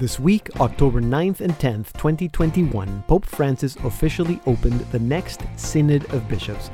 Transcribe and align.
This 0.00 0.18
week, 0.18 0.48
October 0.60 1.02
9th 1.02 1.42
and 1.42 1.52
10th, 1.58 1.92
2021, 1.92 3.04
Pope 3.06 3.26
Francis 3.26 3.76
officially 3.84 4.40
opened 4.46 4.80
the 4.92 4.98
next 4.98 5.42
Synod 5.56 6.10
of 6.14 6.26
Bishops. 6.26 6.70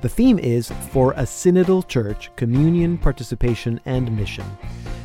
The 0.00 0.08
theme 0.08 0.38
is 0.38 0.70
For 0.92 1.10
a 1.14 1.22
Synodal 1.22 1.88
Church 1.88 2.30
Communion, 2.36 2.96
Participation, 2.96 3.80
and 3.84 4.16
Mission. 4.16 4.44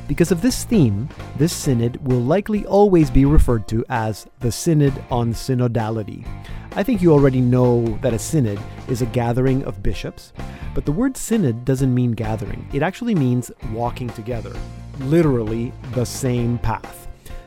Because 0.08 0.32
of 0.32 0.44
this 0.44 0.66
theme, 0.66 1.10
this 1.40 1.52
synod 1.52 1.98
will 2.08 2.22
likely 2.22 2.64
always 2.68 3.10
be 3.10 3.26
referred 3.26 3.68
to 3.70 3.84
as 3.90 4.28
the 4.42 4.52
Synod 4.52 4.94
on 5.10 5.34
Synodality. 5.34 6.28
I 6.76 6.84
think 6.84 7.02
you 7.02 7.12
already 7.12 7.42
know 7.42 7.86
that 8.04 8.14
a 8.14 8.20
synod 8.20 8.60
is 8.88 9.02
a 9.02 9.08
gathering 9.08 9.64
of 9.64 9.82
bishops, 9.82 10.32
but 10.76 10.86
the 10.86 10.92
word 10.92 11.18
synod 11.18 11.66
doesn't 11.66 11.96
mean 11.96 12.12
gathering. 12.12 12.70
It 12.72 12.84
actually 12.84 13.16
means 13.16 13.52
walking 13.72 14.10
together, 14.10 14.54
literally 15.00 15.74
the 15.94 16.06
same 16.06 16.60
path. 16.60 17.03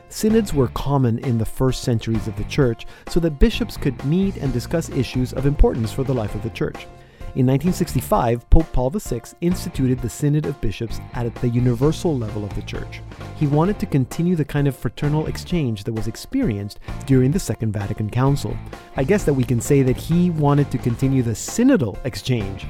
Synods 0.09 0.53
were 0.53 0.69
common 0.69 1.19
in 1.19 1.37
the 1.37 1.45
first 1.45 1.83
centuries 1.83 2.27
of 2.27 2.35
the 2.37 2.43
Church 2.45 2.85
so 3.09 3.19
that 3.19 3.39
bishops 3.39 3.75
could 3.75 4.03
meet 4.05 4.37
and 4.37 4.53
discuss 4.53 4.89
issues 4.89 5.33
of 5.33 5.45
importance 5.45 5.91
for 5.91 6.03
the 6.03 6.13
life 6.13 6.33
of 6.33 6.43
the 6.43 6.49
Church. 6.49 6.87
In 7.35 7.45
1965, 7.45 8.49
Pope 8.49 8.71
Paul 8.71 8.89
VI 8.89 9.21
instituted 9.41 9.99
the 9.99 10.09
Synod 10.09 10.45
of 10.45 10.59
Bishops 10.61 10.99
at 11.13 11.33
the 11.35 11.49
universal 11.49 12.17
level 12.17 12.43
of 12.43 12.55
the 12.55 12.61
Church. 12.63 13.01
He 13.35 13.45
wanted 13.45 13.77
to 13.79 13.85
continue 13.85 14.35
the 14.35 14.45
kind 14.45 14.67
of 14.67 14.75
fraternal 14.75 15.27
exchange 15.27 15.83
that 15.83 15.93
was 15.93 16.07
experienced 16.07 16.79
during 17.05 17.29
the 17.29 17.39
Second 17.39 17.73
Vatican 17.73 18.09
Council. 18.09 18.57
I 18.95 19.03
guess 19.03 19.23
that 19.25 19.33
we 19.33 19.43
can 19.43 19.61
say 19.61 19.83
that 19.83 19.97
he 19.97 20.31
wanted 20.31 20.71
to 20.71 20.77
continue 20.77 21.21
the 21.21 21.31
synodal 21.31 22.03
exchange 22.05 22.65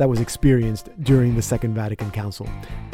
that 0.00 0.08
was 0.08 0.20
experienced 0.20 0.88
during 1.02 1.36
the 1.36 1.42
Second 1.42 1.74
Vatican 1.74 2.10
Council. 2.10 2.48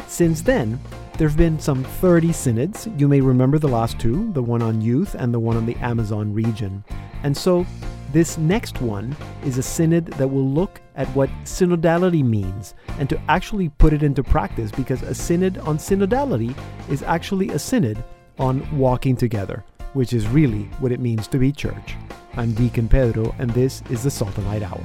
Since 0.07 0.41
then, 0.41 0.77
there 1.17 1.29
have 1.29 1.37
been 1.37 1.57
some 1.57 1.85
30 1.85 2.33
synods. 2.33 2.89
You 2.97 3.07
may 3.07 3.21
remember 3.21 3.57
the 3.57 3.69
last 3.69 3.97
two, 3.97 4.29
the 4.33 4.43
one 4.43 4.61
on 4.61 4.81
youth 4.81 5.15
and 5.15 5.33
the 5.33 5.39
one 5.39 5.55
on 5.55 5.65
the 5.65 5.77
Amazon 5.77 6.33
region. 6.33 6.83
And 7.23 7.35
so, 7.35 7.65
this 8.11 8.37
next 8.37 8.81
one 8.81 9.15
is 9.45 9.57
a 9.57 9.63
synod 9.63 10.07
that 10.17 10.27
will 10.27 10.49
look 10.49 10.81
at 10.97 11.07
what 11.15 11.29
synodality 11.45 12.25
means 12.25 12.73
and 12.99 13.07
to 13.07 13.21
actually 13.29 13.69
put 13.69 13.93
it 13.93 14.03
into 14.03 14.21
practice 14.21 14.69
because 14.69 15.01
a 15.01 15.15
synod 15.15 15.59
on 15.59 15.77
synodality 15.77 16.53
is 16.89 17.03
actually 17.03 17.51
a 17.51 17.59
synod 17.59 18.03
on 18.37 18.77
walking 18.77 19.15
together, 19.15 19.63
which 19.93 20.11
is 20.11 20.27
really 20.27 20.63
what 20.79 20.91
it 20.91 20.99
means 20.99 21.29
to 21.29 21.37
be 21.37 21.53
church. 21.53 21.95
I'm 22.35 22.51
Deacon 22.51 22.89
Pedro, 22.89 23.33
and 23.39 23.49
this 23.51 23.81
is 23.89 24.03
the 24.03 24.11
Salt 24.11 24.37
and 24.37 24.45
Light 24.47 24.63
Hour. 24.63 24.83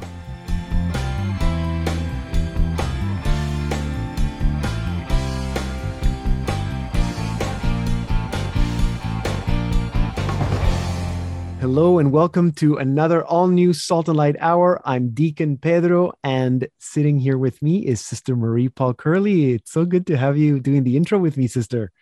Hello 11.63 12.01
and 12.01 12.11
welcome 12.11 12.51
to 12.51 12.79
another 12.79 13.25
all 13.25 13.47
new 13.47 13.73
Salt 13.73 14.09
and 14.09 14.17
Light 14.17 14.35
Hour. 14.41 14.83
I'm 14.85 15.11
Deacon 15.11 15.57
Pedro, 15.57 16.13
and 16.25 16.67
sitting 16.81 17.21
here 17.21 17.39
with 17.39 17.63
me 17.63 17.87
is 17.87 18.01
Sister 18.01 18.35
Marie 18.35 18.69
Paul 18.69 18.95
Curley. 18.95 19.53
It's 19.53 19.71
so 19.71 19.85
good 19.85 20.05
to 20.09 20.17
have 20.17 20.37
you 20.37 20.59
doing 20.59 20.83
the 20.83 20.97
intro 20.97 21.21
with 21.21 21.37
me, 21.37 21.47
Sister. 21.47 21.93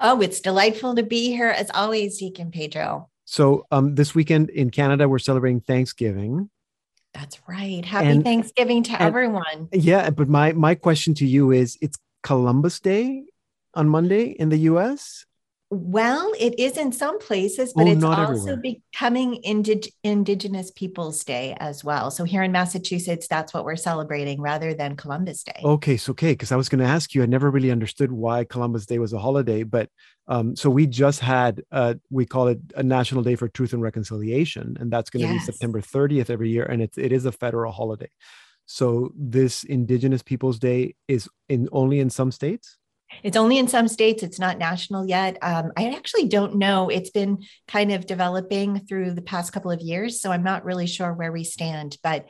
Oh, 0.00 0.20
it's 0.20 0.40
delightful 0.40 0.96
to 0.96 1.04
be 1.04 1.28
here 1.28 1.46
as 1.46 1.70
always, 1.74 2.18
Deacon 2.18 2.50
Pedro. 2.50 3.08
So, 3.24 3.66
um, 3.70 3.94
this 3.94 4.16
weekend 4.16 4.50
in 4.50 4.70
Canada, 4.70 5.08
we're 5.08 5.20
celebrating 5.20 5.60
Thanksgiving. 5.60 6.50
That's 7.14 7.38
right. 7.46 7.84
Happy 7.84 8.08
and, 8.08 8.24
Thanksgiving 8.24 8.82
to 8.82 8.94
and, 8.94 9.02
everyone. 9.02 9.68
Yeah, 9.70 10.10
but 10.10 10.28
my 10.28 10.54
my 10.54 10.74
question 10.74 11.14
to 11.14 11.24
you 11.24 11.52
is: 11.52 11.78
It's 11.80 11.98
Columbus 12.24 12.80
Day 12.80 13.26
on 13.74 13.88
Monday 13.88 14.24
in 14.24 14.48
the 14.48 14.58
U.S. 14.72 15.24
Well, 15.70 16.32
it 16.38 16.58
is 16.58 16.78
in 16.78 16.92
some 16.92 17.18
places, 17.18 17.74
but 17.74 17.86
oh, 17.86 17.90
it's 17.90 18.02
also 18.02 18.22
everywhere. 18.22 18.56
becoming 18.56 19.42
indig- 19.46 19.92
Indigenous 20.02 20.70
Peoples 20.70 21.22
Day 21.24 21.54
as 21.60 21.84
well. 21.84 22.10
So 22.10 22.24
here 22.24 22.42
in 22.42 22.52
Massachusetts, 22.52 23.28
that's 23.28 23.52
what 23.52 23.66
we're 23.66 23.76
celebrating 23.76 24.40
rather 24.40 24.72
than 24.72 24.96
Columbus 24.96 25.42
Day. 25.42 25.60
Okay, 25.62 25.98
so 25.98 26.12
okay, 26.12 26.32
because 26.32 26.52
I 26.52 26.56
was 26.56 26.70
going 26.70 26.78
to 26.78 26.86
ask 26.86 27.14
you, 27.14 27.22
I 27.22 27.26
never 27.26 27.50
really 27.50 27.70
understood 27.70 28.10
why 28.10 28.44
Columbus 28.44 28.86
Day 28.86 28.98
was 28.98 29.12
a 29.12 29.18
holiday, 29.18 29.62
but 29.62 29.90
um, 30.26 30.56
so 30.56 30.70
we 30.70 30.86
just 30.86 31.20
had 31.20 31.62
uh, 31.70 31.94
we 32.08 32.24
call 32.24 32.48
it 32.48 32.60
a 32.74 32.82
National 32.82 33.22
Day 33.22 33.34
for 33.34 33.48
Truth 33.48 33.74
and 33.74 33.82
Reconciliation, 33.82 34.78
and 34.80 34.90
that's 34.90 35.10
going 35.10 35.26
to 35.26 35.32
yes. 35.32 35.46
be 35.46 35.52
September 35.52 35.82
30th 35.82 36.30
every 36.30 36.48
year, 36.48 36.64
and 36.64 36.80
it's 36.80 36.96
it 36.96 37.12
is 37.12 37.26
a 37.26 37.32
federal 37.32 37.72
holiday. 37.72 38.10
So 38.64 39.12
this 39.14 39.64
Indigenous 39.64 40.22
Peoples 40.22 40.58
Day 40.58 40.94
is 41.08 41.28
in 41.50 41.68
only 41.72 42.00
in 42.00 42.08
some 42.08 42.32
states. 42.32 42.78
It's 43.22 43.36
only 43.36 43.58
in 43.58 43.68
some 43.68 43.88
states. 43.88 44.22
It's 44.22 44.38
not 44.38 44.58
national 44.58 45.06
yet. 45.06 45.38
Um, 45.42 45.72
I 45.76 45.90
actually 45.90 46.28
don't 46.28 46.56
know. 46.56 46.88
It's 46.88 47.10
been 47.10 47.42
kind 47.66 47.92
of 47.92 48.06
developing 48.06 48.80
through 48.80 49.12
the 49.12 49.22
past 49.22 49.52
couple 49.52 49.70
of 49.70 49.80
years, 49.80 50.20
so 50.20 50.30
I'm 50.30 50.42
not 50.42 50.64
really 50.64 50.86
sure 50.86 51.12
where 51.12 51.32
we 51.32 51.44
stand. 51.44 51.96
But 52.02 52.28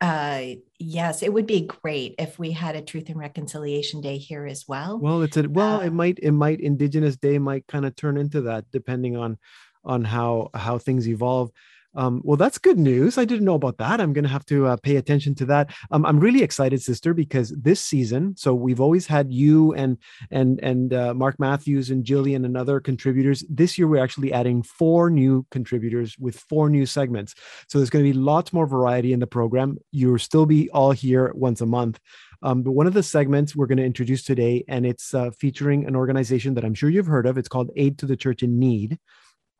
uh, 0.00 0.42
yes, 0.78 1.22
it 1.22 1.32
would 1.32 1.46
be 1.46 1.66
great 1.66 2.14
if 2.18 2.38
we 2.38 2.52
had 2.52 2.74
a 2.74 2.80
Truth 2.80 3.10
and 3.10 3.18
Reconciliation 3.18 4.00
Day 4.00 4.16
here 4.16 4.46
as 4.46 4.64
well. 4.66 4.98
Well, 4.98 5.22
it's 5.22 5.36
a 5.36 5.48
well, 5.48 5.80
uh, 5.80 5.84
it 5.84 5.92
might 5.92 6.18
it 6.20 6.32
might 6.32 6.60
Indigenous 6.60 7.16
Day 7.16 7.38
might 7.38 7.66
kind 7.66 7.84
of 7.84 7.94
turn 7.96 8.16
into 8.16 8.42
that 8.42 8.64
depending 8.70 9.16
on 9.16 9.38
on 9.84 10.04
how 10.04 10.50
how 10.54 10.78
things 10.78 11.06
evolve. 11.06 11.50
Um, 11.94 12.20
well, 12.24 12.36
that's 12.36 12.58
good 12.58 12.78
news. 12.78 13.18
I 13.18 13.24
didn't 13.24 13.44
know 13.44 13.54
about 13.54 13.78
that. 13.78 14.00
I'm 14.00 14.12
going 14.12 14.24
to 14.24 14.30
have 14.30 14.46
to 14.46 14.66
uh, 14.66 14.76
pay 14.76 14.96
attention 14.96 15.34
to 15.36 15.46
that. 15.46 15.74
Um, 15.90 16.06
I'm 16.06 16.20
really 16.20 16.42
excited, 16.42 16.80
sister, 16.82 17.14
because 17.14 17.50
this 17.50 17.80
season, 17.80 18.36
so 18.36 18.54
we've 18.54 18.80
always 18.80 19.06
had 19.06 19.32
you 19.32 19.72
and 19.74 19.98
and 20.30 20.60
and 20.62 20.94
uh, 20.94 21.14
Mark 21.14 21.40
Matthews 21.40 21.90
and 21.90 22.04
Jillian 22.04 22.44
and 22.44 22.56
other 22.56 22.80
contributors. 22.80 23.44
This 23.48 23.76
year, 23.76 23.88
we're 23.88 24.02
actually 24.02 24.32
adding 24.32 24.62
four 24.62 25.10
new 25.10 25.46
contributors 25.50 26.16
with 26.18 26.38
four 26.38 26.70
new 26.70 26.86
segments. 26.86 27.34
So 27.68 27.78
there's 27.78 27.90
going 27.90 28.04
to 28.04 28.12
be 28.12 28.18
lots 28.18 28.52
more 28.52 28.66
variety 28.66 29.12
in 29.12 29.20
the 29.20 29.26
program. 29.26 29.78
You'll 29.90 30.18
still 30.18 30.46
be 30.46 30.70
all 30.70 30.92
here 30.92 31.32
once 31.34 31.60
a 31.60 31.66
month. 31.66 31.98
Um, 32.42 32.62
but 32.62 32.72
one 32.72 32.86
of 32.86 32.94
the 32.94 33.02
segments 33.02 33.54
we're 33.54 33.66
going 33.66 33.78
to 33.78 33.84
introduce 33.84 34.22
today, 34.22 34.64
and 34.66 34.86
it's 34.86 35.12
uh, 35.12 35.30
featuring 35.30 35.86
an 35.86 35.94
organization 35.94 36.54
that 36.54 36.64
I'm 36.64 36.74
sure 36.74 36.88
you've 36.88 37.06
heard 37.06 37.26
of. 37.26 37.36
It's 37.36 37.48
called 37.48 37.70
Aid 37.76 37.98
to 37.98 38.06
the 38.06 38.16
Church 38.16 38.42
in 38.42 38.58
Need. 38.58 38.98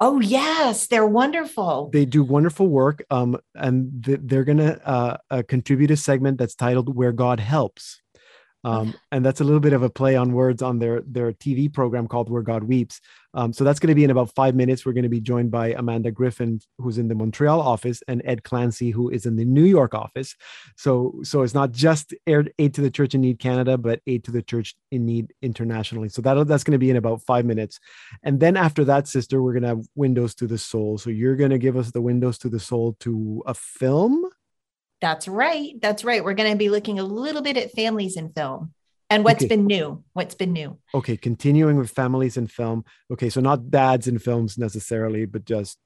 Oh 0.03 0.19
yes, 0.21 0.87
they're 0.87 1.07
wonderful. 1.07 1.91
They 1.93 2.07
do 2.07 2.23
wonderful 2.23 2.69
work, 2.69 3.05
um, 3.11 3.37
and 3.55 3.91
they're 4.03 4.45
going 4.45 4.59
to 4.59 4.89
uh, 4.89 5.17
uh, 5.31 5.43
contribute 5.47 5.91
a 5.91 5.97
segment 5.97 6.39
that's 6.39 6.55
titled 6.55 6.95
"Where 6.97 7.13
God 7.13 7.39
Helps." 7.39 8.00
Um, 8.63 8.95
and 9.11 9.25
that's 9.25 9.41
a 9.41 9.45
little 9.45 9.61
bit 9.61 9.73
of 9.73 9.83
a 9.83 9.91
play 9.91 10.17
on 10.17 10.33
words 10.33 10.63
on 10.63 10.79
their 10.79 11.03
their 11.07 11.33
TV 11.33 11.73
program 11.73 12.07
called 12.07 12.29
Where 12.29 12.43
God 12.43 12.65
Weeps. 12.65 13.01
Um, 13.33 13.53
so 13.53 13.63
that's 13.63 13.79
going 13.79 13.89
to 13.89 13.95
be 13.95 14.05
in 14.05 14.11
about 14.11 14.35
five 14.35 14.55
minutes. 14.55 14.85
We're 14.85 14.93
going 14.93 15.05
to 15.05 15.09
be 15.09 15.21
joined 15.21 15.51
by 15.51 15.69
Amanda 15.69 16.11
Griffin, 16.11 16.61
who's 16.79 16.99
in 16.99 17.09
the 17.09 17.15
Montreal 17.15 17.61
office, 17.61 18.03
and 18.09 18.21
Ed 18.25 18.43
Clancy, 18.43 18.91
who 18.91 19.09
is 19.09 19.25
in 19.25 19.37
the 19.37 19.45
New 19.45 19.65
York 19.65 19.95
office. 19.95 20.35
So 20.77 21.21
so 21.23 21.43
it's 21.43 21.55
not 21.55 21.73
just 21.73 22.13
aid 22.27 22.75
to 22.75 22.81
the 22.81 22.91
Church 22.91 23.15
in 23.15 23.23
Need 23.23 23.39
Canada, 23.39 23.79
but 23.79 24.01
aid 24.07 24.25
to 24.25 24.31
the 24.31 24.43
Church 24.43 24.75
in 24.91 25.07
Need 25.07 25.33
internationally. 25.41 26.09
So 26.09 26.21
that 26.23 26.47
that's 26.47 26.65
going 26.65 26.73
to 26.73 26.79
be 26.79 26.91
in 26.91 26.97
about 26.97 27.23
five 27.23 27.45
minutes, 27.45 27.79
and 28.23 28.41
then 28.41 28.57
after 28.57 28.85
that, 28.85 29.09
sister, 29.09 29.43
we're 29.43 29.53
going 29.53 29.63
to 29.63 29.69
have 29.69 29.87
Windows 29.95 30.35
to 30.37 30.47
the 30.47 30.59
Soul. 30.59 30.99
So 30.99 31.11
you're 31.11 31.37
going 31.37 31.51
to 31.51 31.59
give 31.59 31.77
us 31.77 31.93
the 31.93 32.03
Windows 32.03 32.37
to 32.39 32.49
the 32.49 32.61
Soul 32.61 32.97
to 33.01 33.43
a 33.47 33.55
film. 33.55 34.25
That's 35.01 35.27
right. 35.27 35.81
That's 35.81 36.05
right. 36.05 36.23
We're 36.23 36.35
going 36.35 36.53
to 36.53 36.59
be 36.59 36.71
looking 36.71 36.99
a 36.99 37.05
little 37.05 37.43
bit 37.43 37.57
at 37.57 37.73
families 37.73 38.17
in 38.17 38.33
film 38.33 38.73
and 39.09 39.25
what's 39.25 39.43
okay. 39.43 39.49
been 39.49 39.67
new. 39.67 40.05
What's 40.13 40.35
been 40.35 40.53
new. 40.53 40.79
Okay. 40.95 41.17
Continuing 41.17 41.77
with 41.77 41.91
families 41.91 42.37
in 42.37 42.47
film. 42.47 42.85
Okay. 43.11 43.31
So 43.31 43.41
not 43.41 43.71
dads 43.71 44.07
in 44.07 44.19
films 44.19 44.59
necessarily, 44.59 45.27
but 45.27 45.45
just 45.45 45.79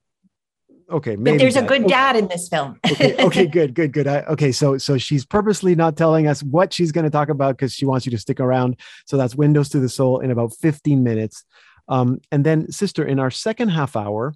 okay 0.90 1.16
but 1.16 1.38
there's 1.38 1.54
dad. 1.54 1.64
a 1.64 1.66
good 1.66 1.86
dad 1.86 2.16
in 2.16 2.28
this 2.28 2.48
film 2.48 2.78
okay, 2.90 3.16
okay 3.24 3.46
good 3.46 3.74
good 3.74 3.92
good 3.92 4.06
I, 4.06 4.20
okay 4.24 4.52
so 4.52 4.76
so 4.76 4.98
she's 4.98 5.24
purposely 5.24 5.74
not 5.74 5.96
telling 5.96 6.26
us 6.26 6.42
what 6.42 6.72
she's 6.72 6.92
going 6.92 7.04
to 7.04 7.10
talk 7.10 7.30
about 7.30 7.56
because 7.56 7.72
she 7.72 7.86
wants 7.86 8.04
you 8.04 8.10
to 8.10 8.18
stick 8.18 8.38
around 8.38 8.78
so 9.06 9.16
that's 9.16 9.34
windows 9.34 9.70
to 9.70 9.80
the 9.80 9.88
soul 9.88 10.20
in 10.20 10.30
about 10.30 10.54
15 10.54 11.02
minutes 11.02 11.44
um, 11.88 12.20
and 12.30 12.44
then 12.44 12.70
sister 12.70 13.04
in 13.04 13.18
our 13.18 13.30
second 13.30 13.70
half 13.70 13.96
hour 13.96 14.34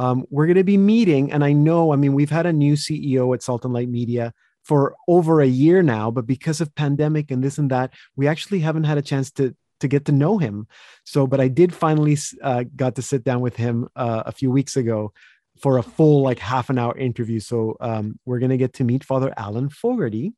um, 0.00 0.24
we're 0.30 0.46
going 0.46 0.56
to 0.56 0.64
be 0.64 0.78
meeting, 0.78 1.30
and 1.30 1.44
I 1.44 1.52
know, 1.52 1.92
I 1.92 1.96
mean, 1.96 2.14
we've 2.14 2.30
had 2.30 2.46
a 2.46 2.54
new 2.54 2.72
CEO 2.72 3.34
at 3.34 3.42
Salt 3.42 3.66
and 3.66 3.74
Light 3.74 3.90
Media 3.90 4.32
for 4.62 4.96
over 5.06 5.42
a 5.42 5.46
year 5.46 5.82
now, 5.82 6.10
but 6.10 6.26
because 6.26 6.62
of 6.62 6.74
pandemic 6.74 7.30
and 7.30 7.44
this 7.44 7.58
and 7.58 7.70
that, 7.70 7.92
we 8.16 8.26
actually 8.26 8.60
haven't 8.60 8.84
had 8.84 8.96
a 8.96 9.02
chance 9.02 9.30
to 9.32 9.54
to 9.80 9.88
get 9.88 10.06
to 10.06 10.12
know 10.12 10.38
him. 10.38 10.66
So, 11.04 11.26
but 11.26 11.38
I 11.38 11.48
did 11.48 11.74
finally 11.74 12.16
uh, 12.42 12.64
got 12.74 12.94
to 12.96 13.02
sit 13.02 13.24
down 13.24 13.40
with 13.40 13.56
him 13.56 13.88
uh, 13.94 14.22
a 14.24 14.32
few 14.32 14.50
weeks 14.50 14.74
ago 14.74 15.12
for 15.60 15.76
a 15.76 15.82
full 15.82 16.22
like 16.22 16.38
half 16.38 16.70
an 16.70 16.78
hour 16.78 16.96
interview. 16.96 17.40
So 17.40 17.76
um, 17.80 18.18
we're 18.24 18.38
gonna 18.38 18.56
get 18.56 18.72
to 18.74 18.84
meet 18.84 19.04
Father 19.04 19.34
Alan 19.36 19.68
Fogarty. 19.68 20.32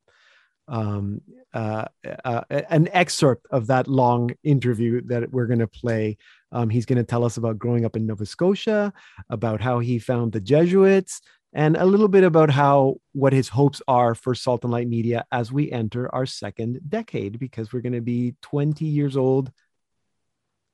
Um, 0.69 1.21
uh, 1.53 1.87
uh, 2.25 2.43
an 2.49 2.89
excerpt 2.93 3.47
of 3.51 3.67
that 3.67 3.89
long 3.89 4.31
interview 4.43 5.03
that 5.07 5.31
we're 5.31 5.47
going 5.47 5.59
to 5.59 5.67
play 5.67 6.17
um, 6.53 6.69
he's 6.69 6.87
going 6.87 6.99
to 6.99 7.05
tell 7.05 7.25
us 7.25 7.39
about 7.39 7.59
growing 7.59 7.85
up 7.85 7.97
in 7.97 8.07
Nova 8.07 8.27
Scotia, 8.27 8.93
about 9.31 9.61
how 9.61 9.79
he 9.79 9.99
found 9.99 10.33
the 10.33 10.41
Jesuits, 10.41 11.23
and 11.55 11.77
a 11.77 11.85
little 11.85 12.09
bit 12.09 12.25
about 12.25 12.51
how 12.51 12.97
what 13.13 13.33
his 13.33 13.49
hopes 13.49 13.83
are 13.89 14.15
for 14.15 14.35
Salt 14.35 14.65
and 14.65 14.73
Light 14.73 14.89
Media 14.89 15.25
as 15.33 15.51
we 15.51 15.73
enter 15.73 16.15
our 16.15 16.27
second 16.27 16.81
decade, 16.89 17.39
because 17.39 17.73
we're 17.73 17.81
going 17.81 17.95
to 17.95 18.01
be 18.01 18.35
20 18.43 18.85
years 18.85 19.17
old 19.17 19.51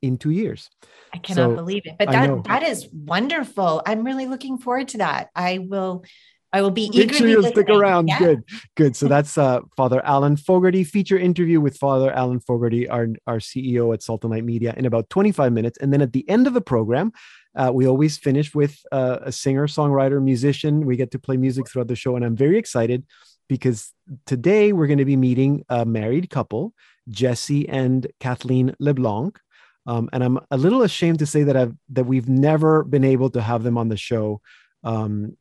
in 0.03 0.19
two 0.19 0.31
years. 0.31 0.69
I 1.13 1.19
cannot 1.19 1.51
so, 1.51 1.55
believe 1.57 1.83
it. 1.85 1.97
But 1.99 2.11
that 2.11 2.45
that 2.45 2.63
is 2.65 2.89
wonderful. 2.93 3.83
I'm 3.87 4.05
really 4.05 4.27
looking 4.27 4.59
forward 4.59 4.89
to 4.89 4.99
that. 4.99 5.29
I 5.35 5.59
will 5.59 6.05
I 6.53 6.63
will 6.63 6.71
be 6.71 6.91
Make 6.95 7.13
sure 7.13 7.29
you'll 7.29 7.43
stick 7.43 7.69
around. 7.69 8.09
Yeah. 8.09 8.19
Good, 8.19 8.45
good. 8.75 8.97
So 8.97 9.07
that's 9.15 9.37
uh, 9.37 9.61
Father 9.77 10.05
Alan 10.05 10.37
Fogarty 10.37 10.83
feature 10.85 11.19
interview 11.19 11.61
with 11.61 11.77
Father 11.77 12.11
Alan 12.13 12.41
Fogarty, 12.41 12.89
our 12.89 13.09
our 13.27 13.39
CEO 13.39 13.93
at 13.93 14.03
Salt 14.03 14.25
and 14.25 14.33
Light 14.33 14.45
Media, 14.45 14.75
in 14.77 14.87
about 14.87 15.11
25 15.11 15.53
minutes. 15.53 15.79
And 15.79 15.93
then 15.93 16.01
at 16.01 16.13
the 16.13 16.29
end 16.29 16.47
of 16.47 16.55
the 16.55 16.61
program, 16.61 17.13
uh, 17.55 17.71
we 17.73 17.87
always 17.87 18.17
finish 18.17 18.55
with 18.55 18.79
uh, 18.93 19.19
a 19.23 19.33
singer, 19.33 19.67
songwriter, 19.67 20.23
musician. 20.23 20.87
We 20.87 20.97
get 20.97 21.11
to 21.11 21.19
play 21.19 21.37
music 21.37 21.69
throughout 21.69 21.89
the 21.89 21.97
show, 21.97 22.17
and 22.17 22.25
I'm 22.25 22.37
very 22.37 22.57
excited 22.57 23.05
because 23.49 23.93
today 24.27 24.73
we're 24.73 24.87
going 24.87 24.99
to 24.99 25.05
be 25.05 25.17
meeting 25.17 25.65
a 25.69 25.85
married 25.85 26.31
couple, 26.31 26.73
Jesse 27.09 27.69
and 27.69 28.07
Kathleen 28.21 28.75
LeBlanc. 28.79 29.39
Um, 29.87 30.09
and 30.13 30.23
I'm 30.23 30.39
a 30.51 30.57
little 30.59 30.83
ashamed 30.83 31.19
to 31.21 31.27
say 31.27 31.45
that 31.45 31.57
I've 31.57 31.75
that 31.91 32.05
we've 32.05 32.29
never 32.29 32.85
been 32.85 33.05
able 33.05 33.31
to 33.31 33.41
have 33.41 33.63
them 33.63 33.79
on 33.79 33.89
the 33.89 33.97
show. 33.97 34.41
Um, 34.85 35.37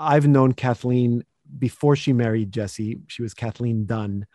I've 0.00 0.26
known 0.26 0.54
Kathleen 0.54 1.24
before 1.58 1.94
she 1.94 2.12
married 2.12 2.52
Jesse. 2.52 3.00
She 3.08 3.22
was 3.22 3.34
Kathleen 3.34 3.84
Dunn 3.84 4.26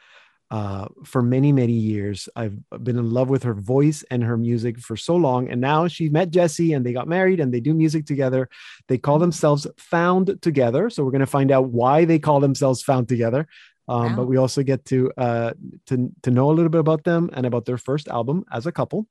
uh, 0.52 0.88
for 1.04 1.24
many, 1.24 1.52
many 1.52 1.74
years. 1.74 2.30
I've 2.36 2.58
been 2.84 3.00
in 3.00 3.10
love 3.12 3.30
with 3.30 3.44
her 3.44 3.56
voice 3.56 4.04
and 4.12 4.24
her 4.24 4.38
music 4.38 4.78
for 4.80 4.96
so 4.96 5.16
long. 5.16 5.50
And 5.50 5.60
now 5.60 5.88
she 5.88 6.08
met 6.10 6.30
Jesse 6.30 6.74
and 6.74 6.86
they 6.86 6.94
got 6.94 7.08
married 7.08 7.40
and 7.40 7.52
they 7.52 7.60
do 7.60 7.74
music 7.74 8.06
together. 8.06 8.48
They 8.88 9.00
call 9.00 9.18
themselves 9.18 9.66
Found 9.78 10.40
Together. 10.42 10.92
So 10.92 11.04
we're 11.04 11.12
going 11.12 11.20
to 11.22 11.26
find 11.26 11.52
out 11.52 11.70
why 11.70 12.06
they 12.06 12.20
call 12.20 12.40
themselves 12.40 12.84
Found 12.84 13.10
Together. 13.10 13.48
Um, 13.88 14.12
wow. 14.12 14.16
But 14.18 14.26
we 14.28 14.38
also 14.38 14.62
get 14.62 14.86
to, 14.86 15.12
uh, 15.18 15.54
to, 15.88 16.12
to 16.22 16.32
know 16.32 16.52
a 16.52 16.54
little 16.54 16.70
bit 16.70 16.80
about 16.80 17.04
them 17.04 17.30
and 17.34 17.46
about 17.46 17.66
their 17.66 17.78
first 17.78 18.08
album 18.08 18.46
as 18.52 18.68
a 18.68 18.72
couple. 18.72 19.08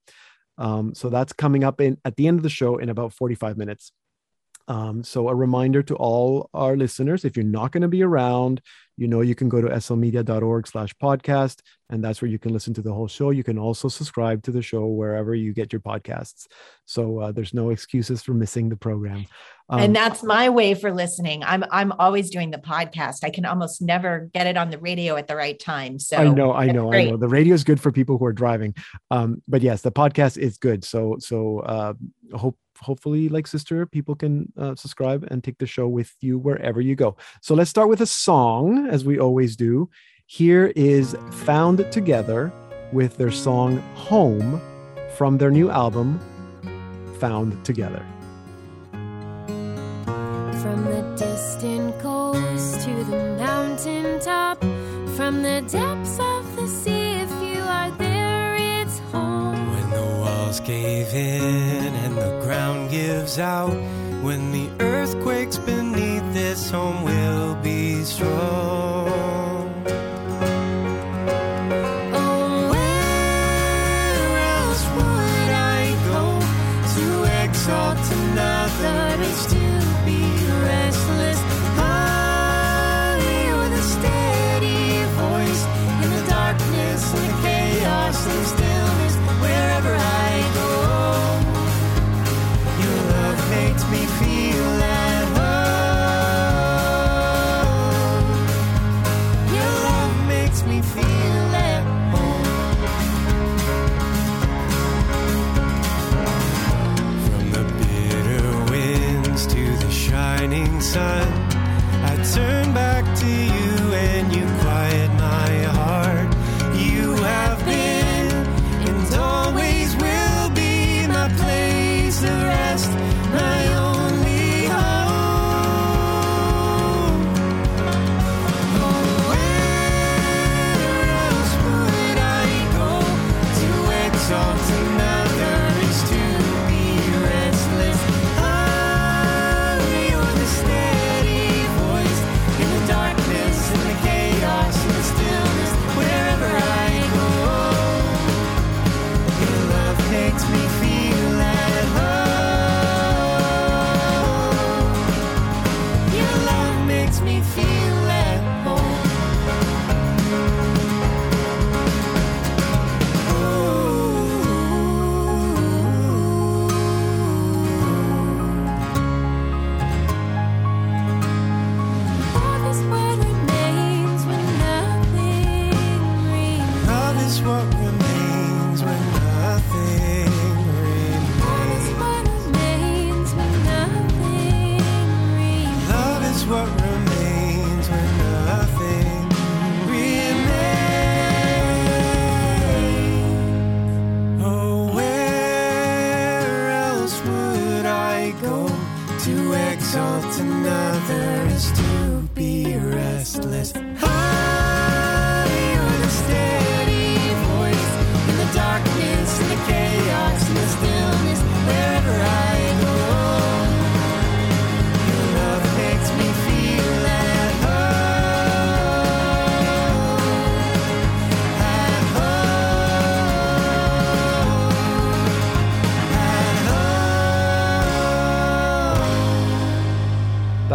Um, 0.56 0.94
so 0.94 1.10
that's 1.10 1.32
coming 1.32 1.64
up 1.64 1.80
in 1.80 1.98
at 2.04 2.14
the 2.14 2.28
end 2.28 2.38
of 2.38 2.44
the 2.44 2.48
show 2.48 2.76
in 2.76 2.88
about 2.88 3.12
45 3.12 3.56
minutes. 3.56 3.90
Um, 4.68 5.04
so 5.04 5.28
a 5.28 5.34
reminder 5.34 5.82
to 5.82 5.96
all 5.96 6.48
our 6.54 6.76
listeners, 6.76 7.24
if 7.24 7.36
you're 7.36 7.44
not 7.44 7.72
going 7.72 7.82
to 7.82 7.88
be 7.88 8.02
around, 8.02 8.62
you 8.96 9.08
know 9.08 9.20
you 9.20 9.34
can 9.34 9.48
go 9.48 9.60
to 9.60 9.68
slmedia.org 9.68 10.66
slash 10.66 10.94
podcast 11.02 11.60
and 11.90 12.02
that's 12.02 12.22
where 12.22 12.30
you 12.30 12.38
can 12.38 12.52
listen 12.52 12.72
to 12.74 12.82
the 12.82 12.92
whole 12.92 13.08
show. 13.08 13.30
You 13.30 13.44
can 13.44 13.58
also 13.58 13.88
subscribe 13.88 14.42
to 14.44 14.50
the 14.50 14.62
show 14.62 14.86
wherever 14.86 15.34
you 15.34 15.52
get 15.52 15.72
your 15.72 15.80
podcasts. 15.80 16.46
So 16.86 17.18
uh, 17.18 17.32
there's 17.32 17.52
no 17.52 17.70
excuses 17.70 18.22
for 18.22 18.32
missing 18.34 18.68
the 18.68 18.76
program. 18.76 19.26
Um, 19.68 19.80
and 19.80 19.96
that's 19.96 20.22
my 20.22 20.48
way 20.48 20.74
for 20.74 20.92
listening. 20.92 21.42
I'm 21.42 21.64
i'm 21.70 21.92
always 21.92 22.30
doing 22.30 22.50
the 22.50 22.58
podcast. 22.58 23.24
I 23.24 23.30
can 23.30 23.44
almost 23.44 23.82
never 23.82 24.30
get 24.32 24.46
it 24.46 24.56
on 24.56 24.70
the 24.70 24.78
radio 24.78 25.16
at 25.16 25.26
the 25.26 25.36
right 25.36 25.58
time 25.58 25.98
so 25.98 26.16
i 26.16 26.28
know 26.28 26.52
i 26.52 26.66
know 26.66 26.90
great. 26.90 27.08
i 27.08 27.10
know. 27.10 27.16
The 27.16 27.28
radio 27.28 27.54
is 27.54 27.64
good 27.64 27.80
for 27.80 27.90
people 27.90 28.18
who 28.18 28.26
are 28.26 28.32
driving. 28.32 28.74
Um, 29.10 29.42
but 29.48 29.62
yes 29.62 29.82
the 29.82 29.92
podcast 29.92 30.38
is 30.38 30.58
good. 30.58 30.84
So 30.84 31.16
so 31.18 31.60
uh, 31.60 31.94
hope 32.34 32.58
hopefully 32.80 33.28
like 33.28 33.46
sister 33.46 33.86
people 33.86 34.14
can 34.14 34.52
uh, 34.58 34.74
subscribe 34.74 35.26
and 35.30 35.42
take 35.42 35.58
the 35.58 35.66
show 35.66 35.88
with 35.88 36.12
you 36.20 36.38
wherever 36.38 36.80
you 36.80 36.94
go. 36.94 37.16
So 37.40 37.54
let's 37.54 37.70
start 37.70 37.88
with 37.88 38.00
a 38.00 38.06
song 38.06 38.88
as 38.88 39.04
we 39.04 39.18
always 39.18 39.56
do. 39.56 39.88
Here 40.26 40.72
is 40.76 41.16
found 41.30 41.90
together 41.92 42.52
with 42.92 43.16
their 43.16 43.30
song 43.30 43.78
home 43.94 44.60
from 45.16 45.38
their 45.38 45.50
new 45.50 45.70
album 45.70 46.20
found 47.18 47.64
together. 47.64 48.04
From 50.62 50.84
the 50.84 51.14
distant 51.16 51.98
coast 52.00 52.80
to 52.84 53.04
the 53.04 53.36
mountain 53.38 54.20
top 54.20 54.58
from 55.16 55.42
the 55.42 55.60
depths 55.70 56.18
of 56.18 56.56
the 56.56 56.66
sea 56.66 57.12
if 57.22 57.30
you 57.42 57.60
are 57.62 57.90
there 57.92 58.56
it's 58.56 58.98
home 59.12 59.63
cave 60.64 61.14
in 61.14 61.94
and 61.94 62.16
the 62.16 62.40
ground 62.42 62.90
gives 62.90 63.38
out. 63.38 63.74
When 64.22 64.52
the 64.52 64.68
earthquakes 64.80 65.58
beneath 65.58 66.32
this 66.32 66.70
home 66.70 67.02
will 67.02 67.54
be 67.56 68.02
strong 68.04 68.83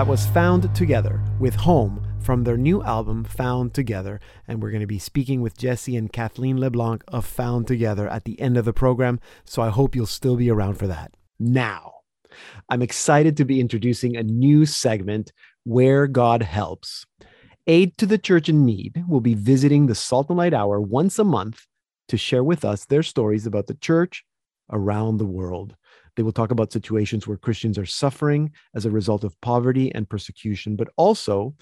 was 0.08 0.26
found 0.28 0.74
together 0.76 1.22
with 1.40 1.56
Home 1.56 2.06
from 2.22 2.44
their 2.44 2.58
new 2.58 2.82
album, 2.84 3.24
Found 3.24 3.74
Together. 3.74 4.20
And 4.48 4.62
we're 4.62 4.72
going 4.72 4.82
to 4.82 4.88
be 4.88 5.00
speaking 5.00 5.42
with 5.42 5.58
Jesse 5.58 5.96
and 5.96 6.14
Kathleen 6.14 6.58
LeBlanc 6.58 7.04
of 7.08 7.26
Found 7.26 7.68
Together 7.68 8.08
at 8.08 8.24
the 8.24 8.40
end 8.40 8.56
of 8.56 8.66
the 8.66 8.74
program. 8.74 9.20
So 9.46 9.62
I 9.62 9.70
hope 9.70 9.96
you'll 9.96 10.06
still 10.06 10.36
be 10.36 10.50
around 10.50 10.76
for 10.76 10.88
that. 10.88 11.16
Now, 11.40 11.96
I'm 12.70 12.82
excited 12.82 13.36
to 13.38 13.46
be 13.46 13.60
introducing 13.60 14.16
a 14.16 14.24
new 14.24 14.66
segment, 14.66 15.34
Where 15.64 16.08
God 16.08 16.44
Helps. 16.44 17.06
Aid 17.68 17.98
to 17.98 18.06
the 18.06 18.18
Church 18.18 18.48
in 18.48 18.66
Need 18.66 19.04
will 19.08 19.22
be 19.22 19.34
visiting 19.34 19.88
the 19.88 19.96
Salt 19.96 20.30
and 20.30 20.38
Light 20.38 20.54
Hour 20.54 20.80
once 20.80 21.20
a 21.20 21.24
month 21.24 21.66
to 22.08 22.18
share 22.18 22.44
with 22.44 22.64
us 22.64 22.86
their 22.86 23.04
stories 23.04 23.46
about 23.46 23.68
the 23.68 23.76
church 23.76 24.24
around 24.72 25.18
the 25.18 25.26
world. 25.26 25.76
They 26.20 26.24
will 26.24 26.34
talk 26.34 26.52
about 26.52 26.74
situations 26.74 27.26
where 27.26 27.38
Christians 27.38 27.78
are 27.78 27.86
suffering 27.86 28.52
as 28.76 28.86
a 28.86 28.92
result 28.92 29.24
of 29.24 29.40
poverty 29.40 29.90
and 29.96 30.10
persecution, 30.10 30.76
but 30.76 30.90
also, 30.98 31.56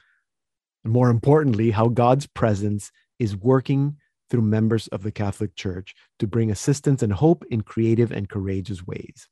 and 0.84 0.92
more 0.92 1.12
importantly, 1.12 1.70
how 1.70 1.90
God's 1.90 2.26
presence 2.26 2.92
is 3.20 3.38
working 3.38 3.98
through 4.32 4.42
members 4.42 4.88
of 4.88 5.04
the 5.04 5.12
Catholic 5.12 5.56
Church 5.56 5.94
to 6.18 6.26
bring 6.26 6.50
assistance 6.50 7.04
and 7.04 7.14
hope 7.14 7.46
in 7.52 7.62
creative 7.62 8.12
and 8.12 8.28
courageous 8.28 8.84
ways 8.88 9.28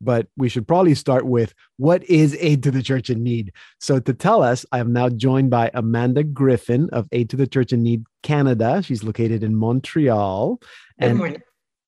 but 0.00 0.26
we 0.36 0.48
should 0.50 0.68
probably 0.68 0.94
start 0.94 1.24
with 1.24 1.54
what 1.78 2.04
is 2.04 2.36
Aid 2.38 2.62
to 2.64 2.70
the 2.70 2.82
Church 2.82 3.08
in 3.08 3.22
Need. 3.22 3.52
So, 3.80 3.98
to 3.98 4.12
tell 4.12 4.42
us, 4.42 4.66
I 4.70 4.78
am 4.80 4.92
now 4.92 5.08
joined 5.08 5.48
by 5.48 5.70
Amanda 5.72 6.22
Griffin 6.22 6.90
of 6.92 7.08
Aid 7.12 7.30
to 7.30 7.36
the 7.36 7.46
Church 7.46 7.72
in 7.72 7.82
Need 7.82 8.04
Canada. 8.22 8.82
She's 8.82 9.02
located 9.02 9.42
in 9.42 9.54
Montreal. 9.54 10.56
Good 10.56 10.66
and, 10.98 11.16
morning. 11.16 11.42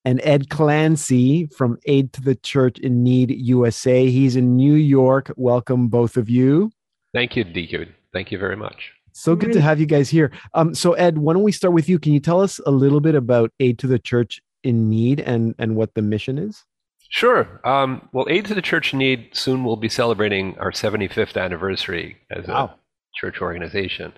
And 0.05 0.21
Ed 0.23 0.49
Clancy 0.49 1.47
from 1.47 1.79
Aid 1.87 2.13
to 2.15 2.23
the 2.23 2.35
Church 2.37 2.79
in 2.79 3.03
Need 3.03 3.31
USA. 3.31 4.09
He's 4.09 4.37
in 4.37 4.57
New 4.57 4.75
York. 4.75 5.33
Welcome, 5.37 5.89
both 5.89 6.17
of 6.17 6.31
you. 6.31 6.71
Thank 7.13 7.37
you, 7.37 7.45
DQ. 7.45 7.89
Thank 8.13 8.33
you 8.33 8.39
very 8.39 8.57
much. 8.57 8.93
So 9.13 9.35
good 9.35 9.53
to 9.53 9.61
have 9.61 9.81
you 9.81 9.87
guys 9.87 10.09
here. 10.09 10.31
Um, 10.55 10.75
so 10.75 10.93
Ed, 10.93 11.19
why 11.19 11.33
don't 11.33 11.43
we 11.43 11.51
start 11.51 11.75
with 11.75 11.89
you? 11.89 11.99
Can 11.99 12.13
you 12.13 12.21
tell 12.21 12.41
us 12.41 12.61
a 12.67 12.71
little 12.71 13.01
bit 13.01 13.17
about 13.17 13.51
Aid 13.59 13.79
to 13.81 13.89
the 13.89 13.99
Church 13.99 14.41
in 14.63 14.89
Need 14.89 15.21
and 15.21 15.57
and 15.59 15.75
what 15.75 15.95
the 15.95 16.03
mission 16.03 16.39
is? 16.39 16.65
Sure. 17.09 17.61
Um, 17.65 18.09
well, 18.13 18.27
Aid 18.29 18.47
to 18.47 18.55
the 18.55 18.63
Church 18.63 18.93
in 18.93 19.01
Need 19.01 19.31
soon 19.33 19.65
will 19.65 19.77
be 19.77 19.89
celebrating 19.89 20.57
our 20.59 20.71
75th 20.71 21.41
anniversary 21.43 22.19
as 22.31 22.47
wow. 22.47 22.67
a 22.67 22.71
church 23.15 23.41
organization. 23.41 24.13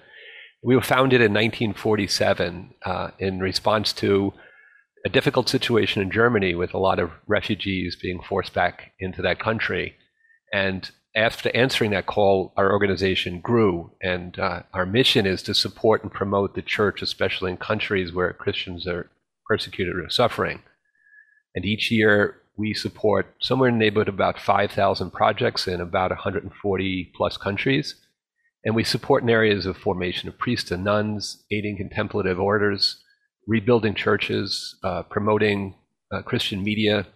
We 0.63 0.75
were 0.75 0.83
founded 0.83 1.21
in 1.21 1.33
1947 1.33 2.75
uh, 2.85 3.11
in 3.19 3.41
response 3.41 3.93
to 3.95 4.35
a 5.05 5.09
difficult 5.09 5.49
situation 5.49 6.03
in 6.03 6.11
Germany 6.11 6.55
with 6.55 6.75
a 6.75 6.79
lot 6.79 6.99
of 6.99 7.11
refugees 7.27 7.97
being 7.97 8.21
forced 8.21 8.53
back 8.53 8.93
into 8.99 9.23
that 9.23 9.39
country. 9.39 9.97
And 10.53 10.91
after 11.15 11.55
answering 11.57 11.91
that 11.91 12.07
call, 12.07 12.53
our 12.57 12.73
organization 12.73 13.41
grew, 13.41 13.91
and 14.03 14.39
uh, 14.39 14.63
our 14.73 14.87
mission 14.87 15.27
is 15.27 15.43
to 15.45 15.55
support 15.55 16.03
and 16.03 16.13
promote 16.13 16.55
the 16.55 16.63
church, 16.63 17.03
especially 17.03 17.51
in 17.51 17.57
countries 17.57 18.13
where 18.13 18.33
Christians 18.33 18.87
are 18.87 19.11
persecuted 19.47 19.97
or 19.97 20.09
suffering. 20.11 20.63
And 21.55 21.65
each 21.65 21.91
year, 21.91 22.37
we 22.57 22.75
support 22.75 23.35
somewhere 23.41 23.69
in 23.69 23.77
the 23.77 23.85
neighborhood 23.85 24.09
of 24.09 24.15
about 24.15 24.39
5,000 24.39 25.11
projects 25.11 25.67
in 25.67 25.81
about 25.81 26.11
140 26.11 27.13
plus 27.17 27.37
countries. 27.37 27.95
And 28.65 28.77
we 28.77 28.85
support 28.85 29.23
in 29.23 29.31
areas 29.31 29.67
of 29.67 29.77
formation 29.77 30.29
of 30.29 30.39
priests 30.39 30.71
and 30.71 30.85
nuns, 30.85 31.43
aiding 31.51 31.79
contemplative 31.79 32.39
orders, 32.39 33.03
rebuilding 33.47 33.95
churches, 33.95 34.77
uh, 34.83 35.03
promoting 35.05 35.75
uh, 36.13 36.23
Christian 36.23 36.63
media, 36.63 37.07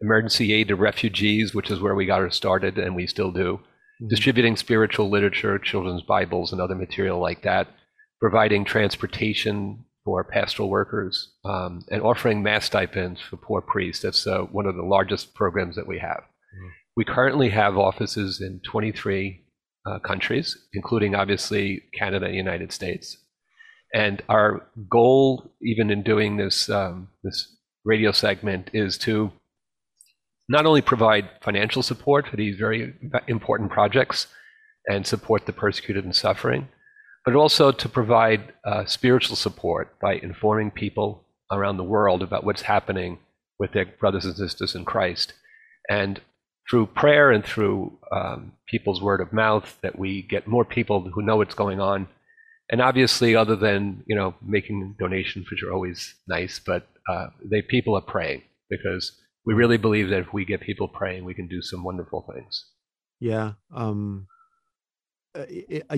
emergency 0.00 0.52
aid 0.52 0.68
to 0.68 0.76
refugees, 0.76 1.54
which 1.54 1.70
is 1.70 1.80
where 1.80 1.94
we 1.94 2.06
got 2.06 2.20
our 2.20 2.30
started, 2.30 2.78
and 2.78 2.94
we 2.94 3.06
still 3.06 3.30
do, 3.30 3.56
mm-hmm. 3.56 4.08
distributing 4.08 4.56
spiritual 4.56 5.08
literature, 5.08 5.58
children's 5.58 6.02
Bibles, 6.02 6.52
and 6.52 6.60
other 6.60 6.74
material 6.74 7.18
like 7.18 7.42
that, 7.42 7.68
providing 8.20 8.64
transportation 8.64 9.84
for 10.04 10.22
pastoral 10.22 10.68
workers 10.68 11.32
um, 11.44 11.82
and 11.90 12.02
offering 12.02 12.42
mass 12.42 12.66
stipends 12.66 13.20
for 13.20 13.36
poor 13.36 13.62
priests. 13.62 14.02
That's 14.02 14.26
uh, 14.26 14.40
one 14.40 14.66
of 14.66 14.76
the 14.76 14.82
largest 14.82 15.34
programs 15.34 15.76
that 15.76 15.86
we 15.86 15.98
have. 15.98 16.20
Mm-hmm. 16.20 16.68
We 16.96 17.04
currently 17.04 17.48
have 17.50 17.78
offices 17.78 18.40
in 18.40 18.60
23 18.64 19.44
uh, 19.86 19.98
countries, 20.00 20.56
including 20.72 21.14
obviously 21.14 21.82
Canada 21.94 22.26
and 22.26 22.34
the 22.34 22.38
United 22.38 22.72
States. 22.72 23.16
And 23.94 24.22
our 24.28 24.66
goal, 24.90 25.52
even 25.62 25.90
in 25.90 26.02
doing 26.02 26.36
this 26.36 26.68
um, 26.68 27.08
this 27.22 27.56
radio 27.84 28.10
segment, 28.12 28.70
is 28.74 28.98
to 28.98 29.30
not 30.48 30.66
only 30.66 30.82
provide 30.82 31.30
financial 31.40 31.82
support 31.82 32.26
for 32.28 32.36
these 32.36 32.56
very 32.56 32.92
important 33.28 33.70
projects 33.70 34.26
and 34.86 35.06
support 35.06 35.46
the 35.46 35.52
persecuted 35.52 36.04
and 36.04 36.14
suffering, 36.14 36.68
but 37.24 37.34
also 37.34 37.72
to 37.72 37.88
provide 37.88 38.52
uh, 38.64 38.84
spiritual 38.84 39.36
support 39.36 39.98
by 40.00 40.14
informing 40.14 40.70
people 40.70 41.24
around 41.50 41.76
the 41.76 41.84
world 41.84 42.22
about 42.22 42.44
what's 42.44 42.62
happening 42.62 43.18
with 43.58 43.72
their 43.72 43.86
brothers 43.86 44.24
and 44.24 44.36
sisters 44.36 44.74
in 44.74 44.84
Christ. 44.84 45.32
And 45.88 46.20
through 46.68 46.86
prayer 46.86 47.30
and 47.30 47.44
through 47.44 47.96
um, 48.10 48.52
people's 48.66 49.00
word 49.00 49.20
of 49.20 49.32
mouth, 49.32 49.78
that 49.82 49.98
we 49.98 50.22
get 50.22 50.46
more 50.46 50.64
people 50.64 51.08
who 51.14 51.22
know 51.22 51.36
what's 51.36 51.54
going 51.54 51.80
on. 51.80 52.08
And 52.70 52.80
obviously, 52.80 53.36
other 53.36 53.56
than 53.56 54.02
you 54.06 54.16
know 54.16 54.34
making 54.42 54.96
donations, 54.98 55.50
which 55.50 55.62
are 55.62 55.72
always 55.72 56.14
nice, 56.26 56.58
but 56.58 56.88
uh, 57.08 57.26
they 57.44 57.62
people 57.62 57.94
are 57.94 58.00
praying 58.00 58.42
because 58.70 59.12
we 59.44 59.54
really 59.54 59.76
believe 59.76 60.08
that 60.10 60.20
if 60.20 60.32
we 60.32 60.44
get 60.44 60.60
people 60.60 60.88
praying, 60.88 61.24
we 61.24 61.34
can 61.34 61.46
do 61.46 61.60
some 61.60 61.84
wonderful 61.84 62.26
things. 62.32 62.66
Yeah. 63.20 63.52
Um, 63.74 64.26
uh, 65.36 65.46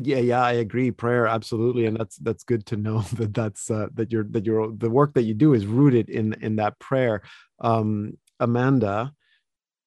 yeah 0.03 0.17
yeah 0.17 0.43
i 0.43 0.53
agree 0.53 0.91
prayer 0.91 1.27
absolutely 1.27 1.85
and 1.85 1.99
that's 1.99 2.17
that's 2.17 2.43
good 2.43 2.65
to 2.65 2.75
know 2.75 3.01
that 3.13 3.35
that's 3.35 3.71
uh, 3.71 3.87
that 3.93 4.11
you're 4.11 4.25
that 4.25 4.47
you're 4.47 4.73
the 4.75 4.89
work 4.89 5.13
that 5.13 5.25
you 5.25 5.35
do 5.35 5.53
is 5.53 5.67
rooted 5.67 6.09
in 6.09 6.33
in 6.41 6.57
that 6.57 6.79
prayer 6.79 7.21
um 7.61 8.17
amanda 8.41 9.13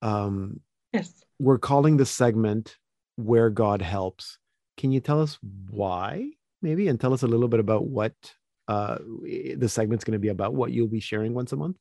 um 0.03 0.59
yes 0.93 1.11
we're 1.39 1.57
calling 1.57 1.97
the 1.97 2.05
segment 2.05 2.77
where 3.15 3.49
god 3.49 3.81
helps 3.81 4.37
can 4.77 4.91
you 4.91 4.99
tell 4.99 5.19
us 5.19 5.39
why 5.71 6.29
maybe 6.61 6.87
and 6.87 6.99
tell 6.99 7.13
us 7.13 7.23
a 7.23 7.27
little 7.27 7.47
bit 7.47 7.59
about 7.59 7.85
what 7.85 8.13
uh 8.67 8.97
the 9.57 9.69
segment's 9.69 10.03
going 10.03 10.13
to 10.13 10.19
be 10.19 10.29
about 10.29 10.53
what 10.53 10.71
you'll 10.71 10.87
be 10.87 10.99
sharing 10.99 11.33
once 11.33 11.51
a 11.51 11.55
month 11.55 11.77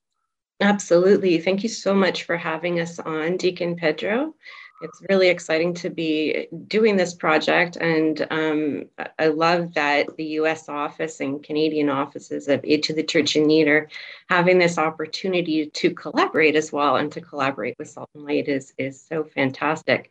absolutely 0.61 1.41
thank 1.41 1.63
you 1.63 1.69
so 1.69 1.95
much 1.95 2.25
for 2.25 2.37
having 2.37 2.81
us 2.81 2.99
on 2.99 3.37
deacon 3.37 3.77
pedro 3.77 4.35
it's 4.81 5.03
really 5.09 5.29
exciting 5.29 5.75
to 5.75 5.91
be 5.91 6.47
doing 6.67 6.97
this 6.97 7.15
project. 7.15 7.77
And 7.77 8.27
um, 8.31 8.85
I 9.19 9.29
love 9.29 9.75
that 9.75 10.17
the 10.17 10.25
US 10.25 10.69
office 10.69 11.21
and 11.21 11.43
Canadian 11.43 11.89
offices 11.89 12.49
of 12.49 12.65
Aid 12.65 12.85
to 12.85 12.93
the 12.93 13.03
Church 13.03 13.35
in 13.37 13.47
Need 13.47 13.69
are 13.69 13.89
having 14.29 14.59
this 14.59 14.79
opportunity 14.79 15.67
to 15.67 15.95
collaborate 15.95 16.55
as 16.55 16.73
well 16.73 16.97
and 16.97 17.11
to 17.13 17.21
collaborate 17.21 17.77
with 17.79 17.91
Salt 17.91 18.11
and 18.15 18.25
Light 18.25 18.49
is, 18.49 18.73
is 18.79 19.01
so 19.01 19.25
fantastic. 19.25 20.11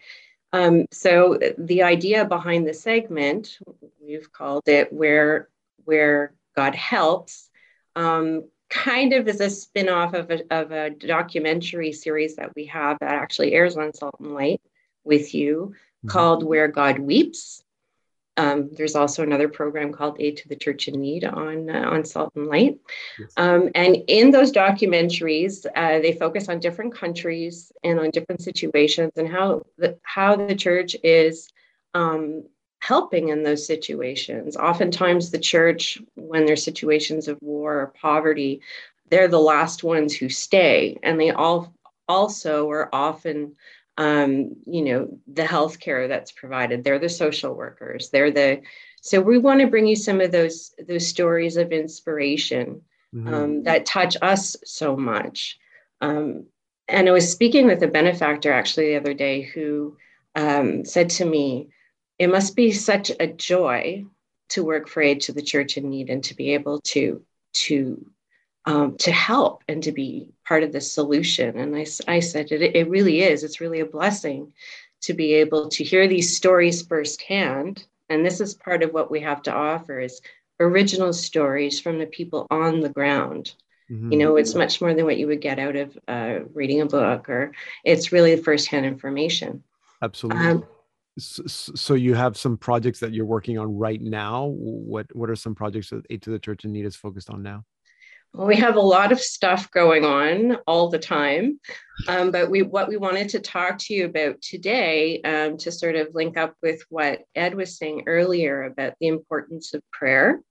Um, 0.53 0.85
so 0.91 1.39
the 1.57 1.83
idea 1.83 2.25
behind 2.25 2.67
the 2.67 2.73
segment, 2.73 3.59
we've 4.01 4.31
called 4.31 4.67
it 4.67 4.91
Where, 4.93 5.49
Where 5.85 6.33
God 6.55 6.73
Helps, 6.75 7.49
um, 7.95 8.45
kind 8.69 9.13
of 9.13 9.27
is 9.27 9.41
a 9.41 9.49
spin-off 9.49 10.13
of 10.13 10.31
a, 10.31 10.41
of 10.53 10.71
a 10.71 10.89
documentary 10.89 11.91
series 11.91 12.35
that 12.35 12.53
we 12.55 12.65
have 12.65 12.97
that 12.99 13.11
actually 13.11 13.53
airs 13.53 13.77
on 13.77 13.93
Salt 13.93 14.15
and 14.19 14.33
Light 14.33 14.61
with 15.03 15.33
you 15.33 15.73
mm-hmm. 15.73 16.09
called 16.09 16.43
Where 16.43 16.67
God 16.67 16.99
Weeps. 16.99 17.63
Um, 18.37 18.69
there's 18.71 18.95
also 18.95 19.23
another 19.23 19.49
program 19.49 19.91
called 19.91 20.17
Aid 20.19 20.37
to 20.37 20.47
the 20.47 20.55
Church 20.55 20.87
in 20.87 21.01
Need 21.01 21.25
on 21.25 21.69
uh, 21.69 21.89
on 21.89 22.05
Salt 22.05 22.33
and 22.35 22.47
Light, 22.47 22.79
yes. 23.19 23.33
um, 23.37 23.69
and 23.75 23.97
in 24.07 24.31
those 24.31 24.51
documentaries, 24.51 25.65
uh, 25.75 25.99
they 25.99 26.13
focus 26.13 26.47
on 26.47 26.59
different 26.59 26.93
countries 26.93 27.71
and 27.83 27.99
on 27.99 28.11
different 28.11 28.41
situations 28.41 29.11
and 29.17 29.27
how 29.27 29.65
the 29.77 29.97
how 30.03 30.35
the 30.35 30.55
church 30.55 30.95
is 31.03 31.49
um, 31.93 32.43
helping 32.79 33.29
in 33.29 33.43
those 33.43 33.65
situations. 33.65 34.55
Oftentimes, 34.55 35.31
the 35.31 35.39
church, 35.39 35.99
when 36.15 36.45
there's 36.45 36.63
situations 36.63 37.27
of 37.27 37.37
war 37.41 37.81
or 37.81 37.93
poverty, 37.99 38.61
they're 39.09 39.27
the 39.27 39.39
last 39.39 39.83
ones 39.83 40.15
who 40.15 40.29
stay, 40.29 40.97
and 41.01 41.19
they 41.19 41.31
all 41.31 41.73
also 42.07 42.69
are 42.69 42.89
often, 42.93 43.55
um, 43.97 44.55
you 44.65 44.83
know, 44.83 45.19
the 45.27 45.43
healthcare 45.43 46.07
that's 46.07 46.31
provided. 46.31 46.83
They're 46.83 46.99
the 46.99 47.09
social 47.09 47.53
workers. 47.53 48.09
They're 48.09 48.31
the 48.31 48.61
so 49.01 49.21
we 49.21 49.37
want 49.37 49.61
to 49.61 49.67
bring 49.67 49.87
you 49.87 49.95
some 49.95 50.21
of 50.21 50.31
those 50.31 50.73
those 50.87 51.07
stories 51.07 51.57
of 51.57 51.71
inspiration 51.71 52.81
mm-hmm. 53.13 53.33
um, 53.33 53.63
that 53.63 53.85
touch 53.85 54.17
us 54.21 54.55
so 54.63 54.95
much. 54.95 55.57
Um, 56.01 56.45
and 56.87 57.09
I 57.09 57.11
was 57.11 57.29
speaking 57.29 57.65
with 57.65 57.83
a 57.83 57.87
benefactor 57.87 58.51
actually 58.51 58.89
the 58.89 58.99
other 58.99 59.13
day 59.13 59.41
who 59.41 59.97
um, 60.35 60.85
said 60.85 61.09
to 61.11 61.25
me, 61.25 61.69
it 62.19 62.27
must 62.27 62.55
be 62.55 62.71
such 62.71 63.11
a 63.19 63.27
joy 63.27 64.05
to 64.49 64.63
work 64.63 64.87
for 64.87 65.01
aid 65.01 65.21
to 65.21 65.33
the 65.33 65.41
church 65.41 65.77
in 65.77 65.89
need 65.89 66.09
and 66.09 66.23
to 66.23 66.35
be 66.35 66.53
able 66.53 66.81
to 66.81 67.21
to 67.53 68.05
um, 68.67 68.97
to 68.97 69.11
help 69.11 69.63
and 69.67 69.81
to 69.83 69.91
be 69.91 70.29
part 70.45 70.63
of 70.63 70.71
the 70.71 70.81
solution 70.81 71.57
and 71.57 71.75
i, 71.75 71.85
I 72.07 72.19
said 72.19 72.51
it, 72.51 72.61
it 72.61 72.89
really 72.89 73.21
is 73.21 73.43
it's 73.43 73.61
really 73.61 73.79
a 73.79 73.85
blessing 73.85 74.53
to 75.01 75.13
be 75.13 75.33
able 75.33 75.69
to 75.69 75.83
hear 75.83 76.07
these 76.07 76.35
stories 76.35 76.81
firsthand 76.81 77.85
And 78.09 78.25
this 78.25 78.41
is 78.41 78.53
part 78.55 78.83
of 78.83 78.93
what 78.93 79.11
we 79.11 79.19
have 79.21 79.41
to 79.43 79.53
offer 79.53 79.99
is 79.99 80.21
original 80.59 81.13
stories 81.13 81.79
from 81.79 81.99
the 81.99 82.05
people 82.05 82.47
on 82.49 82.79
the 82.79 82.89
ground. 82.89 83.53
Mm-hmm. 83.91 84.11
You 84.11 84.17
know, 84.17 84.35
it's 84.35 84.55
much 84.55 84.81
more 84.81 84.93
than 84.93 85.05
what 85.05 85.17
you 85.17 85.27
would 85.27 85.41
get 85.41 85.59
out 85.59 85.75
of 85.75 85.97
uh, 86.07 86.39
reading 86.53 86.81
a 86.81 86.85
book, 86.85 87.29
or 87.29 87.53
it's 87.85 88.11
really 88.11 88.35
firsthand 88.35 88.85
information. 88.85 89.63
Absolutely. 90.01 90.45
Um, 90.45 90.65
so, 91.19 91.95
you 91.95 92.13
have 92.13 92.37
some 92.37 92.57
projects 92.57 92.99
that 92.99 93.11
you're 93.11 93.25
working 93.25 93.57
on 93.57 93.75
right 93.75 93.99
now. 93.99 94.45
What 94.45 95.07
what 95.15 95.29
are 95.29 95.35
some 95.35 95.55
projects 95.55 95.89
that 95.89 96.05
Aid 96.09 96.21
to 96.23 96.29
the 96.29 96.37
Church 96.37 96.63
in 96.63 96.73
Need 96.73 96.85
is 96.85 96.95
focused 96.95 97.29
on 97.29 97.41
now? 97.41 97.63
We 98.37 98.55
have 98.55 98.75
a 98.75 98.81
lot 98.81 99.11
of 99.11 99.19
stuff 99.19 99.69
going 99.71 100.05
on 100.05 100.57
all 100.67 100.89
the 100.89 100.99
time 100.99 101.59
um, 102.07 102.31
but 102.31 102.49
we 102.49 102.61
what 102.61 102.87
we 102.87 102.97
wanted 102.97 103.29
to 103.29 103.39
talk 103.39 103.77
to 103.77 103.93
you 103.93 104.05
about 104.05 104.41
today 104.41 105.21
um, 105.23 105.57
to 105.57 105.71
sort 105.71 105.95
of 105.95 106.13
link 106.13 106.37
up 106.37 106.53
with 106.61 106.81
what 106.89 107.21
ed 107.35 107.55
was 107.55 107.77
saying 107.77 108.03
earlier 108.05 108.63
about 108.63 108.93
the 108.99 109.07
importance 109.07 109.73
of 109.73 109.81
prayer 109.91 110.41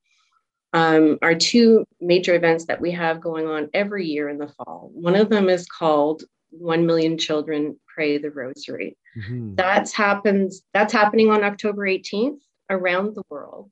um, 0.73 1.19
are 1.23 1.35
two 1.35 1.87
major 2.01 2.35
events 2.35 2.67
that 2.67 2.81
we 2.81 2.91
have 2.91 3.21
going 3.21 3.47
on 3.47 3.71
every 3.73 4.05
year 4.05 4.29
in 4.29 4.37
the 4.37 4.49
fall. 4.49 4.91
One 4.93 5.17
of 5.17 5.31
them 5.31 5.49
is 5.49 5.67
called 5.67 6.25
1 6.51 6.85
million 6.85 7.17
children 7.17 7.79
pray 7.87 8.19
the 8.19 8.31
rosary. 8.31 8.97
Mm-hmm. 9.17 9.55
that's 9.55 9.93
happens 9.93 10.61
that's 10.75 10.93
happening 10.93 11.31
on 11.31 11.43
october 11.43 11.87
18th 11.87 12.41
around 12.69 13.15
the 13.15 13.23
world 13.31 13.71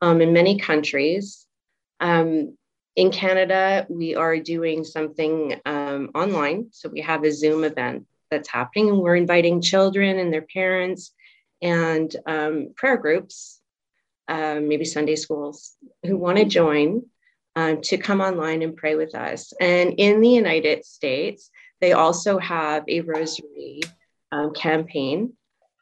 um, 0.00 0.20
in 0.20 0.32
many 0.32 0.60
countries. 0.60 1.44
Um, 1.98 2.56
in 3.00 3.10
Canada, 3.10 3.86
we 3.88 4.14
are 4.14 4.36
doing 4.38 4.84
something 4.84 5.58
um, 5.64 6.10
online. 6.14 6.66
So 6.70 6.90
we 6.90 7.00
have 7.00 7.24
a 7.24 7.32
Zoom 7.32 7.64
event 7.64 8.06
that's 8.30 8.50
happening, 8.50 8.90
and 8.90 8.98
we're 8.98 9.16
inviting 9.16 9.62
children 9.62 10.18
and 10.18 10.30
their 10.30 10.42
parents 10.42 11.12
and 11.62 12.14
um, 12.26 12.74
prayer 12.76 12.98
groups, 12.98 13.58
uh, 14.28 14.60
maybe 14.60 14.84
Sunday 14.84 15.16
schools, 15.16 15.76
who 16.04 16.18
want 16.18 16.36
to 16.36 16.44
join 16.44 17.02
um, 17.56 17.80
to 17.84 17.96
come 17.96 18.20
online 18.20 18.60
and 18.60 18.76
pray 18.76 18.96
with 18.96 19.14
us. 19.14 19.54
And 19.58 19.94
in 19.96 20.20
the 20.20 20.28
United 20.28 20.84
States, 20.84 21.50
they 21.80 21.92
also 21.92 22.36
have 22.36 22.84
a 22.86 23.00
rosary 23.00 23.80
um, 24.30 24.52
campaign 24.52 25.32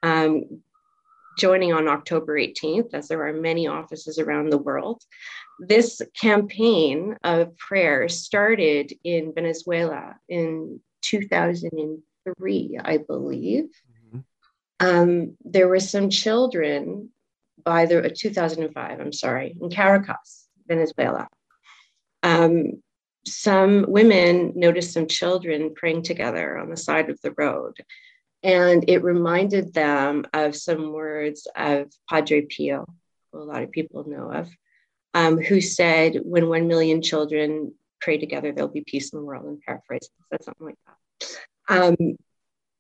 um, 0.05 0.63
joining 1.39 1.73
on 1.73 1.89
October 1.89 2.39
18th, 2.39 2.93
as 2.93 3.09
there 3.09 3.27
are 3.27 3.33
many 3.33 3.67
offices 3.67 4.19
around 4.19 4.51
the 4.51 4.59
world 4.59 5.03
this 5.59 6.01
campaign 6.15 7.17
of 7.25 7.57
prayer 7.57 8.09
started 8.09 8.93
in 9.03 9.33
Venezuela 9.35 10.17
in 10.29 10.81
2003, 11.03 12.79
I 12.83 12.99
believe. 12.99 13.65
Mm-hmm. 14.15 14.19
Um, 14.81 15.37
there 15.45 15.69
were 15.69 15.81
some 15.81 16.11
children 16.11 17.11
by 17.65 17.87
the 17.87 18.05
uh, 18.05 18.11
2005, 18.17 19.01
I'm 19.01 19.13
sorry, 19.13 19.57
in 19.61 19.69
Caracas, 19.69 20.49
Venezuela. 20.67 21.29
Um, 22.23 22.83
some 23.27 23.85
women 23.89 24.53
noticed 24.55 24.93
some 24.93 25.07
children 25.07 25.75
praying 25.75 26.03
together 26.03 26.57
on 26.57 26.71
the 26.71 26.77
side 26.77 27.11
of 27.11 27.21
the 27.21 27.35
road. 27.37 27.77
And 28.43 28.85
it 28.89 29.03
reminded 29.03 29.75
them 29.75 30.27
of 30.33 30.55
some 30.55 30.93
words 30.93 31.49
of 31.57 31.91
Padre 32.09 32.43
Pio, 32.43 32.87
who 33.33 33.43
a 33.43 33.45
lot 33.45 33.63
of 33.63 33.73
people 33.73 34.09
know 34.09 34.31
of 34.33 34.49
um, 35.15 35.39
who 35.39 35.61
said, 35.61 36.21
when 36.23 36.49
1 36.49 36.69
million 36.69 37.03
children 37.03 37.75
pray 38.01 38.19
together, 38.19 38.53
there'll 38.53 38.71
be 38.71 38.85
peace 38.87 39.13
in 39.13 39.19
the 39.19 39.25
world, 39.25 39.47
and 39.47 39.61
paraphrase, 39.61 40.09
said 40.31 40.45
something 40.45 40.67
like 40.67 40.79
that. 40.87 41.97
Um, 42.01 42.17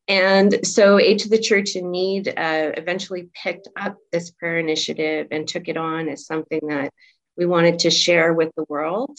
and 0.06 0.66
so 0.66 0.98
Aid 0.98 1.20
to 1.20 1.28
the 1.28 1.40
Church 1.40 1.76
in 1.76 1.90
Need 1.90 2.28
uh, 2.28 2.72
eventually 2.76 3.28
picked 3.42 3.68
up 3.76 3.96
this 4.12 4.30
prayer 4.30 4.58
initiative 4.58 5.28
and 5.30 5.46
took 5.46 5.68
it 5.68 5.76
on 5.76 6.08
as 6.08 6.26
something 6.26 6.60
that 6.68 6.92
we 7.36 7.44
wanted 7.44 7.80
to 7.80 7.90
share 7.90 8.32
with 8.32 8.50
the 8.56 8.64
world 8.68 9.18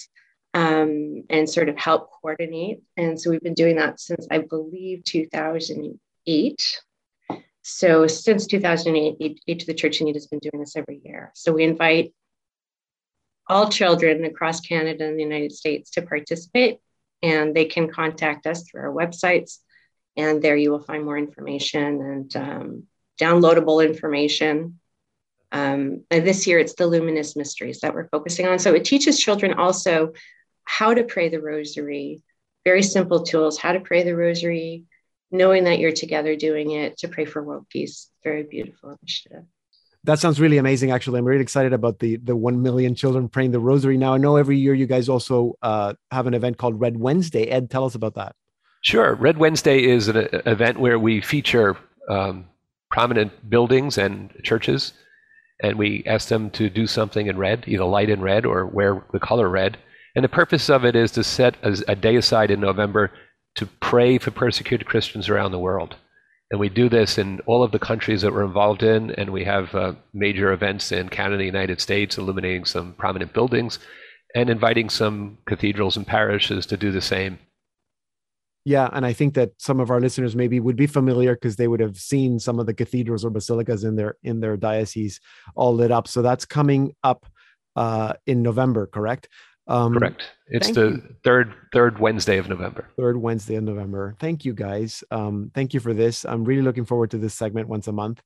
um, 0.54 1.24
and 1.30 1.50
sort 1.50 1.70
of 1.70 1.78
help 1.78 2.10
coordinate. 2.22 2.82
And 2.98 3.20
so 3.20 3.30
we've 3.30 3.42
been 3.42 3.54
doing 3.54 3.76
that 3.76 4.00
since, 4.00 4.28
I 4.32 4.40
believe, 4.40 5.04
2008. 6.26 6.82
So 7.62 8.08
since 8.08 8.48
2008, 8.48 9.42
Aid 9.48 9.62
of 9.62 9.68
the 9.68 9.74
Church 9.74 10.00
in 10.00 10.06
Need 10.06 10.16
has 10.16 10.28
been 10.28 10.40
doing 10.40 10.60
this 10.60 10.76
every 10.76 11.02
year. 11.04 11.32
So 11.36 11.52
we 11.52 11.64
invite 11.64 12.14
all 13.48 13.70
children 13.70 14.26
across 14.26 14.62
Canada 14.62 15.06
and 15.06 15.18
the 15.18 15.24
United 15.24 15.52
States 15.52 15.92
to 15.92 16.02
participate. 16.02 16.80
And 17.22 17.56
they 17.56 17.66
can 17.66 17.90
contact 17.90 18.48
us 18.48 18.64
through 18.64 18.82
our 18.82 18.94
websites. 18.94 19.58
And 20.16 20.42
there 20.42 20.56
you 20.56 20.72
will 20.72 20.82
find 20.82 21.04
more 21.04 21.18
information 21.18 22.02
and 22.02 22.36
um, 22.36 22.84
downloadable 23.20 23.86
information. 23.86 24.80
Um, 25.52 26.04
and 26.12 26.26
this 26.26 26.48
year 26.48 26.60
it's 26.60 26.76
the 26.76 26.88
luminous 26.88 27.36
mysteries 27.36 27.80
that 27.82 27.94
we're 27.94 28.08
focusing 28.10 28.48
on. 28.48 28.60
So 28.60 28.74
it 28.74 28.86
teaches 28.86 29.20
children 29.20 29.54
also 29.54 30.14
how 30.64 30.94
to 30.94 31.04
pray 31.04 31.30
the 31.30 31.42
rosary, 31.42 32.22
very 32.64 32.84
simple 32.84 33.24
tools, 33.24 33.58
how 33.58 33.74
to 33.74 33.80
pray 33.80 34.04
the 34.04 34.16
rosary, 34.16 34.86
knowing 35.32 35.66
that 35.66 35.80
you're 35.80 35.92
together 35.92 36.36
doing 36.36 36.72
it 36.72 36.98
to 37.00 37.08
pray 37.08 37.26
for 37.26 37.44
world 37.44 37.66
peace. 37.70 38.10
Very 38.24 38.44
beautiful 38.44 38.98
initiative 39.02 39.44
that 40.04 40.20
sounds 40.20 40.40
really 40.40 40.58
amazing. 40.58 40.92
Actually, 40.92 41.20
I'm 41.20 41.26
really 41.26 41.42
excited 41.42 41.74
about 41.74 42.00
the 42.00 42.18
the 42.18 42.36
one 42.36 42.62
million 42.62 42.96
children 42.96 43.28
praying 43.28 43.52
the 43.52 43.60
Rosary. 43.60 43.98
Now, 43.98 44.14
I 44.14 44.18
know 44.18 44.38
every 44.38 44.58
year 44.58 44.74
you 44.74 44.86
guys 44.86 45.10
also 45.10 45.56
uh, 45.62 45.94
have 46.12 46.28
an 46.28 46.34
event 46.34 46.58
called 46.58 46.80
Red 46.80 46.98
Wednesday. 46.98 47.46
Ed, 47.46 47.70
tell 47.70 47.86
us 47.86 47.96
about 47.96 48.16
that. 48.16 48.36
Sure, 48.82 49.16
Red 49.16 49.38
Wednesday 49.38 49.84
is 49.84 50.08
an 50.08 50.30
event 50.46 50.80
where 50.80 50.98
we 50.98 51.20
feature 51.20 51.78
um, 52.10 52.46
prominent 52.90 53.50
buildings 53.50 53.98
and 53.98 54.34
churches, 54.44 54.94
and 55.62 55.78
we 55.78 56.04
ask 56.06 56.30
them 56.30 56.50
to 56.52 56.70
do 56.70 56.88
something 56.88 57.28
in 57.28 57.38
red, 57.38 57.66
either 57.68 57.84
light 57.84 58.10
in 58.10 58.22
red 58.22 58.46
or 58.46 58.66
wear 58.66 59.04
the 59.12 59.20
color 59.20 59.50
red. 59.50 59.78
And 60.16 60.24
the 60.24 60.30
purpose 60.30 60.70
of 60.70 60.86
it 60.86 60.96
is 60.96 61.12
to 61.12 61.24
set 61.24 61.56
a, 61.62 61.78
a 61.90 61.96
day 61.96 62.16
aside 62.16 62.52
in 62.52 62.62
November 62.62 63.12
to 63.60 63.66
pray 63.82 64.18
for 64.18 64.32
persecuted 64.32 64.88
Christians 64.88 65.28
around 65.28 65.52
the 65.52 65.60
world. 65.60 65.98
And 66.50 66.62
we 66.62 66.70
do 66.70 66.88
this 66.88 67.18
in 67.18 67.42
all 67.46 67.62
of 67.62 67.74
the 67.74 67.78
countries 67.78 68.22
that 68.22 68.32
we're 68.32 68.46
involved 68.46 68.84
in, 68.84 69.12
and 69.12 69.32
we 69.32 69.44
have 69.44 69.76
uh, 69.76 69.96
major 70.14 70.54
events 70.54 70.94
in 70.94 71.10
Canada, 71.10 71.44
United 71.44 71.82
States, 71.82 72.18
illuminating 72.18 72.64
some 72.64 72.94
prominent 72.94 73.34
buildings, 73.34 73.78
and 74.34 74.50
inviting 74.50 74.90
some 74.90 75.40
cathedrals 75.46 75.98
and 75.98 76.08
parishes 76.08 76.66
to 76.68 76.78
do 76.78 76.90
the 76.90 77.02
same. 77.02 77.38
Yeah, 78.64 78.90
and 78.94 79.06
I 79.06 79.12
think 79.12 79.34
that 79.34 79.52
some 79.58 79.82
of 79.82 79.92
our 79.92 80.00
listeners 80.00 80.38
maybe 80.38 80.62
would 80.62 80.78
be 80.78 80.88
familiar 80.88 81.34
because 81.34 81.58
they 81.58 81.68
would 81.68 81.82
have 81.82 81.98
seen 81.98 82.40
some 82.40 82.60
of 82.60 82.66
the 82.66 82.74
cathedrals 82.74 83.26
or 83.26 83.30
basilicas 83.30 83.84
in 83.84 83.98
their 83.98 84.16
in 84.24 84.40
their 84.40 84.56
diocese 84.56 85.20
all 85.54 85.76
lit 85.76 85.92
up. 85.92 86.08
So 86.08 86.22
that's 86.22 86.46
coming 86.46 86.94
up 87.04 87.26
uh, 87.76 88.14
in 88.26 88.42
November, 88.42 88.88
correct? 88.88 89.28
Um, 89.70 89.94
Correct. 89.94 90.24
It's 90.48 90.72
the 90.72 90.90
you. 90.90 91.16
third 91.24 91.54
third 91.72 92.00
Wednesday 92.00 92.40
of 92.40 92.50
November. 92.50 92.90
Third 92.98 93.18
Wednesday 93.18 93.56
of 93.56 93.64
November. 93.64 94.16
Thank 94.20 94.44
you 94.44 94.54
guys. 94.54 95.04
Um, 95.12 95.52
thank 95.54 95.76
you 95.76 95.80
for 95.80 95.94
this. 95.94 96.26
I'm 96.26 96.44
really 96.44 96.64
looking 96.64 96.86
forward 96.86 97.12
to 97.12 97.20
this 97.20 97.36
segment 97.36 97.70
once 97.70 97.88
a 97.88 97.92
month. 97.92 98.22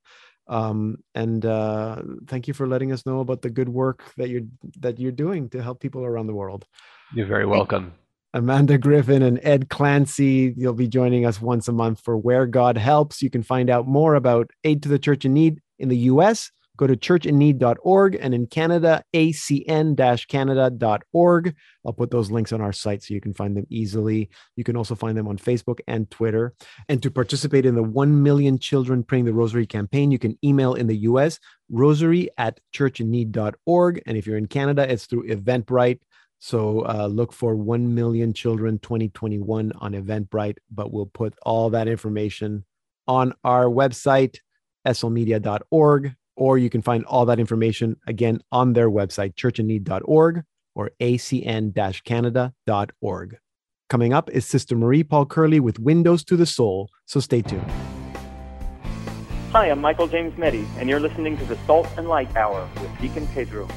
Um, 0.46 0.96
and 1.14 1.44
uh, 1.44 2.02
thank 2.26 2.48
you 2.48 2.54
for 2.54 2.66
letting 2.66 2.92
us 2.92 3.06
know 3.06 3.20
about 3.20 3.42
the 3.42 3.50
good 3.50 3.68
work 3.68 4.02
that 4.16 4.30
you're 4.30 4.42
that 4.80 4.98
you're 4.98 5.12
doing 5.12 5.50
to 5.50 5.62
help 5.62 5.80
people 5.80 6.02
around 6.02 6.26
the 6.26 6.34
world. 6.34 6.66
You're 7.14 7.26
very 7.26 7.46
welcome. 7.46 7.92
Amanda 8.32 8.78
Griffin 8.78 9.22
and 9.22 9.38
Ed 9.42 9.68
Clancy. 9.68 10.54
You'll 10.56 10.72
be 10.72 10.88
joining 10.88 11.24
us 11.24 11.40
once 11.40 11.68
a 11.68 11.72
month 11.72 12.00
for 12.00 12.16
Where 12.16 12.46
God 12.46 12.76
Helps. 12.76 13.22
You 13.22 13.30
can 13.30 13.42
find 13.42 13.70
out 13.70 13.86
more 13.86 14.14
about 14.14 14.50
Aid 14.64 14.82
to 14.82 14.88
the 14.88 14.98
Church 14.98 15.24
in 15.24 15.34
Need 15.34 15.60
in 15.78 15.88
the 15.88 15.96
US 15.96 16.50
Go 16.76 16.88
to 16.88 16.96
churchinneed.org 16.96 18.18
and 18.20 18.34
in 18.34 18.48
Canada, 18.48 19.04
acn-canada.org. 19.14 21.54
I'll 21.86 21.92
put 21.92 22.10
those 22.10 22.32
links 22.32 22.52
on 22.52 22.60
our 22.60 22.72
site 22.72 23.04
so 23.04 23.14
you 23.14 23.20
can 23.20 23.32
find 23.32 23.56
them 23.56 23.68
easily. 23.70 24.28
You 24.56 24.64
can 24.64 24.76
also 24.76 24.96
find 24.96 25.16
them 25.16 25.28
on 25.28 25.38
Facebook 25.38 25.78
and 25.86 26.10
Twitter. 26.10 26.52
And 26.88 27.00
to 27.02 27.12
participate 27.12 27.64
in 27.64 27.76
the 27.76 27.82
1 27.82 28.22
million 28.22 28.58
children 28.58 29.04
praying 29.04 29.26
the 29.26 29.32
rosary 29.32 29.66
campaign, 29.66 30.10
you 30.10 30.18
can 30.18 30.36
email 30.42 30.74
in 30.74 30.88
the 30.88 30.96
US 30.96 31.38
rosary 31.70 32.28
at 32.38 32.58
churchinneed.org. 32.74 34.02
And 34.04 34.16
if 34.16 34.26
you're 34.26 34.38
in 34.38 34.46
Canada, 34.46 34.90
it's 34.90 35.06
through 35.06 35.28
Eventbrite. 35.28 36.00
So 36.40 36.84
uh, 36.86 37.06
look 37.06 37.32
for 37.32 37.54
1 37.54 37.94
million 37.94 38.32
children 38.32 38.80
2021 38.80 39.70
on 39.78 39.92
Eventbrite, 39.92 40.56
but 40.70 40.92
we'll 40.92 41.06
put 41.06 41.34
all 41.42 41.70
that 41.70 41.86
information 41.86 42.64
on 43.06 43.32
our 43.44 43.66
website, 43.66 44.38
slmedia.org 44.86 46.16
or 46.36 46.58
you 46.58 46.70
can 46.70 46.82
find 46.82 47.04
all 47.04 47.26
that 47.26 47.38
information 47.38 47.96
again 48.06 48.40
on 48.50 48.72
their 48.72 48.90
website, 48.90 49.34
churchinneed.org 49.34 50.42
or 50.74 50.90
acn 51.00 52.04
canada.org. 52.04 53.36
Coming 53.90 54.12
up 54.12 54.30
is 54.30 54.46
Sister 54.46 54.76
Marie 54.76 55.04
Paul 55.04 55.26
Curley 55.26 55.60
with 55.60 55.78
Windows 55.78 56.24
to 56.24 56.36
the 56.36 56.46
Soul, 56.46 56.88
so 57.04 57.20
stay 57.20 57.42
tuned. 57.42 57.70
Hi, 59.52 59.70
I'm 59.70 59.80
Michael 59.80 60.08
James 60.08 60.34
Meddy, 60.34 60.66
and 60.78 60.88
you're 60.88 60.98
listening 60.98 61.36
to 61.38 61.44
the 61.44 61.56
Salt 61.66 61.86
and 61.96 62.08
Light 62.08 62.34
Hour 62.34 62.68
with 62.80 62.90
Deacon 63.00 63.26
Pedro. 63.28 63.68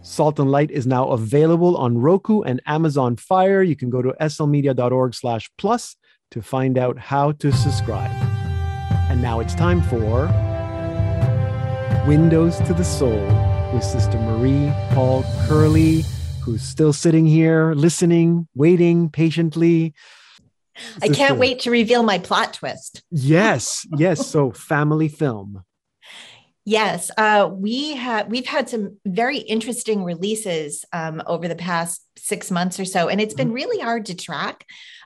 Salt 0.00 0.38
and 0.38 0.50
Light 0.50 0.70
is 0.70 0.86
now 0.86 1.08
available 1.08 1.76
on 1.76 1.98
Roku 1.98 2.42
and 2.42 2.62
Amazon 2.66 3.16
Fire. 3.16 3.62
You 3.62 3.76
can 3.76 3.90
go 3.90 4.00
to 4.00 4.14
slmedia.org 4.20 5.14
slash 5.14 5.50
plus 5.58 5.96
to 6.30 6.40
find 6.40 6.78
out 6.78 6.98
how 6.98 7.32
to 7.32 7.52
subscribe. 7.52 8.41
And 9.10 9.20
now 9.20 9.40
it's 9.40 9.54
time 9.54 9.82
for 9.82 10.26
Windows 12.06 12.58
to 12.58 12.74
the 12.74 12.84
Soul 12.84 13.20
with 13.72 13.84
Sister 13.84 14.18
Marie 14.18 14.72
Paul 14.90 15.24
Curley, 15.46 16.04
who's 16.42 16.62
still 16.62 16.92
sitting 16.92 17.26
here 17.26 17.74
listening, 17.74 18.48
waiting 18.54 19.08
patiently. 19.10 19.94
I 21.02 21.08
can't 21.08 21.38
wait 21.38 21.60
to 21.60 21.70
reveal 21.70 22.02
my 22.02 22.18
plot 22.18 22.54
twist. 22.54 23.02
Yes, 23.10 23.86
yes. 23.96 24.26
So, 24.26 24.50
family 24.50 25.08
film. 25.08 25.64
Yes, 26.64 27.10
uh, 27.18 27.50
we 27.52 27.94
have 27.96 28.28
we've 28.28 28.46
had 28.46 28.68
some 28.68 28.98
very 29.04 29.38
interesting 29.38 30.04
releases 30.04 30.84
um, 30.92 31.20
over 31.26 31.48
the 31.48 31.56
past 31.56 32.02
six 32.16 32.50
months 32.50 32.78
or 32.78 32.84
so, 32.84 33.08
and 33.08 33.20
it's 33.20 33.34
been 33.34 33.48
mm-hmm. 33.48 33.54
really 33.54 33.80
hard 33.80 34.06
to 34.06 34.14
track. 34.14 34.64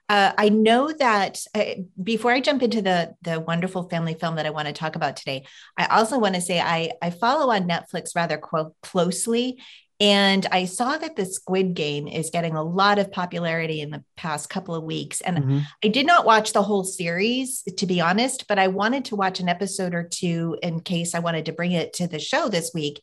Uh, 0.08 0.32
I 0.38 0.50
know 0.50 0.92
that 0.92 1.40
uh, 1.54 1.64
before 2.02 2.30
I 2.30 2.40
jump 2.40 2.62
into 2.62 2.80
the 2.80 3.14
the 3.22 3.40
wonderful 3.40 3.88
family 3.88 4.14
film 4.14 4.36
that 4.36 4.46
I 4.46 4.50
want 4.50 4.68
to 4.68 4.72
talk 4.72 4.94
about 4.96 5.16
today, 5.16 5.44
I 5.76 5.86
also 5.86 6.18
want 6.18 6.36
to 6.36 6.40
say 6.40 6.60
I 6.60 6.92
I 7.02 7.10
follow 7.10 7.52
on 7.52 7.68
Netflix 7.68 8.14
rather 8.14 8.38
quote, 8.38 8.74
closely, 8.82 9.58
and 9.98 10.44
I 10.52 10.66
saw 10.66 10.98
that 10.98 11.16
the 11.16 11.24
Squid 11.24 11.72
Game 11.74 12.06
is 12.06 12.30
getting 12.30 12.54
a 12.54 12.62
lot 12.62 12.98
of 12.98 13.10
popularity 13.10 13.80
in 13.80 13.90
the 13.90 14.04
past 14.16 14.50
couple 14.50 14.74
of 14.74 14.84
weeks. 14.84 15.22
And 15.22 15.38
mm-hmm. 15.38 15.58
I 15.82 15.88
did 15.88 16.06
not 16.06 16.26
watch 16.26 16.52
the 16.52 16.62
whole 16.62 16.84
series, 16.84 17.62
to 17.62 17.86
be 17.86 18.00
honest, 18.00 18.46
but 18.46 18.58
I 18.58 18.68
wanted 18.68 19.06
to 19.06 19.16
watch 19.16 19.40
an 19.40 19.48
episode 19.48 19.94
or 19.94 20.04
two 20.04 20.58
in 20.62 20.80
case 20.80 21.14
I 21.14 21.20
wanted 21.20 21.46
to 21.46 21.52
bring 21.52 21.72
it 21.72 21.94
to 21.94 22.06
the 22.06 22.18
show 22.18 22.48
this 22.48 22.72
week. 22.74 23.00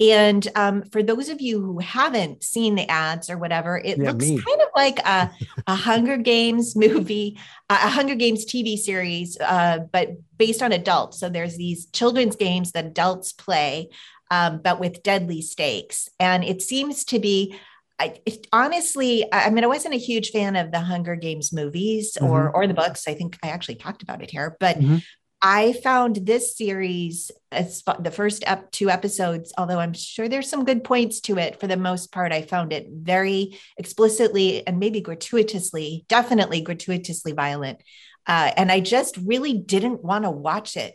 And 0.00 0.48
um, 0.56 0.82
for 0.84 1.02
those 1.02 1.28
of 1.28 1.40
you 1.40 1.60
who 1.60 1.78
haven't 1.78 2.42
seen 2.42 2.74
the 2.74 2.88
ads 2.88 3.28
or 3.28 3.36
whatever, 3.36 3.76
it 3.76 3.98
yeah, 3.98 4.10
looks 4.10 4.26
me. 4.26 4.40
kind 4.40 4.62
of 4.62 4.68
like 4.74 4.98
a, 5.00 5.30
a 5.66 5.74
Hunger 5.74 6.16
Games 6.16 6.74
movie, 6.76 7.38
a 7.68 7.74
Hunger 7.74 8.14
Games 8.14 8.46
TV 8.46 8.78
series, 8.78 9.38
uh, 9.40 9.80
but 9.92 10.12
based 10.38 10.62
on 10.62 10.72
adults. 10.72 11.20
So 11.20 11.28
there's 11.28 11.56
these 11.56 11.86
children's 11.86 12.36
games 12.36 12.72
that 12.72 12.86
adults 12.86 13.32
play 13.32 13.90
um, 14.30 14.60
but 14.62 14.80
with 14.80 15.02
deadly 15.02 15.42
stakes. 15.42 16.08
And 16.18 16.44
it 16.44 16.62
seems 16.62 17.04
to 17.06 17.18
be, 17.18 17.56
I, 17.98 18.20
it, 18.24 18.46
honestly, 18.52 19.26
I 19.32 19.50
mean, 19.50 19.64
I 19.64 19.66
wasn't 19.66 19.94
a 19.94 19.98
huge 19.98 20.30
fan 20.30 20.56
of 20.56 20.70
the 20.70 20.80
Hunger 20.80 21.16
Games 21.16 21.52
movies 21.52 22.16
or 22.20 22.46
mm-hmm. 22.46 22.56
or 22.56 22.66
the 22.66 22.74
books. 22.74 23.06
I 23.06 23.14
think 23.14 23.36
I 23.42 23.48
actually 23.48 23.74
talked 23.74 24.02
about 24.02 24.22
it 24.22 24.30
here, 24.30 24.56
but 24.58 24.78
mm-hmm. 24.78 24.98
I 25.42 25.72
found 25.72 26.16
this 26.16 26.56
series, 26.56 27.30
the 27.50 28.12
first 28.12 28.46
up 28.46 28.70
two 28.72 28.90
episodes, 28.90 29.52
although 29.56 29.78
I'm 29.78 29.94
sure 29.94 30.28
there's 30.28 30.50
some 30.50 30.66
good 30.66 30.84
points 30.84 31.20
to 31.22 31.38
it, 31.38 31.58
for 31.58 31.66
the 31.66 31.78
most 31.78 32.12
part, 32.12 32.30
I 32.30 32.42
found 32.42 32.72
it 32.72 32.88
very 32.90 33.58
explicitly 33.78 34.66
and 34.66 34.78
maybe 34.78 35.00
gratuitously, 35.00 36.04
definitely 36.08 36.60
gratuitously 36.60 37.32
violent. 37.32 37.82
Uh, 38.26 38.52
and 38.54 38.70
I 38.70 38.80
just 38.80 39.16
really 39.16 39.54
didn't 39.54 40.04
want 40.04 40.24
to 40.24 40.30
watch 40.30 40.76
it. 40.76 40.94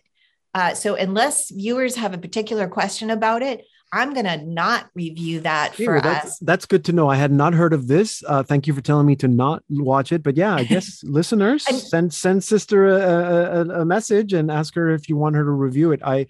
Uh, 0.54 0.76
so 0.76 0.96
unless 0.96 1.50
viewers 1.50 1.96
have 1.96 2.14
a 2.14 2.20
particular 2.20 2.68
question 2.68 3.10
about 3.10 3.42
it, 3.42 3.66
I'm 3.92 4.14
going 4.14 4.26
to 4.26 4.38
not 4.38 4.90
review 4.94 5.42
that 5.42 5.76
for 5.76 6.02
that's, 6.02 6.28
us. 6.28 6.40
That's 6.40 6.66
good 6.66 6.84
to 6.86 6.94
know. 6.94 7.10
I 7.10 7.16
had 7.16 7.32
not 7.32 7.54
heard 7.54 7.74
of 7.74 7.88
this. 7.88 8.24
Uh, 8.28 8.44
thank 8.44 8.68
you 8.68 8.74
for 8.74 8.82
telling 8.82 9.06
me 9.06 9.16
to 9.18 9.28
not 9.28 9.64
watch 9.70 10.12
it. 10.12 10.24
But 10.24 10.36
yeah, 10.38 10.56
I 10.56 10.64
guess 10.64 11.02
listeners 11.04 11.66
and, 11.68 11.78
send 11.78 12.14
send 12.14 12.44
sister 12.44 12.88
a, 12.88 13.62
a, 13.62 13.82
a, 13.82 13.86
message 13.86 14.34
and 14.34 14.52
ask 14.52 14.76
her 14.76 14.90
if 14.90 15.08
you 15.08 15.16
want 15.16 15.36
her 15.36 15.44
to 15.44 15.52
review 15.52 15.92
it. 15.92 16.02
I, 16.04 16.28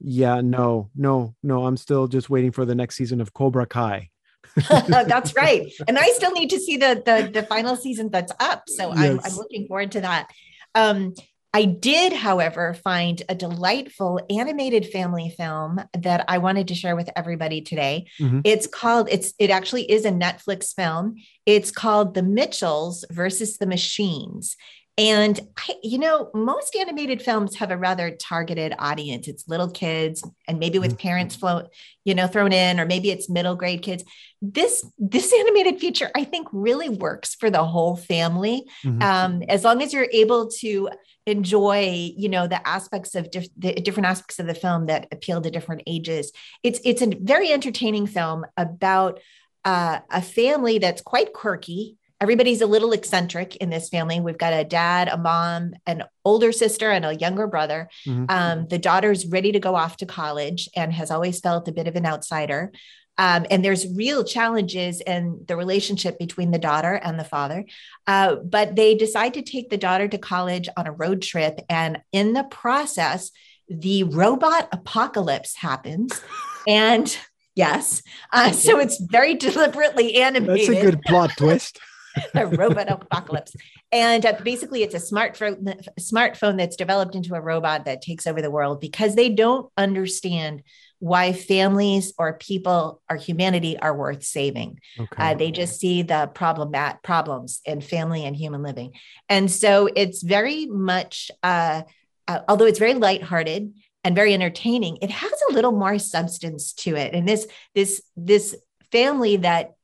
yeah, 0.00 0.40
no, 0.40 0.90
no, 0.96 1.34
no. 1.42 1.66
I'm 1.66 1.76
still 1.76 2.08
just 2.08 2.30
waiting 2.30 2.52
for 2.52 2.64
the 2.64 2.74
next 2.74 2.96
season 2.96 3.20
of 3.20 3.32
Cobra 3.32 3.66
Kai. 3.66 4.10
that's 4.68 5.34
right, 5.36 5.72
and 5.86 5.98
I 5.98 6.08
still 6.08 6.32
need 6.32 6.50
to 6.50 6.60
see 6.60 6.76
the 6.76 7.02
the, 7.04 7.30
the 7.32 7.42
final 7.46 7.76
season 7.76 8.10
that's 8.10 8.32
up. 8.40 8.64
So 8.68 8.92
yes. 8.94 8.98
I'm 8.98 9.20
I'm 9.24 9.36
looking 9.36 9.66
forward 9.66 9.92
to 9.92 10.00
that. 10.00 10.30
Um, 10.74 11.14
I 11.54 11.66
did, 11.66 12.12
however, 12.12 12.74
find 12.74 13.22
a 13.28 13.34
delightful 13.34 14.20
animated 14.28 14.86
family 14.86 15.32
film 15.36 15.80
that 15.96 16.24
I 16.26 16.38
wanted 16.38 16.66
to 16.68 16.74
share 16.74 16.96
with 16.96 17.08
everybody 17.14 17.60
today. 17.60 18.06
Mm-hmm. 18.20 18.40
It's 18.42 18.66
called 18.66 19.08
it's 19.08 19.34
it 19.38 19.50
actually 19.50 19.88
is 19.88 20.04
a 20.04 20.10
Netflix 20.10 20.74
film. 20.74 21.14
It's 21.46 21.70
called 21.70 22.14
The 22.14 22.24
Mitchells 22.24 23.04
versus 23.08 23.56
the 23.58 23.66
Machines. 23.66 24.56
And 24.96 25.40
I, 25.56 25.74
you 25.82 25.98
know, 25.98 26.30
most 26.34 26.76
animated 26.76 27.20
films 27.20 27.56
have 27.56 27.72
a 27.72 27.76
rather 27.76 28.12
targeted 28.12 28.74
audience. 28.78 29.26
It's 29.26 29.48
little 29.48 29.68
kids, 29.68 30.22
and 30.46 30.60
maybe 30.60 30.78
with 30.78 30.92
mm-hmm. 30.92 31.08
parents 31.08 31.34
flow, 31.34 31.68
you 32.04 32.14
know, 32.14 32.28
thrown 32.28 32.52
in, 32.52 32.78
or 32.78 32.86
maybe 32.86 33.10
it's 33.10 33.28
middle 33.28 33.56
grade 33.56 33.82
kids. 33.82 34.04
This 34.40 34.86
this 34.98 35.32
animated 35.40 35.80
feature, 35.80 36.10
I 36.14 36.22
think, 36.22 36.46
really 36.52 36.88
works 36.88 37.34
for 37.34 37.50
the 37.50 37.64
whole 37.64 37.96
family, 37.96 38.64
mm-hmm. 38.84 39.02
um, 39.02 39.42
as 39.48 39.64
long 39.64 39.82
as 39.82 39.92
you're 39.92 40.08
able 40.12 40.48
to 40.60 40.90
enjoy 41.26 42.12
you 42.16 42.28
know 42.28 42.46
the 42.46 42.68
aspects 42.68 43.14
of 43.14 43.30
diff- 43.30 43.48
the 43.56 43.72
different 43.72 44.06
aspects 44.06 44.38
of 44.38 44.46
the 44.46 44.54
film 44.54 44.86
that 44.86 45.08
appeal 45.10 45.40
to 45.40 45.50
different 45.50 45.82
ages 45.86 46.30
it's 46.62 46.78
it's 46.84 47.00
a 47.00 47.10
very 47.18 47.50
entertaining 47.50 48.06
film 48.06 48.44
about 48.58 49.20
uh, 49.64 50.00
a 50.10 50.20
family 50.20 50.78
that's 50.78 51.00
quite 51.00 51.32
quirky 51.32 51.96
everybody's 52.24 52.62
a 52.62 52.66
little 52.66 52.92
eccentric 52.92 53.54
in 53.56 53.68
this 53.68 53.90
family 53.90 54.18
we've 54.18 54.38
got 54.38 54.54
a 54.54 54.64
dad 54.64 55.08
a 55.08 55.18
mom 55.18 55.74
an 55.86 56.02
older 56.24 56.52
sister 56.52 56.90
and 56.90 57.04
a 57.04 57.14
younger 57.14 57.46
brother 57.46 57.90
mm-hmm. 58.06 58.24
um, 58.30 58.66
the 58.68 58.78
daughter's 58.78 59.26
ready 59.26 59.52
to 59.52 59.60
go 59.60 59.74
off 59.74 59.98
to 59.98 60.06
college 60.06 60.66
and 60.74 60.90
has 60.90 61.10
always 61.10 61.38
felt 61.40 61.68
a 61.68 61.72
bit 61.72 61.86
of 61.86 61.96
an 61.96 62.06
outsider 62.06 62.72
um, 63.18 63.44
and 63.50 63.62
there's 63.62 63.86
real 63.94 64.24
challenges 64.24 65.02
in 65.02 65.44
the 65.46 65.54
relationship 65.54 66.18
between 66.18 66.50
the 66.50 66.58
daughter 66.58 66.94
and 66.94 67.18
the 67.18 67.24
father. 67.24 67.64
Uh, 68.06 68.36
but 68.36 68.74
they 68.74 68.96
decide 68.96 69.34
to 69.34 69.42
take 69.42 69.70
the 69.70 69.76
daughter 69.76 70.08
to 70.08 70.18
college 70.18 70.68
on 70.76 70.86
a 70.86 70.92
road 70.92 71.22
trip. 71.22 71.60
And 71.68 72.02
in 72.10 72.32
the 72.32 72.42
process, 72.44 73.30
the 73.68 74.02
robot 74.04 74.68
apocalypse 74.72 75.56
happens. 75.56 76.20
And 76.66 77.14
yes, 77.54 78.00
uh, 78.32 78.52
so 78.52 78.78
it's 78.78 78.98
very 78.98 79.34
deliberately 79.34 80.14
animated. 80.14 80.66
That's 80.66 80.82
a 80.82 80.90
good 80.90 81.02
plot 81.02 81.30
twist. 81.36 81.78
the 82.34 82.46
robot 82.46 82.90
apocalypse. 82.90 83.54
And 83.92 84.24
uh, 84.24 84.34
basically, 84.42 84.82
it's 84.82 84.94
a 84.94 84.98
smartphone 84.98 85.86
smartphone 85.98 86.58
that's 86.58 86.76
developed 86.76 87.14
into 87.14 87.34
a 87.34 87.40
robot 87.40 87.84
that 87.84 88.02
takes 88.02 88.26
over 88.26 88.42
the 88.42 88.50
world 88.50 88.80
because 88.80 89.14
they 89.14 89.28
don't 89.28 89.70
understand 89.76 90.62
why 90.98 91.32
families 91.32 92.12
or 92.18 92.34
people 92.34 93.02
or 93.10 93.16
humanity 93.16 93.78
are 93.78 93.96
worth 93.96 94.24
saving. 94.24 94.78
Okay. 94.98 95.08
Uh, 95.18 95.34
they 95.34 95.50
just 95.50 95.80
see 95.80 96.02
the 96.02 96.30
problem 96.34 96.72
problems 97.02 97.60
in 97.64 97.80
family 97.80 98.24
and 98.24 98.36
human 98.36 98.62
living, 98.62 98.92
and 99.28 99.50
so 99.50 99.88
it's 99.94 100.22
very 100.22 100.66
much. 100.66 101.30
Uh, 101.42 101.82
uh, 102.26 102.40
although 102.48 102.64
it's 102.64 102.78
very 102.78 102.94
lighthearted 102.94 103.74
and 104.02 104.14
very 104.14 104.32
entertaining, 104.32 104.96
it 105.02 105.10
has 105.10 105.32
a 105.50 105.52
little 105.52 105.72
more 105.72 105.98
substance 105.98 106.72
to 106.72 106.96
it. 106.96 107.14
And 107.14 107.28
this 107.28 107.46
this 107.74 108.02
this 108.16 108.56
family 108.90 109.36
that 109.38 109.74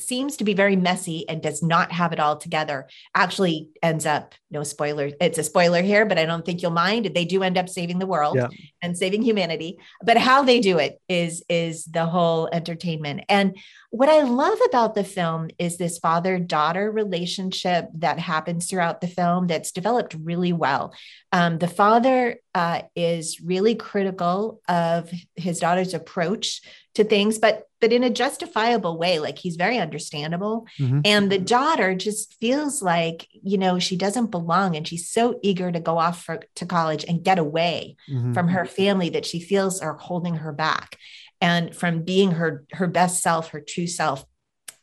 seems 0.00 0.36
to 0.36 0.44
be 0.44 0.54
very 0.54 0.76
messy 0.76 1.28
and 1.28 1.42
does 1.42 1.62
not 1.62 1.92
have 1.92 2.12
it 2.12 2.20
all 2.20 2.36
together 2.36 2.86
actually 3.14 3.70
ends 3.82 4.06
up 4.06 4.34
no 4.50 4.62
spoiler 4.62 5.10
it's 5.20 5.38
a 5.38 5.42
spoiler 5.42 5.82
here 5.82 6.06
but 6.06 6.18
i 6.18 6.24
don't 6.24 6.44
think 6.44 6.62
you'll 6.62 6.70
mind. 6.70 7.10
They 7.14 7.24
do 7.24 7.42
end 7.42 7.58
up 7.58 7.68
saving 7.68 7.98
the 7.98 8.06
world 8.06 8.36
yeah. 8.36 8.48
and 8.82 8.96
saving 8.96 9.22
humanity 9.22 9.78
but 10.02 10.16
how 10.16 10.42
they 10.42 10.60
do 10.60 10.78
it 10.78 11.00
is 11.08 11.42
is 11.48 11.84
the 11.84 12.06
whole 12.06 12.48
entertainment. 12.52 13.24
And 13.28 13.56
what 13.90 14.08
i 14.08 14.22
love 14.22 14.58
about 14.66 14.94
the 14.94 15.04
film 15.04 15.48
is 15.58 15.76
this 15.76 15.98
father 15.98 16.38
daughter 16.38 16.90
relationship 16.90 17.88
that 17.94 18.18
happens 18.18 18.68
throughout 18.68 19.00
the 19.00 19.08
film 19.08 19.46
that's 19.46 19.72
developed 19.72 20.14
really 20.22 20.52
well. 20.52 20.94
Um, 21.32 21.58
the 21.58 21.68
father 21.68 22.36
uh, 22.54 22.82
is 22.96 23.40
really 23.40 23.74
critical 23.74 24.60
of 24.68 25.10
his 25.36 25.60
daughter's 25.60 25.94
approach 25.94 26.60
to 26.94 27.04
things 27.04 27.38
but 27.38 27.67
but 27.80 27.92
in 27.92 28.04
a 28.04 28.10
justifiable 28.10 28.98
way 28.98 29.18
like 29.18 29.38
he's 29.38 29.56
very 29.56 29.78
understandable 29.78 30.66
mm-hmm. 30.78 31.00
and 31.04 31.30
the 31.30 31.38
daughter 31.38 31.94
just 31.94 32.34
feels 32.34 32.82
like 32.82 33.28
you 33.30 33.58
know 33.58 33.78
she 33.78 33.96
doesn't 33.96 34.30
belong 34.30 34.76
and 34.76 34.86
she's 34.86 35.08
so 35.08 35.38
eager 35.42 35.70
to 35.70 35.80
go 35.80 35.98
off 35.98 36.24
for, 36.24 36.40
to 36.54 36.66
college 36.66 37.04
and 37.06 37.24
get 37.24 37.38
away 37.38 37.96
mm-hmm. 38.10 38.32
from 38.32 38.48
her 38.48 38.64
family 38.64 39.10
that 39.10 39.26
she 39.26 39.40
feels 39.40 39.80
are 39.80 39.96
holding 39.96 40.36
her 40.36 40.52
back 40.52 40.96
and 41.40 41.74
from 41.74 42.02
being 42.02 42.32
her 42.32 42.64
her 42.72 42.86
best 42.86 43.22
self 43.22 43.50
her 43.50 43.60
true 43.60 43.86
self 43.86 44.24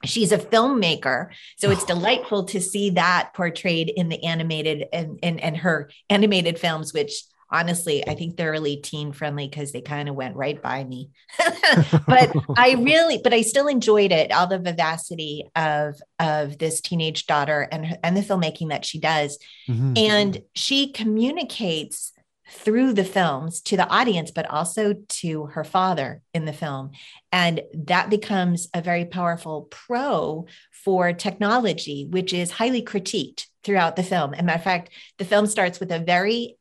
she's 0.03 0.31
a 0.31 0.37
filmmaker 0.37 1.29
so 1.57 1.71
it's 1.71 1.85
delightful 1.85 2.43
to 2.43 2.61
see 2.61 2.91
that 2.91 3.31
portrayed 3.33 3.89
in 3.89 4.09
the 4.09 4.23
animated 4.23 4.85
and 4.93 5.19
and, 5.23 5.39
and 5.39 5.57
her 5.57 5.89
animated 6.09 6.59
films 6.59 6.93
which 6.93 7.23
honestly, 7.49 8.07
I 8.07 8.15
think 8.15 8.35
they're 8.35 8.51
really 8.51 8.77
teen 8.77 9.11
friendly 9.11 9.47
because 9.47 9.71
they 9.71 9.81
kind 9.81 10.09
of 10.09 10.15
went 10.15 10.35
right 10.35 10.61
by 10.61 10.83
me. 10.83 11.09
but 12.07 12.31
I 12.57 12.75
really, 12.79 13.19
but 13.23 13.33
I 13.33 13.41
still 13.41 13.67
enjoyed 13.67 14.11
it, 14.11 14.31
all 14.31 14.47
the 14.47 14.59
vivacity 14.59 15.45
of 15.55 15.95
of 16.19 16.57
this 16.57 16.81
teenage 16.81 17.25
daughter 17.25 17.67
and 17.71 17.97
and 18.03 18.15
the 18.15 18.21
filmmaking 18.21 18.69
that 18.69 18.85
she 18.85 18.99
does, 18.99 19.37
mm-hmm. 19.67 19.93
and 19.97 20.41
she 20.53 20.91
communicates 20.91 22.11
through 22.49 22.93
the 22.93 23.03
films 23.03 23.59
to 23.61 23.75
the 23.75 23.87
audience, 23.89 24.31
but 24.31 24.49
also 24.49 24.93
to 25.09 25.45
her 25.47 25.63
father 25.63 26.21
in 26.33 26.45
the 26.45 26.53
film. 26.53 26.91
And 27.31 27.61
that 27.73 28.09
becomes 28.09 28.69
a 28.73 28.81
very 28.81 29.05
powerful 29.05 29.67
pro 29.71 30.45
for 30.71 31.11
technology, 31.13 32.05
which 32.07 32.33
is 32.33 32.51
highly 32.51 32.83
critiqued 32.83 33.47
throughout 33.63 33.95
the 33.95 34.03
film. 34.03 34.33
As 34.33 34.41
a 34.41 34.43
matter 34.43 34.57
of 34.57 34.63
fact, 34.63 34.91
the 35.17 35.25
film 35.25 35.47
starts 35.47 35.79
with 35.79 35.91
a 35.91 35.99
very 35.99 36.57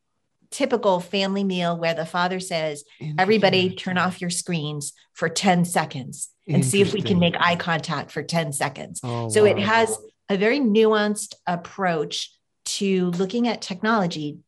typical 0.54 1.00
family 1.00 1.42
meal 1.42 1.76
where 1.76 1.94
the 1.94 2.06
father 2.06 2.38
says, 2.38 2.84
Everybody 3.18 3.74
turn 3.74 3.98
off 3.98 4.20
your 4.20 4.30
screens 4.30 4.92
for 5.12 5.28
10 5.28 5.64
seconds 5.64 6.30
and 6.46 6.64
see 6.64 6.80
if 6.80 6.92
we 6.92 7.02
can 7.02 7.18
make 7.18 7.34
eye 7.38 7.56
contact 7.56 8.10
for 8.10 8.22
10 8.22 8.52
seconds. 8.52 9.00
Oh, 9.02 9.28
so 9.28 9.42
wow. 9.42 9.50
it 9.50 9.58
has 9.58 9.98
a 10.28 10.36
very 10.36 10.60
nuanced 10.60 11.34
approach 11.46 12.30
to 12.64 13.10
looking 13.10 13.48
at 13.48 13.60
technology 13.60 14.38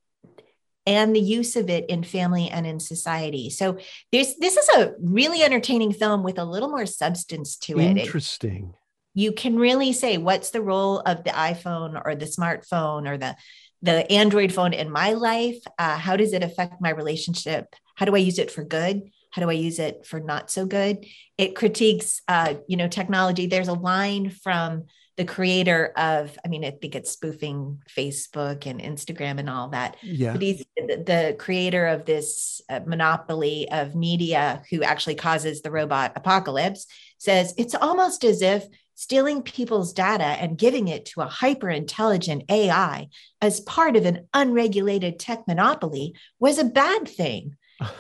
and 0.86 1.14
the 1.14 1.20
use 1.20 1.56
of 1.56 1.68
it 1.68 1.90
in 1.90 2.04
family 2.04 2.48
and 2.48 2.66
in 2.66 2.78
society. 2.78 3.50
So 3.50 3.78
there's 4.12 4.36
this 4.36 4.56
is 4.56 4.68
a 4.76 4.94
really 5.00 5.42
entertaining 5.42 5.92
film 5.92 6.22
with 6.22 6.38
a 6.38 6.44
little 6.44 6.68
more 6.68 6.86
substance 6.86 7.56
to 7.58 7.80
it. 7.80 7.98
Interesting. 7.98 8.74
You 9.12 9.32
can 9.32 9.56
really 9.56 9.92
say 9.92 10.18
what's 10.18 10.50
the 10.50 10.62
role 10.62 11.00
of 11.00 11.24
the 11.24 11.30
iPhone 11.30 12.00
or 12.04 12.14
the 12.14 12.26
smartphone 12.26 13.08
or 13.08 13.18
the 13.18 13.34
the 13.82 14.10
Android 14.10 14.52
phone 14.52 14.72
in 14.72 14.90
my 14.90 15.12
life? 15.12 15.58
Uh, 15.78 15.96
how 15.96 16.16
does 16.16 16.32
it 16.32 16.42
affect 16.42 16.80
my 16.80 16.90
relationship? 16.90 17.74
How 17.94 18.06
do 18.06 18.14
I 18.14 18.18
use 18.18 18.38
it 18.38 18.50
for 18.50 18.64
good? 18.64 19.10
How 19.30 19.42
do 19.42 19.50
I 19.50 19.54
use 19.54 19.78
it 19.78 20.06
for 20.06 20.20
not 20.20 20.50
so 20.50 20.66
good? 20.66 21.04
It 21.36 21.54
critiques, 21.54 22.22
uh, 22.28 22.54
you 22.68 22.76
know, 22.76 22.88
technology. 22.88 23.46
There's 23.46 23.68
a 23.68 23.74
line 23.74 24.30
from 24.30 24.84
the 25.16 25.24
creator 25.24 25.92
of, 25.96 26.38
I 26.44 26.48
mean, 26.48 26.64
I 26.64 26.70
think 26.70 26.94
it's 26.94 27.10
spoofing 27.10 27.80
Facebook 27.88 28.66
and 28.66 28.80
Instagram 28.80 29.38
and 29.38 29.48
all 29.48 29.70
that. 29.70 29.96
Yeah. 30.02 30.32
But 30.32 30.42
he's 30.42 30.64
the, 30.76 31.34
creator 31.38 31.86
of 31.86 32.04
this 32.04 32.60
uh, 32.68 32.80
monopoly 32.86 33.70
of 33.70 33.94
media 33.94 34.62
who 34.70 34.82
actually 34.82 35.14
causes 35.14 35.62
the 35.62 35.70
robot 35.70 36.12
apocalypse 36.16 36.86
says 37.18 37.54
it's 37.56 37.74
almost 37.74 38.24
as 38.24 38.42
if 38.42 38.66
stealing 38.96 39.42
people's 39.42 39.92
data 39.92 40.24
and 40.24 40.58
giving 40.58 40.88
it 40.88 41.04
to 41.04 41.20
a 41.20 41.26
hyper 41.26 41.70
intelligent 41.70 42.42
AI 42.48 43.08
as 43.40 43.60
part 43.60 43.94
of 43.94 44.04
an 44.04 44.26
unregulated 44.34 45.20
tech 45.20 45.46
monopoly 45.46 46.14
was 46.40 46.58
a 46.58 46.64
bad 46.64 47.06
thing. 47.06 47.54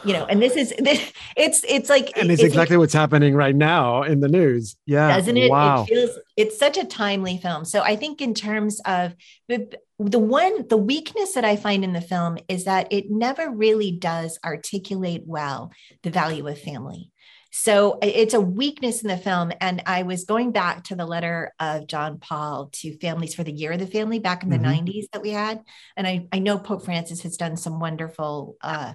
You 0.04 0.14
know, 0.14 0.24
and 0.24 0.40
this 0.40 0.56
is 0.56 0.74
this, 0.78 1.12
it's 1.36 1.62
it's 1.68 1.90
like 1.90 2.16
and 2.16 2.30
it's, 2.30 2.42
exactly 2.42 2.78
what's 2.78 2.94
happening 2.94 3.34
right 3.34 3.54
now 3.54 4.02
in 4.02 4.20
the 4.20 4.28
news. 4.28 4.74
Yeah, 4.86 5.14
doesn't 5.14 5.36
it? 5.36 5.50
Wow. 5.50 5.82
It 5.82 5.86
feels 5.86 6.18
it's 6.36 6.58
such 6.58 6.78
a 6.78 6.84
timely 6.84 7.36
film. 7.36 7.66
So 7.66 7.82
I 7.82 7.94
think 7.96 8.22
in 8.22 8.32
terms 8.32 8.80
of 8.86 9.14
the 9.48 9.70
the 9.98 10.18
one 10.18 10.66
the 10.68 10.78
weakness 10.78 11.34
that 11.34 11.44
I 11.44 11.56
find 11.56 11.84
in 11.84 11.92
the 11.92 12.00
film 12.00 12.38
is 12.48 12.64
that 12.64 12.90
it 12.90 13.10
never 13.10 13.50
really 13.50 13.90
does 13.90 14.38
articulate 14.42 15.24
well 15.26 15.70
the 16.02 16.10
value 16.10 16.46
of 16.48 16.58
family. 16.58 17.10
So 17.58 17.98
it's 18.02 18.34
a 18.34 18.40
weakness 18.40 19.00
in 19.00 19.08
the 19.08 19.16
film. 19.16 19.50
And 19.62 19.82
I 19.86 20.02
was 20.02 20.24
going 20.24 20.52
back 20.52 20.84
to 20.84 20.94
the 20.94 21.06
letter 21.06 21.54
of 21.58 21.86
John 21.86 22.18
Paul 22.18 22.68
to 22.74 22.98
families 22.98 23.34
for 23.34 23.44
the 23.44 23.52
year 23.52 23.72
of 23.72 23.78
the 23.78 23.86
family 23.86 24.18
back 24.18 24.42
in 24.42 24.50
the 24.50 24.58
mm-hmm. 24.58 24.86
90s 24.86 25.06
that 25.12 25.22
we 25.22 25.30
had. 25.30 25.62
And 25.96 26.06
I, 26.06 26.28
I 26.30 26.38
know 26.38 26.58
Pope 26.58 26.84
Francis 26.84 27.22
has 27.22 27.38
done 27.38 27.56
some 27.56 27.80
wonderful 27.80 28.56
uh, 28.60 28.92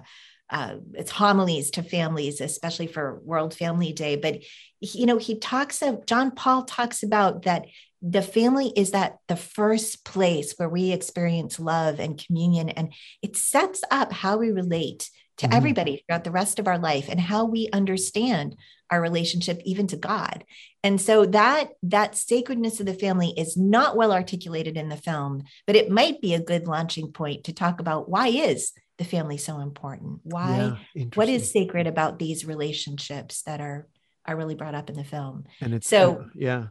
uh, 0.48 0.76
it's 0.94 1.10
homilies 1.10 1.72
to 1.72 1.82
families, 1.82 2.40
especially 2.40 2.86
for 2.86 3.20
World 3.24 3.52
Family 3.52 3.92
Day. 3.92 4.16
But 4.16 4.42
you 4.80 5.06
know, 5.06 5.18
he 5.18 5.38
talks 5.38 5.82
of 5.82 6.06
John 6.06 6.30
Paul 6.30 6.64
talks 6.64 7.02
about 7.02 7.42
that 7.42 7.66
the 8.00 8.22
family 8.22 8.72
is 8.76 8.92
that 8.92 9.16
the 9.28 9.36
first 9.36 10.04
place 10.04 10.54
where 10.56 10.68
we 10.68 10.92
experience 10.92 11.58
love 11.58 11.98
and 11.98 12.22
communion, 12.24 12.68
and 12.68 12.92
it 13.22 13.36
sets 13.36 13.82
up 13.90 14.12
how 14.12 14.36
we 14.36 14.50
relate 14.50 15.10
to 15.38 15.46
mm-hmm. 15.46 15.56
everybody 15.56 16.04
throughout 16.06 16.24
the 16.24 16.30
rest 16.30 16.58
of 16.58 16.68
our 16.68 16.78
life 16.78 17.08
and 17.08 17.20
how 17.20 17.44
we 17.44 17.68
understand 17.72 18.56
our 18.90 19.00
relationship 19.00 19.60
even 19.64 19.86
to 19.86 19.96
god. 19.96 20.44
And 20.82 21.00
so 21.00 21.24
that 21.26 21.70
that 21.82 22.16
sacredness 22.16 22.80
of 22.80 22.86
the 22.86 22.94
family 22.94 23.32
is 23.36 23.56
not 23.56 23.96
well 23.96 24.12
articulated 24.12 24.76
in 24.76 24.88
the 24.88 24.96
film 24.96 25.44
but 25.66 25.76
it 25.76 25.90
might 25.90 26.20
be 26.20 26.34
a 26.34 26.42
good 26.42 26.66
launching 26.66 27.12
point 27.12 27.44
to 27.44 27.52
talk 27.52 27.80
about 27.80 28.08
why 28.08 28.28
is 28.28 28.72
the 28.98 29.04
family 29.04 29.36
so 29.36 29.58
important? 29.58 30.20
Why 30.22 30.78
yeah, 30.94 31.04
what 31.14 31.28
is 31.28 31.50
sacred 31.50 31.86
about 31.86 32.18
these 32.18 32.44
relationships 32.44 33.42
that 33.42 33.60
are 33.60 33.88
are 34.26 34.36
really 34.36 34.54
brought 34.54 34.74
up 34.74 34.90
in 34.90 34.96
the 34.96 35.04
film? 35.04 35.44
And 35.60 35.74
it's 35.74 35.88
so 35.88 36.16
uh, 36.16 36.24
yeah. 36.34 36.66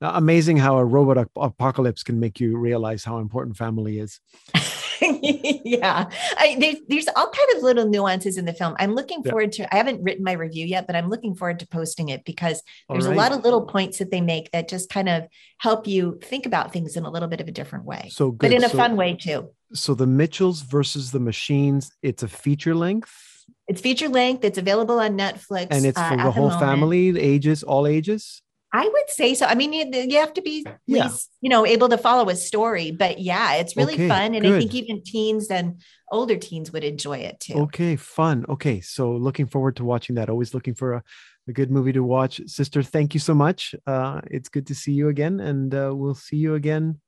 Amazing 0.00 0.58
how 0.58 0.78
a 0.78 0.84
robot 0.84 1.28
apocalypse 1.34 2.04
can 2.04 2.20
make 2.20 2.38
you 2.38 2.56
realize 2.56 3.02
how 3.02 3.18
important 3.18 3.56
family 3.56 3.98
is 3.98 4.20
yeah, 5.64 6.08
I, 6.36 6.56
there's, 6.58 6.76
there's 6.88 7.08
all 7.16 7.30
kind 7.30 7.48
of 7.56 7.62
little 7.62 7.88
nuances 7.88 8.38
in 8.38 8.44
the 8.44 8.52
film. 8.52 8.74
I'm 8.78 8.94
looking 8.94 9.22
forward 9.22 9.52
to. 9.52 9.74
I 9.74 9.76
haven't 9.78 10.02
written 10.02 10.24
my 10.24 10.32
review 10.32 10.66
yet, 10.66 10.86
but 10.86 10.96
I'm 10.96 11.08
looking 11.08 11.34
forward 11.34 11.60
to 11.60 11.68
posting 11.68 12.08
it 12.08 12.24
because 12.24 12.62
there's 12.88 13.06
right. 13.06 13.14
a 13.14 13.16
lot 13.16 13.32
of 13.32 13.44
little 13.44 13.62
points 13.62 13.98
that 13.98 14.10
they 14.10 14.20
make 14.20 14.50
that 14.52 14.68
just 14.68 14.90
kind 14.90 15.08
of 15.08 15.26
help 15.58 15.86
you 15.86 16.18
think 16.22 16.46
about 16.46 16.72
things 16.72 16.96
in 16.96 17.04
a 17.04 17.10
little 17.10 17.28
bit 17.28 17.40
of 17.40 17.48
a 17.48 17.52
different 17.52 17.84
way. 17.84 18.08
So, 18.12 18.30
good. 18.30 18.50
but 18.50 18.52
in 18.52 18.64
a 18.64 18.68
so, 18.68 18.76
fun 18.76 18.96
way 18.96 19.14
too. 19.14 19.50
So 19.72 19.94
the 19.94 20.06
Mitchells 20.06 20.62
versus 20.62 21.10
the 21.10 21.20
Machines. 21.20 21.90
It's 22.02 22.22
a 22.22 22.28
feature 22.28 22.74
length. 22.74 23.46
It's 23.66 23.80
feature 23.80 24.08
length. 24.08 24.44
It's 24.44 24.58
available 24.58 24.98
on 24.98 25.16
Netflix, 25.18 25.68
and 25.70 25.84
it's 25.84 25.98
uh, 25.98 26.08
for 26.08 26.20
uh, 26.20 26.24
the 26.24 26.30
whole 26.30 26.50
the 26.50 26.58
family, 26.58 27.18
ages, 27.18 27.62
all 27.62 27.86
ages. 27.86 28.42
I 28.72 28.86
would 28.86 29.08
say 29.08 29.34
so. 29.34 29.46
I 29.46 29.54
mean, 29.54 29.72
you, 29.72 29.86
you 29.90 30.18
have 30.18 30.34
to 30.34 30.42
be 30.42 30.66
yeah. 30.86 31.04
least, 31.04 31.30
you 31.40 31.48
know, 31.48 31.64
able 31.64 31.88
to 31.88 31.96
follow 31.96 32.28
a 32.28 32.36
story, 32.36 32.90
but 32.90 33.18
yeah, 33.18 33.54
it's 33.54 33.76
really 33.76 33.94
okay, 33.94 34.08
fun. 34.08 34.34
And 34.34 34.44
good. 34.44 34.54
I 34.54 34.58
think 34.58 34.74
even 34.74 35.02
teens 35.02 35.48
and 35.48 35.80
older 36.10 36.36
teens 36.36 36.70
would 36.72 36.84
enjoy 36.84 37.18
it 37.18 37.40
too. 37.40 37.54
Okay, 37.54 37.96
fun. 37.96 38.44
Okay. 38.48 38.80
So 38.80 39.12
looking 39.12 39.46
forward 39.46 39.76
to 39.76 39.84
watching 39.84 40.16
that. 40.16 40.28
Always 40.28 40.52
looking 40.52 40.74
for 40.74 40.94
a, 40.94 41.02
a 41.48 41.52
good 41.52 41.70
movie 41.70 41.92
to 41.92 42.02
watch. 42.02 42.42
Sister, 42.46 42.82
thank 42.82 43.14
you 43.14 43.20
so 43.20 43.34
much. 43.34 43.74
Uh, 43.86 44.20
it's 44.30 44.50
good 44.50 44.66
to 44.66 44.74
see 44.74 44.92
you 44.92 45.08
again. 45.08 45.40
And 45.40 45.74
uh, 45.74 45.92
we'll 45.94 46.14
see 46.14 46.36
you 46.36 46.54
again 46.54 47.00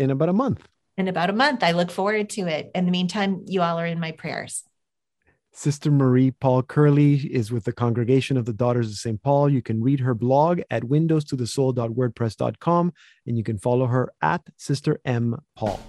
in 0.00 0.10
about 0.10 0.30
a 0.30 0.32
month. 0.32 0.66
In 0.96 1.06
about 1.06 1.30
a 1.30 1.32
month. 1.32 1.62
I 1.62 1.72
look 1.72 1.92
forward 1.92 2.28
to 2.30 2.42
it. 2.42 2.72
In 2.74 2.86
the 2.86 2.90
meantime, 2.90 3.44
you 3.46 3.62
all 3.62 3.78
are 3.78 3.86
in 3.86 4.00
my 4.00 4.12
prayers. 4.12 4.64
Sister 5.52 5.90
Marie 5.90 6.30
Paul 6.30 6.62
Curley 6.62 7.16
is 7.16 7.50
with 7.50 7.64
the 7.64 7.72
Congregation 7.72 8.36
of 8.36 8.44
the 8.44 8.52
Daughters 8.52 8.88
of 8.88 8.94
St. 8.94 9.20
Paul. 9.22 9.50
You 9.50 9.62
can 9.62 9.82
read 9.82 9.98
her 10.00 10.14
blog 10.14 10.60
at 10.70 10.84
windowstothesoul.wordpress.com 10.84 12.92
and 13.26 13.36
you 13.36 13.42
can 13.42 13.58
follow 13.58 13.86
her 13.86 14.12
at 14.22 14.42
Sister 14.56 15.00
M. 15.04 15.42
Paul. 15.56 15.80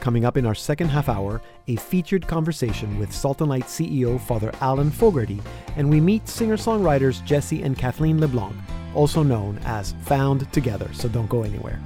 Coming 0.00 0.24
up 0.24 0.36
in 0.36 0.46
our 0.46 0.54
second 0.54 0.90
half 0.90 1.08
hour, 1.08 1.42
a 1.66 1.74
featured 1.74 2.28
conversation 2.28 2.96
with 3.00 3.12
Salt 3.12 3.40
and 3.40 3.50
Light 3.50 3.64
CEO 3.64 4.20
Father 4.20 4.52
Alan 4.60 4.92
Fogarty, 4.92 5.42
and 5.74 5.90
we 5.90 6.00
meet 6.00 6.28
singer 6.28 6.56
songwriters 6.56 7.24
Jesse 7.24 7.64
and 7.64 7.76
Kathleen 7.76 8.20
LeBlanc 8.20 8.54
also 8.96 9.22
known 9.22 9.58
as 9.66 9.92
Found 10.04 10.50
Together, 10.52 10.88
so 10.94 11.06
don't 11.08 11.28
go 11.28 11.42
anywhere. 11.42 11.78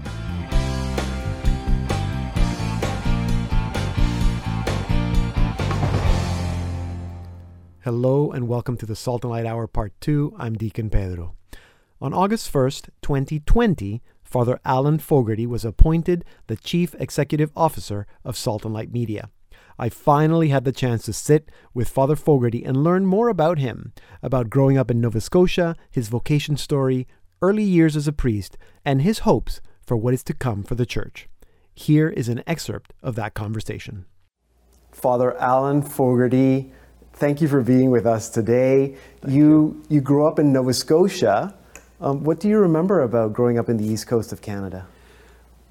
Hello 7.83 8.31
and 8.31 8.46
welcome 8.46 8.77
to 8.77 8.87
the 8.87 8.94
Salt 8.94 9.25
and 9.25 9.33
Light 9.33 9.46
Hour 9.46 9.66
Part 9.66 9.92
2. 10.01 10.37
I'm 10.38 10.55
Deacon 10.55 10.88
Pedro. 10.88 11.35
On 12.01 12.14
August 12.14 12.53
1st, 12.53 12.90
2020, 13.03 14.01
Father 14.23 14.61
Alan 14.64 15.01
Fogarty 15.01 15.46
was 15.46 15.64
appointed 15.64 16.25
the 16.46 16.57
Chief 16.57 16.94
Executive 17.01 17.51
Officer 17.57 18.07
of 18.25 18.37
Salt 18.37 18.64
and 18.64 18.73
Light 18.73 18.92
Media. 18.92 19.31
I 19.83 19.88
finally 19.88 20.51
had 20.51 20.66
the 20.66 20.73
chance 20.73 21.07
to 21.07 21.12
sit 21.14 21.51
with 21.73 21.88
Father 21.88 22.14
Fogarty 22.14 22.62
and 22.66 22.85
learn 22.85 23.07
more 23.07 23.31
about 23.31 23.59
him, 23.59 23.95
about 24.23 24.51
growing 24.51 24.77
up 24.77 24.90
in 24.90 25.01
Nova 25.01 25.23
Scotia, 25.23 25.75
his 25.90 26.09
vocation 26.09 26.59
story, 26.59 27.09
early 27.40 27.62
years 27.62 27.97
as 27.97 28.07
a 28.07 28.12
priest, 28.12 28.59
and 28.85 29.01
his 29.01 29.21
hopes 29.21 29.62
for 29.87 29.97
what 29.97 30.12
is 30.12 30.23
to 30.25 30.35
come 30.35 30.62
for 30.62 30.75
the 30.75 30.85
church. 30.85 31.31
Here 31.73 32.11
is 32.11 32.29
an 32.29 32.43
excerpt 32.47 32.93
of 33.03 33.14
that 33.14 33.33
conversation. 33.33 34.05
Father 34.93 35.35
Alan 35.38 35.81
Fogarty, 35.81 36.71
thank 37.14 37.40
you 37.40 37.49
for 37.49 37.62
being 37.62 37.90
with 37.90 38.05
us 38.05 38.29
today. 38.29 38.97
You, 39.27 39.33
you, 39.33 39.83
you 39.88 40.01
grew 40.03 40.27
up 40.27 40.38
in 40.38 40.53
Nova 40.53 40.75
Scotia. 40.75 41.55
Um, 42.03 42.23
what 42.23 42.38
do 42.38 42.51
you 42.51 42.59
remember 42.59 43.01
about 43.01 43.33
growing 43.33 43.59
up 43.59 43.71
in 43.71 43.79
the 43.79 43.87
east 43.87 44.07
coast 44.07 44.31
of 44.31 44.43
Canada? 44.43 44.87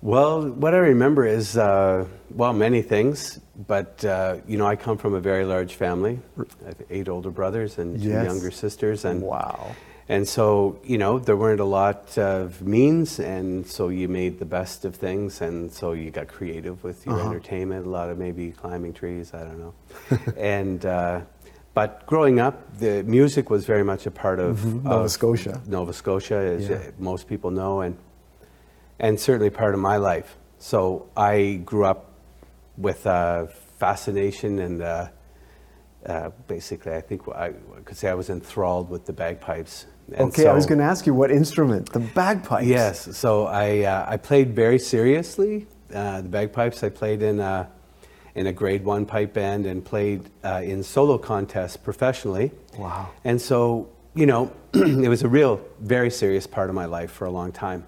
Well, 0.01 0.47
what 0.47 0.73
I 0.73 0.77
remember 0.77 1.25
is, 1.25 1.57
uh, 1.57 2.05
well, 2.29 2.53
many 2.53 2.81
things, 2.81 3.39
but, 3.67 4.03
uh, 4.05 4.37
you 4.47 4.57
know, 4.57 4.65
I 4.65 4.77
come 4.77 4.97
from 4.97 5.13
a 5.13 5.19
very 5.19 5.43
large 5.43 5.75
family. 5.75 6.19
I 6.37 6.67
have 6.67 6.81
eight 6.89 7.09
older 7.09 7.31
brothers 7.31 7.77
and 7.77 8.01
two 8.01 8.07
yes. 8.07 8.25
younger 8.25 8.49
sisters. 8.49 9.03
And, 9.03 9.21
wow. 9.21 9.75
And 10.07 10.25
so, 10.25 10.79
you 10.85 10.97
know, 10.97 11.19
there 11.19 11.35
weren't 11.35 11.59
a 11.59 11.65
lot 11.65 12.17
of 12.17 12.61
means, 12.61 13.19
and 13.19 13.67
so 13.67 13.89
you 13.89 14.07
made 14.07 14.39
the 14.39 14.45
best 14.45 14.85
of 14.85 14.95
things, 14.95 15.41
and 15.41 15.71
so 15.71 15.91
you 15.91 16.11
got 16.11 16.29
creative 16.29 16.83
with 16.83 17.05
your 17.05 17.15
uh-huh. 17.15 17.29
entertainment, 17.29 17.85
a 17.85 17.89
lot 17.89 18.09
of 18.09 18.17
maybe 18.17 18.51
climbing 18.51 18.93
trees, 18.93 19.33
I 19.33 19.43
don't 19.43 19.59
know. 19.59 19.73
and, 20.37 20.83
uh, 20.85 21.21
but 21.73 22.05
growing 22.07 22.39
up, 22.39 22.79
the 22.79 23.03
music 23.03 23.49
was 23.49 23.65
very 23.65 23.83
much 23.83 24.07
a 24.07 24.11
part 24.11 24.39
of, 24.39 24.59
mm-hmm. 24.59 24.87
Nova 24.87 25.03
of 25.03 25.11
Scotia. 25.11 25.61
Nova 25.67 25.93
Scotia, 25.93 26.37
as 26.37 26.69
yeah. 26.69 26.89
most 26.97 27.27
people 27.27 27.51
know, 27.51 27.81
and 27.81 27.95
and 28.99 29.19
certainly 29.19 29.49
part 29.49 29.73
of 29.73 29.79
my 29.79 29.97
life. 29.97 30.37
So 30.57 31.09
I 31.15 31.61
grew 31.65 31.85
up 31.85 32.11
with 32.77 33.05
a 33.05 33.49
fascination 33.77 34.59
and 34.59 34.81
uh, 34.81 35.07
uh, 36.05 36.29
basically, 36.47 36.93
I 36.93 37.01
think 37.01 37.27
I 37.29 37.53
could 37.85 37.97
say 37.97 38.09
I 38.09 38.13
was 38.13 38.29
enthralled 38.29 38.89
with 38.89 39.05
the 39.05 39.13
bagpipes 39.13 39.85
And 40.11 40.29
okay, 40.29 40.43
so, 40.43 40.49
I 40.49 40.53
was 40.53 40.65
going 40.65 40.79
to 40.79 40.85
ask 40.85 41.05
you 41.05 41.13
what 41.13 41.29
instrument? 41.31 41.91
The 41.91 41.99
bagpipes. 41.99 42.65
Yes. 42.65 43.17
So 43.17 43.45
I 43.45 43.81
uh, 43.81 44.05
I 44.07 44.17
played 44.17 44.55
very 44.55 44.79
seriously 44.79 45.67
uh, 45.93 46.21
the 46.21 46.29
bagpipes. 46.29 46.83
I 46.83 46.89
played 46.89 47.21
in 47.21 47.39
a, 47.39 47.69
in 48.33 48.47
a 48.47 48.53
grade 48.53 48.83
one 48.83 49.05
pipe 49.05 49.33
band 49.33 49.65
and 49.65 49.83
played 49.83 50.29
uh, 50.43 50.61
in 50.63 50.83
solo 50.83 51.17
contests 51.17 51.77
professionally. 51.77 52.51
Wow. 52.77 53.09
And 53.23 53.41
so 53.41 53.89
you 54.15 54.25
know, 54.25 54.51
it 54.73 55.09
was 55.09 55.23
a 55.23 55.27
real 55.29 55.61
very 55.79 56.09
serious 56.09 56.47
part 56.47 56.69
of 56.69 56.75
my 56.75 56.85
life 56.85 57.11
for 57.11 57.25
a 57.25 57.31
long 57.31 57.51
time. 57.51 57.85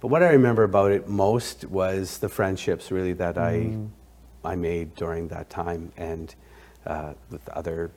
But 0.00 0.08
what 0.08 0.22
I 0.22 0.30
remember 0.30 0.64
about 0.64 0.92
it 0.92 1.08
most 1.08 1.64
was 1.66 2.18
the 2.18 2.28
friendships 2.28 2.90
really 2.90 3.12
that 3.14 3.36
mm. 3.36 3.88
I 4.44 4.52
I 4.52 4.56
made 4.56 4.94
during 4.94 5.28
that 5.28 5.50
time 5.50 5.92
and 5.96 6.34
uh, 6.86 7.12
with 7.30 7.46
other 7.50 7.90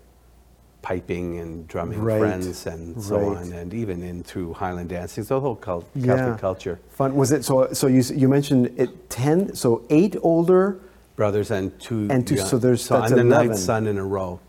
piping 0.81 1.39
and 1.39 1.65
drumming 1.67 2.01
right. 2.01 2.19
friends 2.19 2.67
and 2.67 3.01
so 3.01 3.17
right. 3.17 3.37
on, 3.37 3.53
and 3.53 3.73
even 3.73 4.03
in 4.03 4.21
through 4.21 4.53
Highland 4.53 4.89
dancing, 4.89 5.23
so 5.23 5.35
the 5.35 5.41
whole 5.41 5.55
cult, 5.55 5.87
Catholic 6.03 6.39
culture. 6.39 6.79
Fun 6.89 7.15
was 7.15 7.31
it? 7.31 7.45
So 7.45 7.71
so 7.71 7.87
you 7.87 8.03
you 8.13 8.27
mentioned 8.27 8.73
it 8.77 9.09
ten, 9.09 9.55
so 9.55 9.83
eight 9.89 10.17
older 10.21 10.81
brothers 11.15 11.51
and 11.51 11.77
two 11.79 12.07
and 12.11 12.27
two. 12.27 12.35
Young, 12.35 12.47
so 12.47 12.57
there's 12.57 12.83
so 12.83 12.99
that's 12.99 13.13
I'm 13.13 13.17
the 13.17 13.25
11. 13.25 13.47
ninth 13.47 13.59
son 13.59 13.87
in 13.87 13.97
a 13.97 14.05
row. 14.05 14.39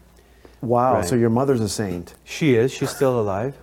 Wow. 0.61 0.95
Right. 0.95 1.05
So 1.05 1.15
your 1.15 1.31
mother's 1.31 1.61
a 1.61 1.69
saint. 1.69 2.15
She 2.25 2.57
is. 2.57 2.73
She's 2.73 2.91
still 2.91 3.21
alive. 3.21 3.55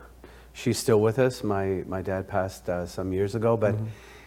She's 0.54 0.78
still 0.78 1.02
with 1.02 1.20
us. 1.20 1.44
My 1.44 1.84
my 1.88 2.02
dad 2.02 2.28
passed 2.28 2.70
uh, 2.70 2.86
some 2.86 3.14
years 3.14 3.36
ago, 3.36 3.58
but 3.58 3.76
mm-hmm. 3.76 3.86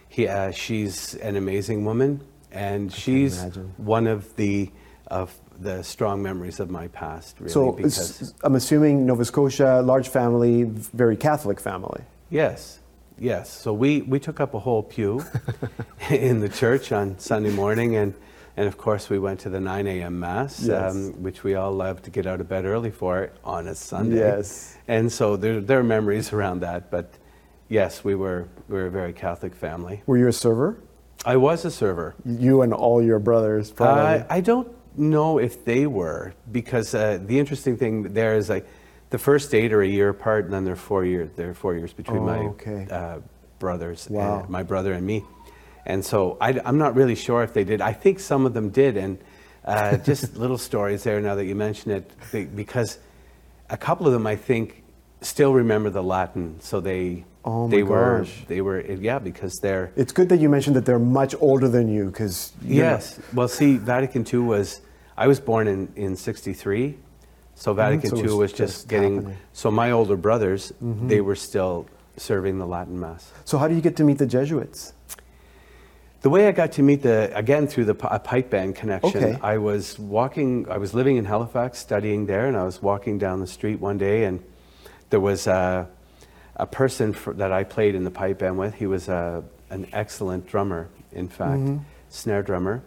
he 0.09 0.27
uh, 0.27 0.51
she's 0.51 1.15
an 1.15 1.35
amazing 1.35 1.85
woman, 1.85 2.21
and 2.51 2.91
I 2.91 2.95
she's 2.95 3.43
one 3.77 4.07
of 4.07 4.35
the 4.35 4.71
of 5.07 5.33
the 5.59 5.83
strong 5.83 6.21
memories 6.21 6.59
of 6.59 6.69
my 6.69 6.87
past. 6.89 7.39
Really, 7.39 7.51
so 7.51 7.71
because 7.71 8.33
I'm 8.43 8.55
assuming 8.55 9.05
Nova 9.05 9.23
Scotia, 9.25 9.81
large 9.81 10.09
family, 10.09 10.63
very 10.63 11.15
Catholic 11.15 11.59
family. 11.59 12.01
Yes, 12.29 12.79
yes. 13.19 13.49
So 13.49 13.73
we 13.73 14.01
we 14.01 14.19
took 14.19 14.39
up 14.39 14.53
a 14.53 14.59
whole 14.59 14.83
pew 14.83 15.23
in 16.09 16.39
the 16.39 16.49
church 16.49 16.91
on 16.91 17.19
Sunday 17.19 17.51
morning, 17.51 17.95
and 17.95 18.13
and 18.57 18.67
of 18.67 18.77
course 18.77 19.09
we 19.09 19.19
went 19.19 19.39
to 19.41 19.49
the 19.49 19.59
9 19.59 19.87
a.m. 19.87 20.19
mass, 20.19 20.63
yes. 20.63 20.95
um, 20.95 21.21
which 21.21 21.43
we 21.43 21.55
all 21.55 21.71
love 21.71 22.01
to 22.03 22.09
get 22.09 22.25
out 22.25 22.39
of 22.41 22.47
bed 22.47 22.65
early 22.65 22.91
for 22.91 23.31
on 23.43 23.67
a 23.67 23.75
Sunday. 23.75 24.17
Yes. 24.17 24.77
And 24.87 25.11
so 25.11 25.35
there 25.35 25.61
there 25.61 25.79
are 25.79 25.83
memories 25.83 26.33
around 26.33 26.61
that, 26.61 26.91
but 26.91 27.13
yes, 27.69 28.03
we 28.03 28.15
were 28.15 28.47
we 28.67 28.75
were 28.75 28.87
a 28.87 28.91
very 28.91 29.13
Catholic 29.13 29.55
family. 29.55 30.03
Were 30.05 30.17
you 30.17 30.27
a 30.27 30.33
server? 30.33 30.81
I 31.25 31.37
was 31.37 31.65
a 31.65 31.71
server. 31.71 32.15
You 32.23 32.61
and 32.61 32.73
all 32.73 33.01
your 33.01 33.19
brothers, 33.19 33.71
probably. 33.71 34.25
I, 34.29 34.37
I 34.37 34.41
don't 34.41 34.71
know 34.97 35.39
if 35.39 35.65
they 35.65 35.87
were 35.87 36.33
because 36.51 36.93
uh, 36.93 37.19
the 37.25 37.39
interesting 37.39 37.77
thing 37.77 38.13
there 38.13 38.35
is 38.35 38.49
like 38.49 38.67
the 39.09 39.17
first 39.17 39.53
eight 39.53 39.73
are 39.73 39.81
a 39.81 39.87
year 39.87 40.09
apart, 40.09 40.45
and 40.45 40.53
then 40.53 40.65
they're 40.65 40.75
four 40.75 41.05
years. 41.05 41.29
There 41.35 41.49
are 41.49 41.53
four 41.53 41.75
years 41.75 41.93
between 41.93 42.19
oh, 42.19 42.25
my 42.25 42.37
okay. 42.37 42.87
uh, 42.89 43.19
brothers, 43.59 44.07
wow. 44.09 44.41
and 44.41 44.49
my 44.49 44.63
brother 44.63 44.93
and 44.93 45.05
me, 45.05 45.23
and 45.85 46.03
so 46.03 46.37
I, 46.41 46.51
am 46.65 46.77
not 46.77 46.95
really 46.95 47.15
sure 47.15 47.43
if 47.43 47.53
they 47.53 47.63
did. 47.63 47.81
I 47.81 47.93
think 47.93 48.19
some 48.19 48.45
of 48.45 48.53
them 48.53 48.69
did, 48.69 48.97
and 48.97 49.17
uh, 49.63 49.97
just 49.97 50.35
little 50.43 50.57
stories 50.57 51.03
there. 51.03 51.21
Now 51.21 51.35
that 51.35 51.45
you 51.45 51.55
mention 51.55 51.91
it, 51.91 52.11
they, 52.31 52.45
because 52.45 52.99
a 53.69 53.77
couple 53.77 54.07
of 54.07 54.13
them 54.13 54.27
I 54.27 54.35
think 54.35 54.83
still 55.21 55.53
remember 55.53 55.89
the 55.89 56.03
Latin, 56.03 56.59
so 56.59 56.79
they 56.79 57.25
Oh 57.47 57.67
they 57.67 57.81
gosh. 57.81 57.89
were 57.89 58.27
they 58.47 58.61
were 58.61 58.81
yeah 58.81 59.19
because 59.19 59.53
they're 59.61 59.91
it's 59.95 60.11
good 60.11 60.29
that 60.29 60.39
you 60.39 60.49
mentioned 60.49 60.75
that 60.75 60.85
they're 60.85 60.97
much 60.97 61.35
older 61.39 61.67
than 61.67 61.87
you 61.87 62.05
because 62.05 62.53
yes 62.59 63.19
not... 63.19 63.33
well 63.35 63.47
see 63.47 63.77
vatican 63.77 64.25
ii 64.33 64.39
was 64.39 64.81
i 65.15 65.27
was 65.27 65.39
born 65.39 65.67
in 65.67 65.87
in 65.95 66.15
63 66.15 66.97
so 67.53 67.71
vatican 67.73 68.09
mm-hmm. 68.09 68.25
so 68.25 68.33
ii 68.33 68.37
was 68.39 68.51
just, 68.51 68.73
just 68.73 68.87
getting 68.87 69.15
happening. 69.17 69.37
so 69.53 69.69
my 69.69 69.91
older 69.91 70.17
brothers 70.17 70.73
mm-hmm. 70.83 71.07
they 71.07 71.21
were 71.21 71.35
still 71.35 71.85
serving 72.17 72.57
the 72.57 72.65
latin 72.65 72.99
mass 72.99 73.31
so 73.43 73.59
how 73.59 73.67
do 73.67 73.75
you 73.75 73.81
get 73.81 73.95
to 73.95 74.03
meet 74.03 74.17
the 74.17 74.25
jesuits 74.25 74.93
the 76.25 76.31
way 76.31 76.47
I 76.47 76.53
got 76.53 76.71
to 76.71 76.81
meet 76.81 77.03
the 77.03 77.29
again 77.37 77.67
through 77.67 77.85
the 77.85 77.95
a 78.09 78.17
pipe 78.17 78.49
band 78.49 78.75
connection, 78.75 79.23
okay. 79.23 79.39
I 79.43 79.59
was 79.59 79.99
walking. 79.99 80.67
I 80.71 80.79
was 80.79 80.91
living 80.95 81.17
in 81.17 81.25
Halifax, 81.25 81.77
studying 81.77 82.25
there, 82.25 82.47
and 82.47 82.57
I 82.57 82.63
was 82.63 82.81
walking 82.81 83.19
down 83.19 83.41
the 83.41 83.45
street 83.45 83.79
one 83.79 83.99
day, 83.99 84.23
and 84.23 84.43
there 85.11 85.19
was 85.19 85.45
a, 85.45 85.87
a 86.55 86.65
person 86.65 87.13
for, 87.13 87.31
that 87.35 87.51
I 87.51 87.63
played 87.63 87.93
in 87.93 88.05
the 88.05 88.09
pipe 88.09 88.39
band 88.39 88.57
with. 88.57 88.73
He 88.73 88.87
was 88.87 89.07
a, 89.07 89.43
an 89.69 89.85
excellent 89.93 90.47
drummer, 90.47 90.89
in 91.11 91.27
fact, 91.27 91.59
mm-hmm. 91.59 91.83
snare 92.09 92.41
drummer, 92.41 92.81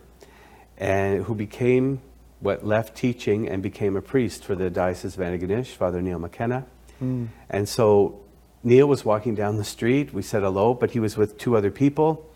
and 0.76 1.22
who 1.22 1.36
became 1.36 2.00
what 2.40 2.66
left 2.66 2.96
teaching 2.96 3.48
and 3.48 3.62
became 3.62 3.94
a 3.94 4.02
priest 4.02 4.42
for 4.42 4.56
the 4.56 4.68
Diocese 4.68 5.14
of 5.16 5.20
Antigonish, 5.20 5.76
Father 5.76 6.02
Neil 6.02 6.18
McKenna. 6.18 6.66
Mm. 7.00 7.28
And 7.48 7.68
so 7.68 8.18
Neil 8.64 8.88
was 8.88 9.04
walking 9.04 9.36
down 9.36 9.58
the 9.58 9.64
street. 9.64 10.12
We 10.12 10.22
said 10.22 10.42
hello, 10.42 10.74
but 10.74 10.90
he 10.90 10.98
was 10.98 11.16
with 11.16 11.38
two 11.38 11.56
other 11.56 11.70
people, 11.70 12.27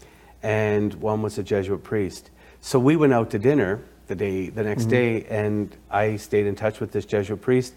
and 0.43 0.95
one 0.95 1.23
was 1.23 1.39
a 1.39 1.43
Jesuit 1.43 1.83
priest. 1.83 2.31
So 2.61 2.79
we 2.79 2.97
went 2.97 3.13
out 3.13 3.31
to 3.31 3.39
dinner 3.39 3.81
the 4.07 4.15
day 4.15 4.49
the 4.51 4.63
next 4.65 4.87
Mhm. 4.87 4.91
day, 4.91 5.25
and 5.31 5.77
I 5.91 6.17
stayed 6.17 6.47
in 6.47 6.55
touch 6.55 6.81
with 6.81 6.93
this 6.93 7.05
Jesuit 7.05 7.41
priest, 7.41 7.75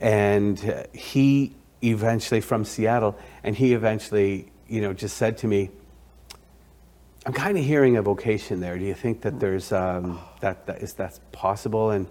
and 0.00 0.58
he 0.92 1.54
eventually 1.82 2.40
from 2.40 2.64
Seattle, 2.64 3.16
and 3.42 3.54
he 3.56 3.74
eventually, 3.74 4.50
you 4.68 4.80
know, 4.80 4.92
just 4.92 5.16
said 5.16 5.36
to 5.38 5.46
me, 5.46 5.70
"I'm 7.26 7.32
kind 7.32 7.56
of 7.58 7.64
hearing 7.64 7.96
a 7.96 8.02
vocation 8.02 8.60
there. 8.60 8.78
Do 8.78 8.84
you 8.84 8.94
think 8.94 9.20
that 9.22 9.38
there's 9.40 9.72
um, 9.72 10.18
that, 10.40 10.66
that 10.66 10.82
is 10.82 10.94
that's 10.94 11.20
possible?" 11.32 11.90
And 11.90 12.06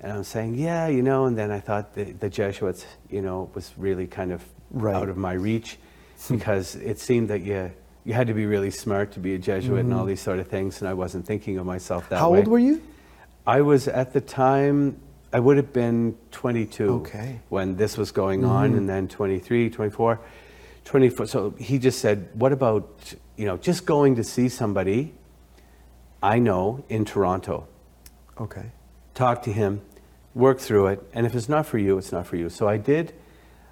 and 0.00 0.12
I'm 0.12 0.24
saying, 0.24 0.54
"Yeah, 0.56 0.86
you 0.88 1.02
know." 1.02 1.24
And 1.24 1.36
then 1.36 1.50
I 1.50 1.60
thought 1.60 1.94
the, 1.94 2.04
the 2.12 2.28
Jesuits, 2.28 2.84
you 3.10 3.22
know, 3.22 3.50
was 3.54 3.72
really 3.76 4.06
kind 4.06 4.32
of 4.32 4.44
Right. 4.70 4.94
out 4.96 5.08
of 5.08 5.16
my 5.16 5.32
reach 5.32 5.78
because 6.30 6.74
it 6.76 6.98
seemed 6.98 7.28
that 7.28 7.40
you 7.42 7.70
you 8.06 8.14
had 8.14 8.28
to 8.28 8.34
be 8.34 8.46
really 8.46 8.70
smart 8.70 9.10
to 9.12 9.20
be 9.20 9.34
a 9.34 9.38
Jesuit 9.38 9.80
and 9.80 9.92
all 9.92 10.04
these 10.06 10.20
sort 10.22 10.38
of 10.38 10.46
things, 10.46 10.80
and 10.80 10.88
I 10.88 10.94
wasn't 10.94 11.26
thinking 11.26 11.58
of 11.58 11.66
myself 11.66 12.08
that 12.08 12.16
Mm-hmm. 12.16 12.24
how 12.24 12.36
old 12.36 12.48
were 12.48 12.58
you 12.60 12.80
I 13.46 13.60
was 13.60 13.86
at 13.88 14.12
the 14.12 14.20
time, 14.20 14.96
I 15.32 15.38
would 15.40 15.56
have 15.56 15.72
been 15.72 16.16
22 16.30 16.90
Okay. 17.02 17.40
when 17.48 17.76
this 17.76 17.96
was 17.98 18.10
going 18.12 18.44
on, 18.44 18.72
Mhm. 18.72 18.76
and 18.78 18.88
then 18.88 19.08
23, 19.08 19.70
24, 19.70 20.18
24. 20.84 21.26
So 21.26 21.50
he 21.58 21.78
just 21.78 21.98
said, 22.00 22.28
What 22.34 22.52
about, 22.52 23.14
you 23.36 23.44
know, 23.46 23.56
just 23.56 23.86
going 23.86 24.16
to 24.16 24.24
see 24.24 24.48
somebody 24.48 25.14
I 26.22 26.38
know 26.38 26.84
in 26.88 27.04
Toronto? 27.04 27.66
okay 28.40 28.70
Talk 29.14 29.42
to 29.44 29.52
him, 29.52 29.80
work 30.34 30.58
through 30.60 30.88
it, 30.88 31.02
and 31.14 31.26
if 31.26 31.34
it's 31.34 31.48
not 31.48 31.66
for 31.66 31.78
you, 31.78 31.96
it's 31.98 32.12
not 32.12 32.26
for 32.26 32.36
you. 32.36 32.48
So 32.50 32.68
I 32.68 32.76
did. 32.78 33.12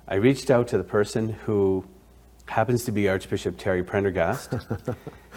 I 0.08 0.14
reached 0.14 0.50
out 0.50 0.68
to 0.68 0.78
the 0.78 0.84
person 0.84 1.30
who 1.46 1.84
happens 2.46 2.84
to 2.84 2.92
be 2.92 3.08
Archbishop 3.08 3.56
Terry 3.58 3.82
Prendergast. 3.82 4.54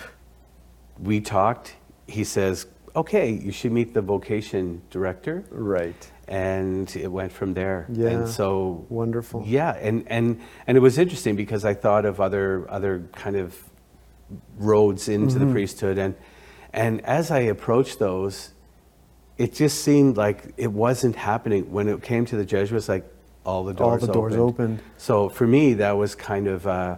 we 1.00 1.22
talked. 1.22 1.76
He 2.08 2.24
says, 2.24 2.67
okay, 2.96 3.32
you 3.32 3.52
should 3.52 3.72
meet 3.72 3.93
the 3.93 4.02
vocation 4.02 4.82
director. 4.89 5.43
right 5.52 6.12
And 6.28 6.93
it 6.96 7.08
went 7.12 7.32
from 7.32 7.54
there. 7.54 7.86
Yeah. 7.89 8.10
And 8.10 8.28
so, 8.28 8.86
wonderful 8.89 9.43
yeah, 9.46 9.72
and, 9.80 10.04
and, 10.08 10.41
and 10.65 10.78
it 10.78 10.82
was 10.82 10.98
interesting 10.98 11.36
because 11.36 11.63
I 11.65 11.74
thought 11.74 12.06
of 12.06 12.20
other, 12.20 12.65
other 12.70 13.08
kind 13.13 13.36
of 13.36 13.56
roads 14.58 15.08
into 15.08 15.36
Mhm. 15.36 15.39
the 15.39 15.52
priesthood. 15.54 15.98
And, 15.98 16.15
and 16.74 17.02
as 17.06 17.32
I 17.32 17.39
approached 17.39 18.00
those, 18.00 18.52
it 19.38 19.54
just 19.54 19.84
seemed 19.84 20.17
like 20.17 20.54
it 20.58 20.72
wasn't 20.72 21.15
happening. 21.15 21.72
When 21.72 21.88
it 21.88 22.02
came 22.02 22.26
to 22.26 22.36
the 22.36 22.43
Jesuits, 22.46 22.89
like 22.89 23.06
all 23.48 23.64
the 23.64 23.72
all 23.82 23.92
doors 23.92 24.02
the 24.02 24.12
doors 24.14 24.34
opened. 24.36 24.80
opened 24.80 24.80
So 24.98 25.30
for 25.30 25.48
me, 25.48 25.74
that 25.76 25.94
was 25.94 26.14
kind 26.16 26.48
of 26.48 26.68
uh, 26.68 26.98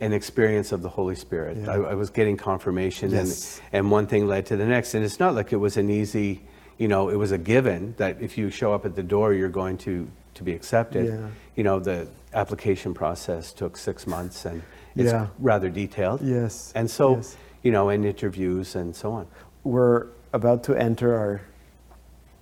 an 0.00 0.12
experience 0.12 0.72
of 0.72 0.82
the 0.82 0.88
Holy 0.88 1.14
Spirit. 1.14 1.56
Yeah. 1.58 1.70
I, 1.70 1.76
I 1.92 1.94
was 1.94 2.10
getting 2.10 2.36
confirmation, 2.36 3.10
Yes. 3.12 3.60
and, 3.72 3.84
and 3.84 3.90
one 3.90 4.06
thing 4.06 4.26
led 4.26 4.46
to 4.46 4.56
the 4.56 4.66
next. 4.66 4.94
And 4.94 5.04
it's 5.04 5.20
not 5.20 5.34
like 5.34 5.52
it 5.52 5.56
was 5.56 5.76
an 5.76 5.88
easy, 5.88 6.42
you 6.76 6.88
know, 6.88 7.08
it 7.08 7.14
was 7.16 7.30
a 7.32 7.38
given 7.38 7.94
that 7.98 8.20
if 8.20 8.36
you 8.36 8.50
show 8.50 8.74
up 8.74 8.84
at 8.84 8.94
the 8.96 9.02
door, 9.02 9.32
you're 9.32 9.48
going 9.48 9.78
to, 9.78 10.10
to 10.34 10.42
be 10.42 10.52
accepted. 10.52 11.06
Yeah. 11.06 11.28
You 11.54 11.62
know, 11.64 11.78
the 11.78 12.08
application 12.34 12.92
process 12.92 13.52
took 13.52 13.76
six 13.76 14.06
months, 14.06 14.44
and 14.44 14.62
it's 14.96 15.12
Yeah. 15.12 15.28
rather 15.38 15.70
detailed. 15.70 16.20
yes 16.20 16.72
And 16.74 16.90
so, 16.90 17.16
yes. 17.16 17.36
you 17.62 17.70
know, 17.70 17.88
and 17.90 18.04
interviews 18.04 18.74
and 18.74 18.94
so 18.94 19.12
on. 19.12 19.26
we're 19.64 20.08
about 20.32 20.64
to 20.64 20.74
enter 20.74 21.14
our 21.16 21.40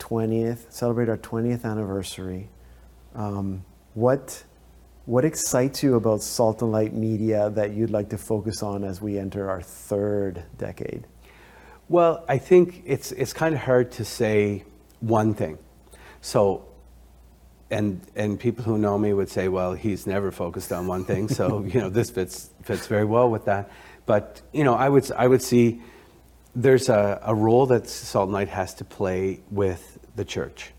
20th 0.00 0.70
celebrate 0.70 1.08
our 1.08 1.16
20th 1.16 1.64
anniversary 1.64 2.48
um, 3.14 3.64
what 3.94 4.44
what 5.06 5.24
excites 5.24 5.82
you 5.82 5.96
about 5.96 6.22
salt 6.22 6.62
and 6.62 6.72
light 6.72 6.94
media 6.94 7.50
that 7.50 7.72
you'd 7.72 7.90
like 7.90 8.08
to 8.08 8.18
focus 8.18 8.62
on 8.62 8.84
as 8.84 9.02
we 9.02 9.18
enter 9.18 9.50
our 9.50 9.60
third 9.62 10.42
decade 10.56 11.06
Well, 11.88 12.24
I 12.28 12.38
think 12.38 12.82
it's 12.86 13.12
it's 13.12 13.32
kind 13.32 13.54
of 13.54 13.60
hard 13.60 13.92
to 13.92 14.04
say 14.04 14.64
one 15.00 15.34
thing. 15.34 15.58
So, 16.20 16.64
and 17.70 18.00
and 18.16 18.40
people 18.40 18.64
who 18.64 18.78
know 18.78 18.98
me 18.98 19.12
would 19.12 19.28
say, 19.28 19.48
well, 19.48 19.74
he's 19.74 20.06
never 20.06 20.30
focused 20.30 20.72
on 20.72 20.86
one 20.86 21.04
thing. 21.04 21.28
So 21.28 21.62
you 21.72 21.80
know, 21.80 21.90
this 21.90 22.10
fits 22.10 22.50
fits 22.62 22.86
very 22.86 23.04
well 23.04 23.30
with 23.30 23.44
that. 23.44 23.70
But 24.06 24.40
you 24.52 24.64
know, 24.64 24.74
I 24.74 24.88
would 24.88 25.10
I 25.12 25.26
would 25.26 25.42
see 25.42 25.82
there's 26.56 26.88
a, 26.88 27.20
a 27.22 27.34
role 27.34 27.66
that 27.66 27.88
Salt 27.88 28.26
and 28.28 28.32
Light 28.32 28.48
has 28.48 28.74
to 28.74 28.84
play 28.84 29.40
with 29.50 29.98
the 30.16 30.24
church. 30.24 30.72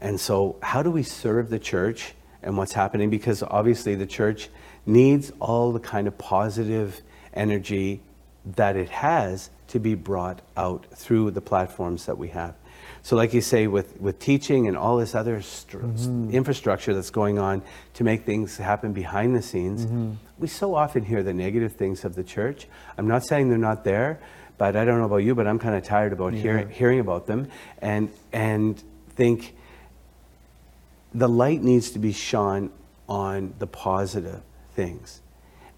And 0.00 0.20
so, 0.20 0.56
how 0.62 0.82
do 0.82 0.90
we 0.90 1.02
serve 1.02 1.50
the 1.50 1.58
church 1.58 2.14
and 2.42 2.56
what's 2.56 2.72
happening 2.72 3.10
because 3.10 3.42
obviously 3.42 3.94
the 3.94 4.06
church 4.06 4.48
needs 4.86 5.32
all 5.40 5.72
the 5.72 5.80
kind 5.80 6.06
of 6.08 6.16
positive 6.16 7.02
energy 7.34 8.00
that 8.44 8.76
it 8.76 8.88
has 8.88 9.50
to 9.68 9.78
be 9.78 9.94
brought 9.94 10.40
out 10.56 10.86
through 10.94 11.30
the 11.30 11.40
platforms 11.40 12.06
that 12.06 12.16
we 12.18 12.28
have. 12.28 12.54
So, 13.02 13.16
like 13.16 13.32
you 13.32 13.40
say, 13.40 13.66
with, 13.66 14.00
with 14.00 14.18
teaching 14.18 14.66
and 14.66 14.76
all 14.76 14.98
this 14.98 15.14
other 15.14 15.38
mm-hmm. 15.38 16.30
infrastructure 16.30 16.92
that's 16.92 17.10
going 17.10 17.38
on 17.38 17.62
to 17.94 18.04
make 18.04 18.24
things 18.24 18.56
happen 18.56 18.92
behind 18.92 19.34
the 19.34 19.42
scenes, 19.42 19.86
mm-hmm. 19.86 20.12
we 20.38 20.48
so 20.48 20.74
often 20.74 21.04
hear 21.04 21.22
the 21.22 21.32
negative 21.32 21.74
things 21.74 22.04
of 22.04 22.14
the 22.14 22.24
church. 22.24 22.66
I'm 22.98 23.08
not 23.08 23.24
saying 23.24 23.48
they're 23.48 23.58
not 23.58 23.84
there, 23.84 24.20
but 24.58 24.76
I 24.76 24.84
don't 24.84 24.98
know 24.98 25.06
about 25.06 25.18
you, 25.18 25.34
but 25.34 25.46
I'm 25.46 25.58
kind 25.58 25.74
of 25.74 25.84
tired 25.84 26.12
about 26.12 26.34
yeah. 26.34 26.42
hear, 26.42 26.68
hearing 26.68 27.00
about 27.00 27.26
them 27.26 27.48
and, 27.80 28.10
and 28.32 28.82
think 29.14 29.54
the 31.12 31.28
light 31.28 31.62
needs 31.62 31.90
to 31.90 31.98
be 31.98 32.12
shone 32.12 32.70
on 33.08 33.54
the 33.58 33.66
positive 33.66 34.40
things 34.74 35.20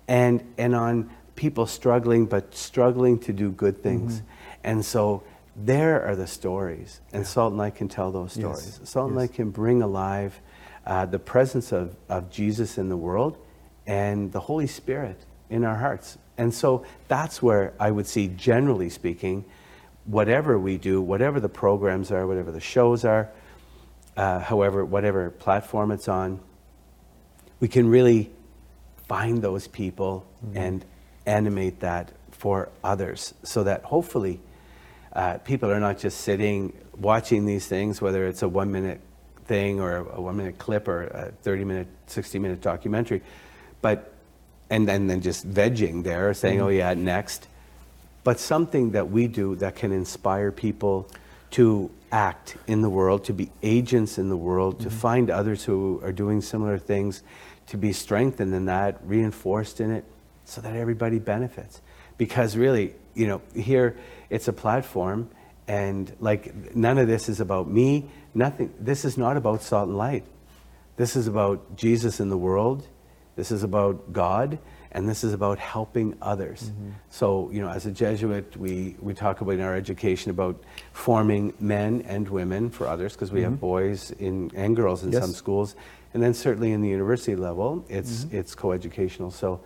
and, 0.07 0.43
and 0.59 0.75
on 0.75 1.11
people 1.35 1.67
struggling, 1.67 2.27
but 2.27 2.55
struggling 2.55 3.19
to 3.21 3.33
do 3.33 3.51
good 3.51 3.83
things. 3.83 4.17
Mm-hmm. 4.17 4.27
And 4.65 4.85
so 4.85 5.23
there 5.57 6.07
are 6.07 6.17
the 6.17 6.27
stories, 6.27 7.01
and 7.13 7.27
Salt 7.27 7.53
and 7.53 7.59
Light 7.59 7.75
can 7.75 7.89
tell 7.89 8.11
those 8.13 8.33
stories. 8.33 8.79
Yes. 8.81 8.91
Salt 8.91 9.11
and 9.11 9.19
yes. 9.19 9.29
Light 9.29 9.35
can 9.35 9.51
bring 9.51 9.83
alive 9.83 10.41
uh, 10.87 11.07
the 11.07 11.19
presence 11.19 11.73
of, 11.73 11.95
of 12.09 12.31
Jesus 12.31 12.79
in 12.79 12.89
the 12.89 12.97
world 12.97 13.39
and 13.87 14.33
the 14.33 14.41
Holy 14.41 14.67
Spirit 14.67 15.19
in 15.51 15.65
our 15.65 15.77
hearts. 15.77 16.19
And 16.39 16.53
so 16.53 16.85
that's 17.09 17.43
where 17.43 17.75
I 17.79 17.91
would 17.91 18.07
see, 18.07 18.29
generally 18.29 18.89
speaking, 18.89 19.45
whatever 20.05 20.59
we 20.59 20.79
do, 20.79 21.01
whatever 21.01 21.41
the 21.41 21.49
programs 21.49 22.11
are, 22.11 22.27
whatever 22.27 22.51
the 22.51 22.61
shows 22.61 23.05
are, 23.05 23.31
uh, 24.17 24.41
however, 24.41 24.85
whatever 24.85 25.31
platform 25.31 25.91
it's 25.91 26.09
on, 26.09 26.41
we 27.61 27.69
can 27.69 27.89
really 27.89 28.31
find 29.09 29.43
those 29.43 29.69
people 29.69 30.27
mm-hmm. 30.45 30.57
and 30.57 30.85
animate 31.27 31.81
that 31.81 32.13
for 32.31 32.69
others 32.83 33.35
so 33.43 33.63
that 33.65 33.85
hopefully 33.85 34.41
uh, 35.13 35.39
people 35.39 35.71
are 35.71 35.81
not 35.81 35.99
just 35.99 36.23
sitting 36.23 36.73
watching 36.99 37.47
these 37.47 37.67
things, 37.67 38.01
whether 38.01 38.27
it's 38.27 38.43
a 38.43 38.49
one 38.49 38.73
minute 38.73 39.01
thing 39.45 39.81
or 39.81 39.97
a 39.97 40.21
one 40.21 40.37
minute 40.37 40.59
clip 40.59 40.89
or 40.89 41.05
a 41.05 41.33
30 41.43 41.65
minute, 41.65 41.87
60 42.07 42.39
minute 42.39 42.61
documentary, 42.61 43.23
but 43.81 44.13
and 44.71 44.89
then, 44.89 45.07
then 45.07 45.21
just 45.21 45.49
vegging 45.49 46.03
there, 46.03 46.33
saying, 46.33 46.59
mm-hmm. 46.59 46.67
oh 46.67 46.71
yeah, 46.71 46.95
next. 46.95 47.47
But 48.25 48.41
something 48.41 48.93
that 48.93 49.11
we 49.11 49.27
do 49.27 49.55
that 49.57 49.77
can 49.77 49.93
inspire 49.93 50.51
people 50.51 51.11
to 51.53 51.91
act 52.13 52.57
in 52.67 52.83
the 52.83 52.91
world, 52.91 53.25
to 53.25 53.33
be 53.33 53.51
agents 53.63 54.19
in 54.19 54.29
the 54.29 54.37
world, 54.37 54.75
mm-hmm. 54.75 54.85
to 54.85 54.91
find 54.91 55.31
others 55.31 55.65
who 55.65 56.01
are 56.05 56.13
doing 56.13 56.41
similar 56.41 56.79
things, 56.79 57.23
to 57.67 57.77
be 57.77 57.93
strengthened 57.93 58.55
in 58.55 58.67
that, 58.67 59.01
reinforced 59.05 59.81
in 59.81 59.91
it, 59.91 60.05
so 60.45 60.61
that 60.61 60.77
everybody 60.77 61.19
benefits. 61.19 61.81
Because 62.19 62.57
really, 62.57 62.95
you 63.15 63.27
know, 63.27 63.41
here 63.55 63.97
it's 64.31 64.47
a 64.47 64.53
platform, 64.53 65.31
and 65.67 66.15
like 66.21 66.77
none 66.77 66.99
of 66.99 67.09
this 67.09 67.29
is 67.29 67.41
about 67.41 67.69
me. 67.69 68.11
Nothing. 68.35 68.73
This 68.79 69.05
is 69.05 69.17
not 69.17 69.37
about 69.37 69.63
salt 69.63 69.89
and 69.89 69.97
light. 69.97 70.25
This 70.97 71.17
is 71.17 71.27
about 71.27 71.77
Jesus 71.77 72.21
in 72.21 72.29
the 72.29 72.37
world. 72.37 72.87
This 73.37 73.51
is 73.51 73.63
about 73.63 74.13
God, 74.13 74.59
and 74.93 75.09
this 75.09 75.25
is 75.25 75.33
about 75.33 75.59
helping 75.59 76.17
others. 76.23 76.65
Mm-hmm. 76.65 76.91
So, 77.11 77.51
you 77.51 77.61
know, 77.61 77.69
as 77.69 77.87
a 77.87 77.91
Jesuit, 77.91 78.57
we, 78.57 78.97
we 79.01 79.15
talk 79.15 79.41
about 79.41 79.55
in 79.55 79.61
our 79.61 79.75
education 79.75 80.31
about 80.31 80.63
forming 80.93 81.53
men 81.59 82.05
and 82.07 82.29
women 82.29 82.71
for 82.71 82.87
others, 82.87 83.15
because 83.15 83.33
we 83.33 83.41
mm-hmm. 83.41 83.51
have 83.51 83.61
boys 83.61 84.11
in, 84.13 84.51
and 84.55 84.77
girls 84.77 85.03
in 85.03 85.13
yes. 85.13 85.23
some 85.23 85.33
schools. 85.33 85.75
And 86.15 86.23
then 86.23 86.35
certainly 86.35 86.73
in 86.73 86.83
the 86.83 86.89
university 86.89 87.35
level, 87.35 87.85
it's, 87.89 88.25
mm-hmm. 88.25 88.37
it's 88.37 88.55
coeducational. 88.55 89.33
So, 89.33 89.61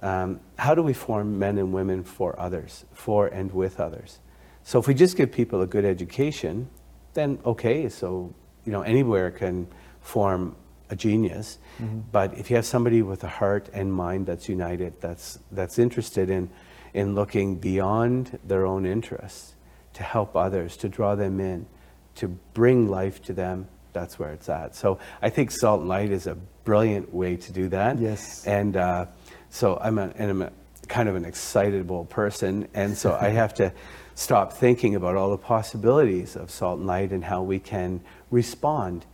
um, 0.00 0.40
how 0.58 0.74
do 0.74 0.82
we 0.82 0.92
form 0.92 1.38
men 1.38 1.58
and 1.58 1.72
women 1.72 2.04
for 2.04 2.38
others, 2.38 2.84
for 2.92 3.26
and 3.26 3.50
with 3.52 3.80
others? 3.80 4.20
So 4.62 4.78
if 4.78 4.86
we 4.86 4.94
just 4.94 5.16
give 5.16 5.32
people 5.32 5.62
a 5.62 5.66
good 5.66 5.84
education, 5.84 6.68
then 7.14 7.38
okay, 7.44 7.88
so 7.88 8.32
you 8.64 8.70
know 8.72 8.82
anywhere 8.82 9.30
can 9.30 9.66
form 10.00 10.54
a 10.90 10.96
genius. 10.96 11.58
Mm-hmm. 11.80 12.00
But 12.12 12.36
if 12.38 12.50
you 12.50 12.56
have 12.56 12.66
somebody 12.66 13.02
with 13.02 13.24
a 13.24 13.28
heart 13.28 13.68
and 13.72 13.92
mind 13.92 14.26
that's 14.26 14.48
united, 14.48 15.00
that's 15.00 15.38
that's 15.52 15.78
interested 15.78 16.30
in 16.30 16.50
in 16.94 17.14
looking 17.14 17.56
beyond 17.56 18.38
their 18.44 18.66
own 18.66 18.86
interests 18.86 19.54
to 19.94 20.02
help 20.02 20.36
others, 20.36 20.76
to 20.78 20.88
draw 20.88 21.14
them 21.14 21.40
in, 21.40 21.66
to 22.14 22.28
bring 22.54 22.88
life 22.88 23.22
to 23.22 23.32
them, 23.32 23.68
that's 23.92 24.18
where 24.18 24.32
it's 24.32 24.48
at. 24.48 24.74
So 24.74 24.98
I 25.20 25.30
think 25.30 25.50
Salt 25.50 25.80
and 25.80 25.88
Light 25.88 26.10
is 26.10 26.26
a 26.26 26.36
brilliant 26.64 27.12
way 27.12 27.36
to 27.36 27.52
do 27.52 27.68
that. 27.68 27.98
Yes. 27.98 28.46
And 28.46 28.76
uh, 28.76 29.06
so 29.50 29.78
I'm 29.80 29.98
a, 29.98 30.12
and 30.16 30.30
I'm 30.30 30.42
a 30.42 30.52
kind 30.88 31.08
of 31.08 31.16
an 31.16 31.24
excitable 31.24 32.04
person, 32.06 32.68
and 32.74 32.96
so 32.96 33.16
I 33.20 33.28
have 33.28 33.54
to 33.54 33.72
stop 34.14 34.52
thinking 34.52 34.94
about 34.94 35.16
all 35.16 35.30
the 35.30 35.38
possibilities 35.38 36.34
of 36.36 36.50
Salt 36.50 36.78
and 36.78 36.86
Light 36.86 37.12
and 37.12 37.24
how 37.24 37.42
we 37.42 37.58
can 37.58 38.00
respond 38.30 39.04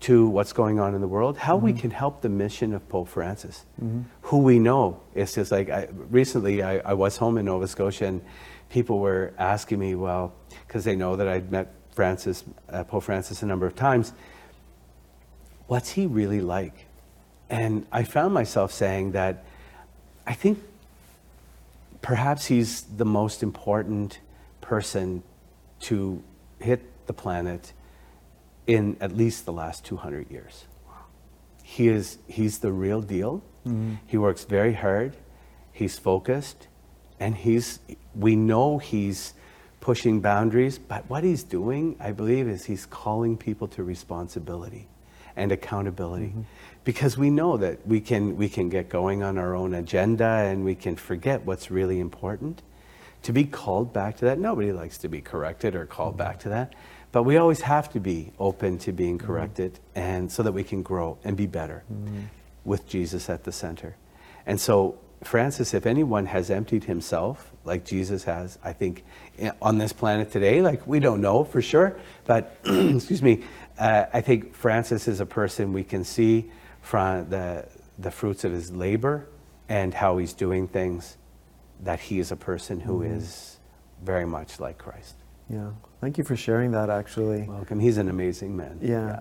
to 0.00 0.28
what's 0.28 0.52
going 0.52 0.78
on 0.78 0.94
in 0.94 1.00
the 1.00 1.08
world, 1.08 1.36
how 1.36 1.56
mm-hmm. 1.56 1.66
we 1.66 1.72
can 1.72 1.90
help 1.90 2.22
the 2.22 2.28
mission 2.28 2.72
of 2.72 2.88
Pope 2.88 3.08
Francis, 3.08 3.64
mm-hmm. 3.82 4.02
who 4.22 4.38
we 4.38 4.58
know. 4.58 5.00
It's 5.14 5.34
just 5.34 5.50
like 5.50 5.70
I, 5.70 5.88
recently 6.10 6.62
I, 6.62 6.78
I, 6.78 6.94
was 6.94 7.16
home 7.16 7.36
in 7.36 7.46
Nova 7.46 7.66
Scotia 7.66 8.06
and 8.06 8.22
people 8.68 9.00
were 9.00 9.32
asking 9.38 9.80
me, 9.80 9.94
well, 9.96 10.34
because 10.66 10.84
they 10.84 10.94
know 10.94 11.16
that 11.16 11.26
I'd 11.26 11.50
met 11.50 11.74
Francis, 11.92 12.44
uh, 12.68 12.84
Pope 12.84 13.02
Francis 13.02 13.42
a 13.42 13.46
number 13.46 13.66
of 13.66 13.74
times, 13.74 14.12
what's 15.66 15.90
he 15.90 16.06
really 16.06 16.40
like? 16.40 16.86
And 17.50 17.86
I 17.90 18.04
found 18.04 18.34
myself 18.34 18.72
saying 18.72 19.12
that 19.12 19.44
I 20.26 20.34
think 20.34 20.62
perhaps 22.02 22.46
he's 22.46 22.82
the 22.82 23.04
most 23.04 23.42
important 23.42 24.20
person 24.60 25.22
to 25.80 26.22
hit 26.60 26.82
the 27.06 27.12
planet 27.12 27.72
in 28.68 28.96
at 29.00 29.16
least 29.16 29.46
the 29.46 29.52
last 29.52 29.84
200 29.86 30.30
years. 30.30 30.66
He 31.64 31.88
is, 31.88 32.18
he's 32.28 32.60
the 32.60 32.70
real 32.70 33.00
deal. 33.00 33.42
Mm-hmm. 33.66 33.94
He 34.06 34.16
works 34.18 34.44
very 34.44 34.74
hard. 34.74 35.16
He's 35.72 35.98
focused. 35.98 36.68
And 37.18 37.34
he's, 37.34 37.80
we 38.14 38.36
know 38.36 38.78
he's 38.78 39.34
pushing 39.80 40.20
boundaries, 40.20 40.78
but 40.78 41.08
what 41.08 41.24
he's 41.24 41.42
doing, 41.42 41.96
I 41.98 42.12
believe, 42.12 42.46
is 42.46 42.66
he's 42.66 42.86
calling 42.86 43.36
people 43.36 43.66
to 43.68 43.82
responsibility 43.82 44.88
and 45.34 45.50
accountability. 45.50 46.26
Mm-hmm. 46.26 46.42
Because 46.84 47.16
we 47.16 47.30
know 47.30 47.56
that 47.56 47.86
we 47.86 48.00
can, 48.00 48.36
we 48.36 48.48
can 48.48 48.68
get 48.68 48.88
going 48.88 49.22
on 49.22 49.38
our 49.38 49.54
own 49.54 49.74
agenda 49.74 50.26
and 50.26 50.64
we 50.64 50.74
can 50.74 50.96
forget 50.96 51.44
what's 51.44 51.70
really 51.70 52.00
important. 52.00 52.62
To 53.22 53.32
be 53.32 53.44
called 53.44 53.92
back 53.92 54.18
to 54.18 54.26
that, 54.26 54.38
nobody 54.38 54.72
likes 54.72 54.98
to 54.98 55.08
be 55.08 55.20
corrected 55.20 55.74
or 55.74 55.86
called 55.86 56.12
mm-hmm. 56.12 56.18
back 56.18 56.38
to 56.40 56.50
that. 56.50 56.74
But 57.10 57.22
we 57.22 57.36
always 57.36 57.62
have 57.62 57.90
to 57.92 58.00
be 58.00 58.32
open 58.38 58.78
to 58.78 58.92
being 58.92 59.18
mm-hmm. 59.18 59.26
corrected 59.26 59.74
mm-hmm. 59.74 59.98
and 59.98 60.32
so 60.32 60.42
that 60.42 60.52
we 60.52 60.64
can 60.64 60.82
grow 60.82 61.18
and 61.24 61.36
be 61.36 61.46
better 61.46 61.84
mm-hmm. 61.92 62.22
with 62.64 62.86
Jesus 62.86 63.30
at 63.30 63.44
the 63.44 63.52
center. 63.52 63.96
And 64.46 64.60
so, 64.60 64.98
Francis, 65.24 65.74
if 65.74 65.84
anyone 65.84 66.26
has 66.26 66.50
emptied 66.50 66.84
himself 66.84 67.52
like 67.64 67.84
Jesus 67.84 68.24
has, 68.24 68.58
I 68.62 68.72
think 68.72 69.04
eh, 69.38 69.50
on 69.60 69.78
this 69.78 69.92
planet 69.92 70.30
today, 70.30 70.62
like 70.62 70.86
we 70.86 71.00
don't 71.00 71.20
know 71.20 71.44
for 71.44 71.60
sure, 71.60 71.98
but 72.24 72.58
excuse 72.64 73.22
me, 73.22 73.42
uh, 73.78 74.06
I 74.12 74.20
think 74.20 74.54
Francis 74.54 75.08
is 75.08 75.20
a 75.20 75.26
person 75.26 75.72
we 75.72 75.84
can 75.84 76.04
see 76.04 76.50
from 76.82 77.28
the, 77.28 77.66
the 77.98 78.10
fruits 78.10 78.44
of 78.44 78.52
his 78.52 78.70
labor 78.70 79.26
and 79.68 79.92
how 79.92 80.18
he's 80.18 80.32
doing 80.32 80.68
things, 80.68 81.16
that 81.80 82.00
he 82.00 82.18
is 82.18 82.32
a 82.32 82.36
person 82.36 82.80
who 82.80 83.00
mm-hmm. 83.00 83.14
is 83.14 83.58
very 84.02 84.26
much 84.26 84.60
like 84.60 84.78
Christ. 84.78 85.14
Yeah. 85.50 85.70
Thank 86.00 86.18
you 86.18 86.24
for 86.24 86.36
sharing 86.36 86.70
that, 86.72 86.90
actually. 86.90 87.42
Welcome. 87.42 87.80
He's 87.80 87.98
an 87.98 88.08
amazing 88.08 88.56
man. 88.56 88.78
Yeah. 88.80 88.88
yeah. 88.88 89.20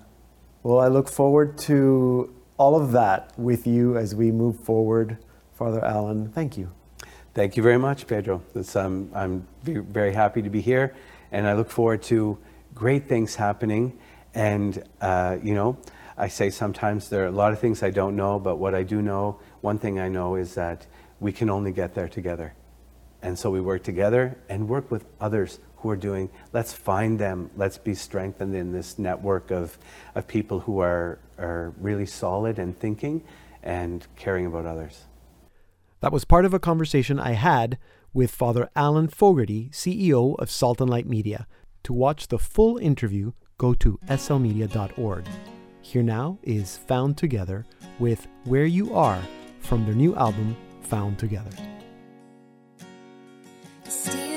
Well, 0.63 0.79
I 0.79 0.87
look 0.87 1.07
forward 1.07 1.57
to 1.59 2.33
all 2.57 2.75
of 2.75 2.91
that 2.91 3.31
with 3.37 3.65
you 3.65 3.97
as 3.97 4.13
we 4.13 4.31
move 4.31 4.59
forward. 4.59 5.17
Father 5.53 5.83
Allen, 5.83 6.29
thank 6.29 6.57
you. 6.57 6.71
Thank 7.33 7.55
you 7.55 7.63
very 7.63 7.77
much, 7.77 8.07
Pedro. 8.07 8.41
Um, 8.75 9.09
I'm 9.13 9.47
very 9.63 10.13
happy 10.13 10.41
to 10.41 10.49
be 10.49 10.59
here, 10.59 10.95
and 11.31 11.47
I 11.47 11.53
look 11.53 11.69
forward 11.69 12.01
to 12.03 12.37
great 12.73 13.07
things 13.07 13.35
happening. 13.35 13.97
And, 14.33 14.83
uh, 15.01 15.37
you 15.41 15.53
know, 15.53 15.77
I 16.17 16.27
say 16.27 16.49
sometimes 16.49 17.09
there 17.09 17.23
are 17.23 17.27
a 17.27 17.31
lot 17.31 17.53
of 17.53 17.59
things 17.59 17.83
I 17.83 17.91
don't 17.91 18.15
know, 18.15 18.39
but 18.39 18.57
what 18.57 18.75
I 18.75 18.83
do 18.83 19.01
know, 19.01 19.39
one 19.61 19.77
thing 19.77 19.99
I 19.99 20.09
know 20.09 20.35
is 20.35 20.55
that 20.55 20.87
we 21.19 21.31
can 21.31 21.49
only 21.49 21.71
get 21.71 21.93
there 21.93 22.07
together. 22.07 22.53
And 23.21 23.37
so 23.37 23.49
we 23.49 23.61
work 23.61 23.83
together 23.83 24.37
and 24.49 24.67
work 24.67 24.91
with 24.91 25.05
others 25.19 25.59
who 25.77 25.89
are 25.89 25.95
doing, 25.95 26.29
let's 26.53 26.73
find 26.73 27.19
them, 27.19 27.49
let's 27.55 27.77
be 27.77 27.93
strengthened 27.93 28.55
in 28.55 28.71
this 28.71 28.97
network 28.97 29.51
of, 29.51 29.77
of 30.15 30.27
people 30.27 30.61
who 30.61 30.79
are, 30.79 31.19
are 31.37 31.73
really 31.79 32.05
solid 32.05 32.57
and 32.59 32.77
thinking 32.77 33.23
and 33.63 34.07
caring 34.15 34.45
about 34.45 34.65
others. 34.65 35.05
That 35.99 36.11
was 36.11 36.25
part 36.25 36.45
of 36.45 36.53
a 36.53 36.59
conversation 36.59 37.19
I 37.19 37.31
had 37.31 37.77
with 38.13 38.31
Father 38.31 38.69
Alan 38.75 39.07
Fogarty, 39.07 39.69
CEO 39.71 40.35
of 40.39 40.49
Salt 40.49 40.81
and 40.81 40.89
Light 40.89 41.07
Media. 41.07 41.47
To 41.83 41.93
watch 41.93 42.27
the 42.27 42.39
full 42.39 42.77
interview, 42.77 43.33
go 43.57 43.73
to 43.75 43.99
slmedia.org. 44.07 45.25
Here 45.81 46.03
now 46.03 46.39
is 46.43 46.77
Found 46.87 47.17
Together 47.17 47.65
with 47.99 48.27
Where 48.43 48.65
You 48.65 48.93
Are 48.93 49.21
from 49.59 49.85
their 49.85 49.95
new 49.95 50.15
album, 50.15 50.55
Found 50.83 51.17
Together. 51.17 51.51
Steal 53.83 54.36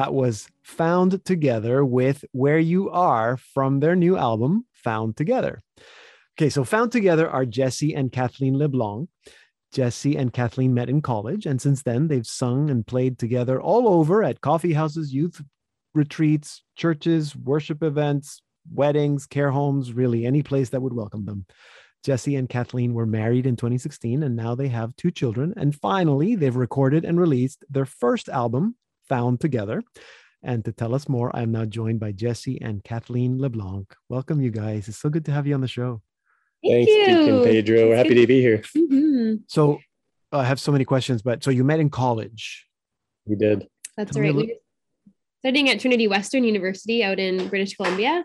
That 0.00 0.14
was 0.14 0.48
Found 0.62 1.22
Together 1.26 1.84
with 1.84 2.24
Where 2.32 2.58
You 2.58 2.88
Are 2.88 3.36
from 3.36 3.80
their 3.80 3.94
new 3.94 4.16
album, 4.16 4.64
Found 4.82 5.18
Together. 5.18 5.60
Okay, 6.38 6.48
so 6.48 6.64
Found 6.64 6.90
Together 6.90 7.28
are 7.28 7.44
Jesse 7.44 7.94
and 7.94 8.10
Kathleen 8.10 8.56
LeBlanc. 8.56 9.10
Jesse 9.74 10.16
and 10.16 10.32
Kathleen 10.32 10.72
met 10.72 10.88
in 10.88 11.02
college, 11.02 11.44
and 11.44 11.60
since 11.60 11.82
then 11.82 12.08
they've 12.08 12.26
sung 12.26 12.70
and 12.70 12.86
played 12.86 13.18
together 13.18 13.60
all 13.60 13.86
over 13.88 14.24
at 14.24 14.40
coffee 14.40 14.72
houses, 14.72 15.12
youth 15.12 15.42
retreats, 15.92 16.62
churches, 16.76 17.36
worship 17.36 17.82
events, 17.82 18.40
weddings, 18.72 19.26
care 19.26 19.50
homes, 19.50 19.92
really 19.92 20.24
any 20.24 20.42
place 20.42 20.70
that 20.70 20.80
would 20.80 20.94
welcome 20.94 21.26
them. 21.26 21.44
Jesse 22.04 22.36
and 22.36 22.48
Kathleen 22.48 22.94
were 22.94 23.04
married 23.04 23.44
in 23.44 23.54
2016, 23.54 24.22
and 24.22 24.34
now 24.34 24.54
they 24.54 24.68
have 24.68 24.96
two 24.96 25.10
children. 25.10 25.52
And 25.58 25.76
finally, 25.76 26.36
they've 26.36 26.56
recorded 26.56 27.04
and 27.04 27.20
released 27.20 27.66
their 27.68 27.84
first 27.84 28.30
album, 28.30 28.76
Found 29.10 29.40
Together. 29.40 29.82
And 30.42 30.64
to 30.64 30.72
tell 30.72 30.94
us 30.94 31.08
more, 31.08 31.34
I'm 31.36 31.52
now 31.52 31.66
joined 31.66 32.00
by 32.00 32.12
Jesse 32.12 32.62
and 32.62 32.82
Kathleen 32.82 33.38
LeBlanc. 33.38 33.94
Welcome, 34.08 34.40
you 34.40 34.50
guys. 34.50 34.88
It's 34.88 34.98
so 34.98 35.10
good 35.10 35.26
to 35.26 35.32
have 35.32 35.46
you 35.46 35.54
on 35.54 35.60
the 35.60 35.68
show. 35.68 36.00
Thank 36.64 36.88
Thanks, 36.88 37.06
Deacon 37.10 37.34
you. 37.38 37.44
Pedro. 37.44 37.90
It's 37.90 37.96
Happy 37.96 38.14
to 38.14 38.26
be 38.26 38.40
here. 38.40 38.62
Mhm. 38.74 39.42
So 39.48 39.80
I 40.32 40.44
have 40.44 40.60
so 40.60 40.72
many 40.72 40.84
questions, 40.84 41.22
but 41.22 41.42
so 41.42 41.50
you 41.50 41.64
met 41.64 41.80
in 41.80 41.90
college. 41.90 42.66
We 43.26 43.34
did. 43.36 43.66
That's 43.96 44.12
Tell 44.12 44.22
right. 44.22 44.34
We 44.34 44.56
studying 45.40 45.68
at 45.70 45.80
Trinity 45.80 46.06
Western 46.06 46.44
University 46.44 47.02
out 47.02 47.18
in 47.18 47.48
British 47.48 47.74
Columbia. 47.74 48.24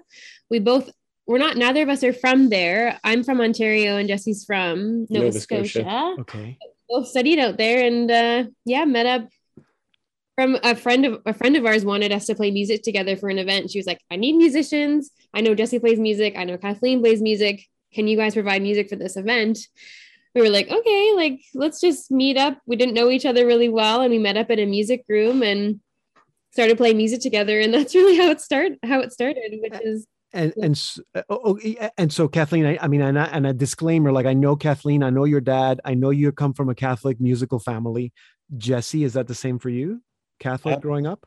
We 0.49 0.59
both 0.59 0.89
we're 1.27 1.39
not 1.39 1.57
neither 1.57 1.81
of 1.81 1.89
us 1.89 2.03
are 2.03 2.13
from 2.13 2.49
there. 2.49 2.99
I'm 3.03 3.23
from 3.23 3.41
Ontario 3.41 3.97
and 3.97 4.07
Jesse's 4.07 4.45
from 4.45 5.07
Nova, 5.09 5.25
Nova 5.25 5.39
Scotia. 5.39 5.67
Scotia. 5.67 6.15
Okay. 6.19 6.57
Both 6.87 7.07
studied 7.07 7.39
out 7.39 7.57
there 7.57 7.83
and 7.83 8.11
uh 8.11 8.43
yeah, 8.65 8.85
met 8.85 9.07
up 9.07 9.27
from 10.35 10.57
a 10.63 10.75
friend 10.75 11.05
of 11.05 11.21
a 11.25 11.33
friend 11.33 11.55
of 11.55 11.65
ours 11.65 11.85
wanted 11.85 12.11
us 12.11 12.25
to 12.25 12.35
play 12.35 12.51
music 12.51 12.83
together 12.83 13.15
for 13.15 13.29
an 13.29 13.39
event. 13.39 13.71
She 13.71 13.79
was 13.79 13.87
like, 13.87 14.01
I 14.11 14.17
need 14.17 14.33
musicians. 14.33 15.11
I 15.33 15.41
know 15.41 15.55
Jesse 15.55 15.79
plays 15.79 15.99
music. 15.99 16.35
I 16.37 16.43
know 16.43 16.57
Kathleen 16.57 17.01
plays 17.01 17.21
music. 17.21 17.65
Can 17.93 18.07
you 18.07 18.17
guys 18.17 18.33
provide 18.33 18.61
music 18.61 18.89
for 18.89 18.97
this 18.97 19.15
event? 19.15 19.59
We 20.33 20.41
were 20.41 20.49
like, 20.49 20.69
okay, 20.69 21.13
like 21.15 21.39
let's 21.53 21.79
just 21.79 22.11
meet 22.11 22.37
up. 22.37 22.59
We 22.65 22.75
didn't 22.75 22.93
know 22.93 23.09
each 23.09 23.25
other 23.25 23.45
really 23.47 23.69
well, 23.69 24.01
and 24.01 24.11
we 24.11 24.19
met 24.19 24.37
up 24.37 24.51
at 24.51 24.59
a 24.59 24.65
music 24.65 25.05
room 25.07 25.41
and 25.41 25.79
started 26.51 26.77
playing 26.77 26.97
music 26.97 27.21
together. 27.21 27.59
And 27.59 27.73
that's 27.73 27.95
really 27.95 28.17
how 28.17 28.29
it 28.29 28.41
started. 28.41 28.77
How 28.83 28.99
it 28.99 29.13
started, 29.13 29.57
which 29.61 29.81
is 29.81 30.05
and 30.33 30.53
and 30.61 30.95
uh, 31.15 31.21
oh, 31.29 31.57
oh 31.57 31.89
and 31.97 32.11
so 32.11 32.27
Kathleen, 32.27 32.65
I, 32.65 32.77
I 32.81 32.87
mean, 32.89 33.01
and, 33.01 33.17
I, 33.17 33.25
and 33.25 33.47
a 33.47 33.53
disclaimer, 33.53 34.11
like 34.11 34.25
I 34.25 34.33
know 34.33 34.57
Kathleen, 34.57 35.01
I 35.01 35.09
know 35.09 35.23
your 35.23 35.39
dad, 35.39 35.79
I 35.85 35.93
know 35.93 36.09
you 36.09 36.33
come 36.33 36.53
from 36.53 36.67
a 36.67 36.75
Catholic 36.75 37.21
musical 37.21 37.59
family. 37.59 38.11
Jesse, 38.57 39.05
is 39.05 39.13
that 39.13 39.27
the 39.27 39.33
same 39.33 39.57
for 39.57 39.69
you? 39.69 40.01
Catholic 40.39 40.81
growing 40.81 41.07
up? 41.07 41.25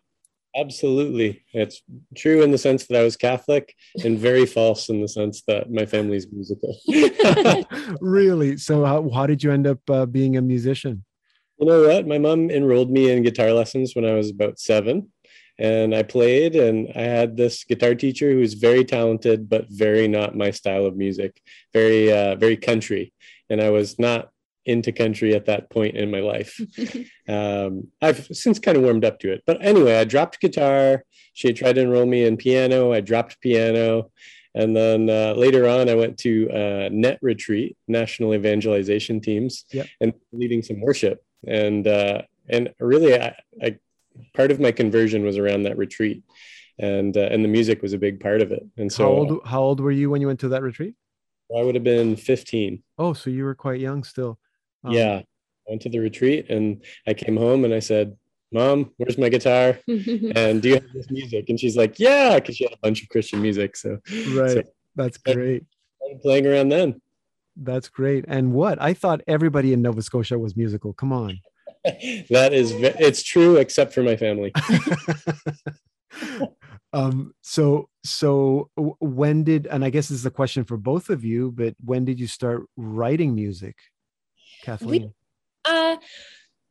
Absolutely. 0.56 1.44
It's 1.52 1.82
true 2.16 2.42
in 2.42 2.50
the 2.50 2.58
sense 2.58 2.86
that 2.86 2.98
I 2.98 3.04
was 3.04 3.16
Catholic 3.16 3.74
and 4.04 4.18
very 4.18 4.46
false 4.56 4.88
in 4.88 5.00
the 5.00 5.08
sense 5.08 5.42
that 5.46 5.70
my 5.70 5.86
family's 5.86 6.26
musical. 6.32 6.78
really? 8.00 8.56
So, 8.56 8.84
how, 8.84 9.08
how 9.10 9.26
did 9.26 9.42
you 9.42 9.52
end 9.52 9.66
up 9.66 9.78
uh, 9.90 10.06
being 10.06 10.36
a 10.36 10.42
musician? 10.42 11.04
You 11.58 11.66
know 11.66 11.88
what? 11.88 12.06
My 12.06 12.18
mom 12.18 12.50
enrolled 12.50 12.90
me 12.90 13.10
in 13.10 13.22
guitar 13.22 13.52
lessons 13.52 13.94
when 13.94 14.04
I 14.04 14.14
was 14.14 14.30
about 14.30 14.58
seven. 14.58 15.12
And 15.60 15.92
I 15.92 16.04
played, 16.04 16.54
and 16.54 16.88
I 16.94 17.02
had 17.02 17.36
this 17.36 17.64
guitar 17.64 17.96
teacher 17.96 18.30
who 18.30 18.38
was 18.38 18.54
very 18.54 18.84
talented, 18.84 19.48
but 19.48 19.66
very 19.68 20.06
not 20.06 20.36
my 20.36 20.52
style 20.52 20.86
of 20.86 20.96
music, 20.96 21.42
very, 21.72 22.12
uh, 22.12 22.36
very 22.36 22.56
country. 22.56 23.12
And 23.50 23.60
I 23.60 23.70
was 23.70 23.98
not 23.98 24.30
into 24.68 24.92
country 24.92 25.34
at 25.34 25.46
that 25.46 25.70
point 25.70 25.96
in 25.96 26.10
my 26.10 26.20
life. 26.20 26.60
um, 27.28 27.88
I've 28.02 28.26
since 28.26 28.58
kind 28.58 28.76
of 28.76 28.82
warmed 28.82 29.04
up 29.04 29.18
to 29.20 29.32
it. 29.32 29.42
But 29.46 29.58
anyway, 29.60 29.96
I 29.96 30.04
dropped 30.04 30.40
guitar. 30.40 31.04
She 31.32 31.52
tried 31.52 31.74
to 31.74 31.80
enroll 31.80 32.06
me 32.06 32.24
in 32.24 32.36
piano. 32.36 32.92
I 32.92 33.00
dropped 33.00 33.40
piano. 33.40 34.10
And 34.54 34.76
then 34.76 35.08
uh, 35.08 35.34
later 35.36 35.68
on, 35.68 35.88
I 35.88 35.94
went 35.94 36.18
to 36.18 36.50
uh, 36.50 36.88
Net 36.90 37.18
Retreat, 37.22 37.76
National 37.86 38.34
Evangelization 38.34 39.20
Teams, 39.20 39.64
yep. 39.72 39.86
and 40.00 40.12
leading 40.32 40.62
some 40.62 40.80
worship. 40.80 41.22
And 41.46 41.86
uh, 41.86 42.22
and 42.48 42.70
really, 42.80 43.14
I, 43.20 43.36
I, 43.62 43.78
part 44.34 44.50
of 44.50 44.58
my 44.58 44.72
conversion 44.72 45.22
was 45.22 45.38
around 45.38 45.62
that 45.62 45.78
retreat, 45.78 46.24
and 46.78 47.16
uh, 47.16 47.28
and 47.30 47.44
the 47.44 47.48
music 47.48 47.82
was 47.82 47.92
a 47.92 47.98
big 47.98 48.20
part 48.20 48.42
of 48.42 48.50
it. 48.50 48.66
And 48.76 48.92
so, 48.92 49.04
how 49.04 49.10
old, 49.10 49.40
how 49.44 49.62
old 49.62 49.80
were 49.80 49.92
you 49.92 50.10
when 50.10 50.20
you 50.20 50.26
went 50.26 50.40
to 50.40 50.48
that 50.48 50.62
retreat? 50.62 50.94
I 51.56 51.62
would 51.62 51.74
have 51.74 51.84
been 51.84 52.16
15. 52.16 52.82
Oh, 52.98 53.12
so 53.14 53.30
you 53.30 53.44
were 53.44 53.54
quite 53.54 53.80
young 53.80 54.04
still. 54.04 54.38
Um, 54.84 54.92
yeah, 54.92 55.16
I 55.16 55.70
went 55.70 55.82
to 55.82 55.88
the 55.88 55.98
retreat 55.98 56.50
and 56.50 56.82
I 57.06 57.14
came 57.14 57.36
home 57.36 57.64
and 57.64 57.74
I 57.74 57.80
said, 57.80 58.16
Mom, 58.52 58.92
where's 58.96 59.18
my 59.18 59.28
guitar? 59.28 59.78
and 59.86 60.62
do 60.62 60.68
you 60.68 60.74
have 60.74 60.92
this 60.94 61.10
music? 61.10 61.48
And 61.48 61.60
she's 61.60 61.76
like, 61.76 61.98
Yeah, 61.98 62.36
because 62.36 62.56
she 62.56 62.64
had 62.64 62.72
a 62.72 62.78
bunch 62.82 63.02
of 63.02 63.08
Christian 63.08 63.42
music. 63.42 63.76
So 63.76 63.98
right, 64.34 64.50
so, 64.50 64.62
that's 64.96 65.18
great. 65.18 65.64
playing 66.22 66.46
around 66.46 66.70
then. 66.70 67.00
That's 67.56 67.88
great. 67.88 68.24
And 68.28 68.52
what 68.52 68.80
I 68.80 68.94
thought 68.94 69.20
everybody 69.26 69.72
in 69.72 69.82
Nova 69.82 70.00
Scotia 70.02 70.38
was 70.38 70.56
musical. 70.56 70.92
Come 70.92 71.12
on. 71.12 71.40
that 71.84 72.50
is 72.52 72.72
it's 72.72 73.22
true 73.22 73.56
except 73.56 73.92
for 73.92 74.02
my 74.02 74.16
family. 74.16 74.52
um 76.92 77.34
so 77.42 77.88
so 78.02 78.70
when 78.98 79.44
did 79.44 79.66
and 79.66 79.84
i 79.84 79.90
guess 79.90 80.08
this 80.08 80.18
is 80.18 80.26
a 80.26 80.30
question 80.30 80.64
for 80.64 80.78
both 80.78 81.10
of 81.10 81.22
you 81.22 81.52
but 81.52 81.74
when 81.84 82.04
did 82.04 82.18
you 82.18 82.26
start 82.26 82.62
writing 82.76 83.34
music 83.34 83.76
Kathleen? 84.68 85.02
We, 85.02 85.12
uh, 85.64 85.96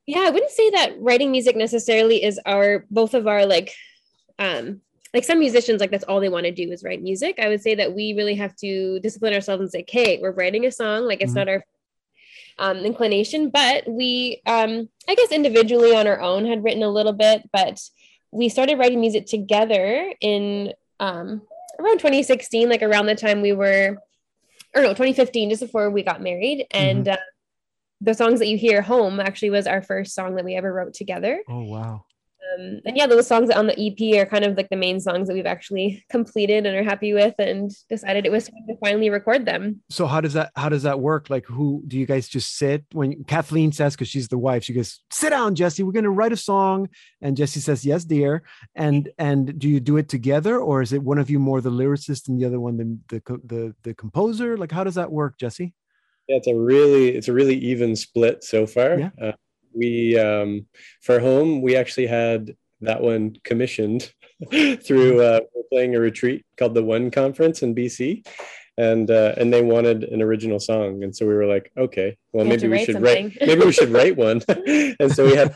yeah, 0.05 0.21
I 0.21 0.29
wouldn't 0.29 0.51
say 0.51 0.69
that 0.71 0.95
writing 0.99 1.31
music 1.31 1.55
necessarily 1.55 2.23
is 2.23 2.39
our 2.45 2.85
both 2.89 3.13
of 3.13 3.27
our 3.27 3.45
like 3.45 3.73
um 4.39 4.81
like 5.13 5.23
some 5.23 5.39
musicians 5.39 5.81
like 5.81 5.91
that's 5.91 6.03
all 6.03 6.19
they 6.19 6.29
want 6.29 6.45
to 6.45 6.51
do 6.51 6.71
is 6.71 6.83
write 6.83 7.01
music. 7.01 7.39
I 7.39 7.49
would 7.49 7.61
say 7.61 7.75
that 7.75 7.93
we 7.93 8.13
really 8.13 8.35
have 8.35 8.55
to 8.57 8.99
discipline 8.99 9.33
ourselves 9.33 9.61
and 9.61 9.71
say, 9.71 9.81
"Okay, 9.81 10.19
we're 10.21 10.31
writing 10.31 10.65
a 10.65 10.71
song. 10.71 11.05
Like 11.05 11.21
it's 11.21 11.31
mm-hmm. 11.31 11.39
not 11.39 11.49
our 11.49 11.65
um, 12.59 12.77
inclination, 12.79 13.49
but 13.49 13.87
we, 13.87 14.41
um, 14.45 14.89
I 15.07 15.15
guess, 15.15 15.31
individually 15.31 15.95
on 15.95 16.07
our 16.07 16.19
own 16.19 16.45
had 16.45 16.63
written 16.63 16.83
a 16.83 16.89
little 16.89 17.13
bit, 17.13 17.47
but 17.51 17.79
we 18.31 18.49
started 18.49 18.79
writing 18.79 18.99
music 18.99 19.27
together 19.27 20.13
in 20.21 20.73
um, 20.99 21.41
around 21.79 21.99
2016, 21.99 22.67
like 22.67 22.81
around 22.81 23.05
the 23.05 23.15
time 23.15 23.41
we 23.41 23.53
were, 23.53 23.97
or 24.75 24.81
no, 24.81 24.89
2015, 24.89 25.51
just 25.51 25.61
before 25.61 25.89
we 25.89 26.03
got 26.03 26.21
married, 26.21 26.65
and. 26.71 27.05
Mm-hmm. 27.05 27.13
Uh, 27.13 27.25
the 28.01 28.13
songs 28.13 28.39
that 28.39 28.47
you 28.47 28.57
hear 28.57 28.81
home 28.81 29.19
actually 29.19 29.49
was 29.49 29.67
our 29.67 29.81
first 29.81 30.13
song 30.13 30.35
that 30.35 30.45
we 30.45 30.55
ever 30.55 30.71
wrote 30.71 30.93
together. 30.93 31.41
Oh 31.47 31.63
wow. 31.63 32.05
Um, 32.55 32.79
and 32.85 32.95
yeah 32.95 33.07
those 33.07 33.27
songs 33.27 33.49
on 33.49 33.67
the 33.67 33.73
ep 33.73 34.21
are 34.21 34.29
kind 34.29 34.45
of 34.45 34.55
like 34.55 34.69
the 34.69 34.77
main 34.77 34.99
songs 34.99 35.27
that 35.27 35.33
we've 35.33 35.45
actually 35.45 36.05
completed 36.09 36.65
and 36.65 36.77
are 36.77 36.83
happy 36.83 37.13
with 37.13 37.35
and 37.39 37.71
decided 37.89 38.25
it 38.25 38.31
was 38.31 38.47
time 38.47 38.65
to 38.67 38.77
finally 38.77 39.09
record 39.09 39.45
them. 39.45 39.81
So 39.89 40.05
how 40.05 40.21
does 40.21 40.33
that 40.33 40.51
how 40.55 40.69
does 40.69 40.83
that 40.83 40.99
work? 40.99 41.29
Like 41.29 41.45
who 41.45 41.83
do 41.87 41.97
you 41.97 42.05
guys 42.05 42.27
just 42.27 42.57
sit? 42.57 42.85
When 42.93 43.23
kathleen 43.25 43.71
says 43.71 43.95
because 43.95 44.07
she's 44.07 44.27
the 44.27 44.37
wife 44.37 44.63
she 44.63 44.73
goes 44.73 45.01
sit 45.11 45.31
down 45.31 45.55
jesse 45.55 45.83
we're 45.83 45.91
going 45.91 46.03
to 46.03 46.09
write 46.09 46.31
a 46.31 46.37
song. 46.37 46.89
And 47.21 47.35
jesse 47.35 47.59
says 47.59 47.85
yes 47.85 48.05
dear. 48.05 48.43
And 48.75 49.09
and 49.17 49.57
do 49.57 49.67
you 49.67 49.79
do 49.79 49.97
it 49.97 50.07
together 50.07 50.59
or 50.59 50.81
is 50.81 50.93
it 50.93 51.03
one 51.03 51.17
of 51.17 51.29
you 51.29 51.39
more 51.39 51.61
the 51.61 51.71
lyricist 51.71 52.29
and 52.29 52.39
the 52.39 52.45
other 52.45 52.59
one 52.59 52.77
the 52.77 52.99
the 53.09 53.39
the, 53.43 53.75
the 53.83 53.93
composer? 53.93 54.57
Like 54.57 54.71
how 54.71 54.83
does 54.83 54.95
that 54.95 55.11
work 55.11 55.37
jesse 55.37 55.73
yeah, 56.27 56.37
it's 56.37 56.47
a 56.47 56.55
really 56.55 57.09
it's 57.09 57.27
a 57.27 57.33
really 57.33 57.55
even 57.55 57.95
split 57.95 58.43
so 58.43 58.65
far. 58.67 58.99
Yeah. 58.99 59.09
Uh, 59.21 59.31
we 59.73 60.17
um, 60.17 60.65
for 61.01 61.19
home 61.19 61.61
we 61.61 61.75
actually 61.75 62.07
had 62.07 62.55
that 62.81 63.01
one 63.01 63.35
commissioned 63.43 64.11
through 64.51 65.21
uh, 65.21 65.39
playing 65.71 65.95
a 65.95 65.99
retreat 65.99 66.45
called 66.57 66.73
the 66.73 66.83
One 66.83 67.11
Conference 67.11 67.61
in 67.61 67.75
BC, 67.75 68.25
and 68.77 69.09
uh, 69.09 69.33
and 69.37 69.51
they 69.51 69.61
wanted 69.61 70.03
an 70.03 70.21
original 70.21 70.59
song, 70.59 71.03
and 71.03 71.15
so 71.15 71.25
we 71.25 71.33
were 71.33 71.45
like, 71.45 71.71
okay, 71.77 72.17
well 72.33 72.45
maybe 72.45 72.67
we 72.67 72.83
should 72.83 72.95
something. 72.95 73.25
write 73.25 73.37
maybe 73.41 73.65
we 73.65 73.71
should 73.71 73.89
write 73.89 74.15
one, 74.15 74.41
and 74.47 75.11
so 75.11 75.25
we 75.25 75.35
had 75.35 75.55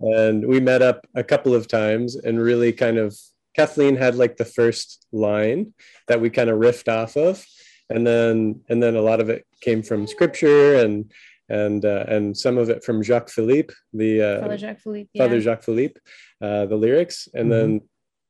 and 0.00 0.46
we 0.46 0.60
met 0.60 0.82
up 0.82 1.06
a 1.14 1.24
couple 1.24 1.54
of 1.54 1.68
times 1.68 2.16
and 2.16 2.40
really 2.40 2.72
kind 2.72 2.98
of 2.98 3.16
Kathleen 3.56 3.96
had 3.96 4.14
like 4.14 4.36
the 4.36 4.44
first 4.44 5.04
line 5.10 5.74
that 6.06 6.20
we 6.20 6.30
kind 6.30 6.50
of 6.50 6.60
riffed 6.60 6.88
off 6.88 7.16
of 7.16 7.44
and 7.90 8.06
then 8.06 8.60
and 8.68 8.82
then 8.82 8.96
a 8.96 9.00
lot 9.00 9.20
of 9.20 9.28
it 9.28 9.46
came 9.60 9.82
from 9.82 10.06
scripture 10.06 10.76
and 10.76 11.12
and 11.48 11.84
uh, 11.84 12.04
and 12.08 12.36
some 12.36 12.58
of 12.58 12.68
it 12.68 12.84
from 12.84 13.02
Jacques 13.02 13.30
Philippe, 13.30 13.72
the 13.92 14.22
uh, 14.22 14.40
Father 14.40 14.58
Jacques 14.58 14.80
Philippe, 14.80 15.10
yeah. 15.14 15.24
Father 15.24 15.40
Jacques 15.40 15.62
Philippe, 15.62 16.00
uh, 16.42 16.66
the 16.66 16.76
lyrics, 16.76 17.28
and 17.34 17.50
mm-hmm. 17.50 17.50
then 17.50 17.80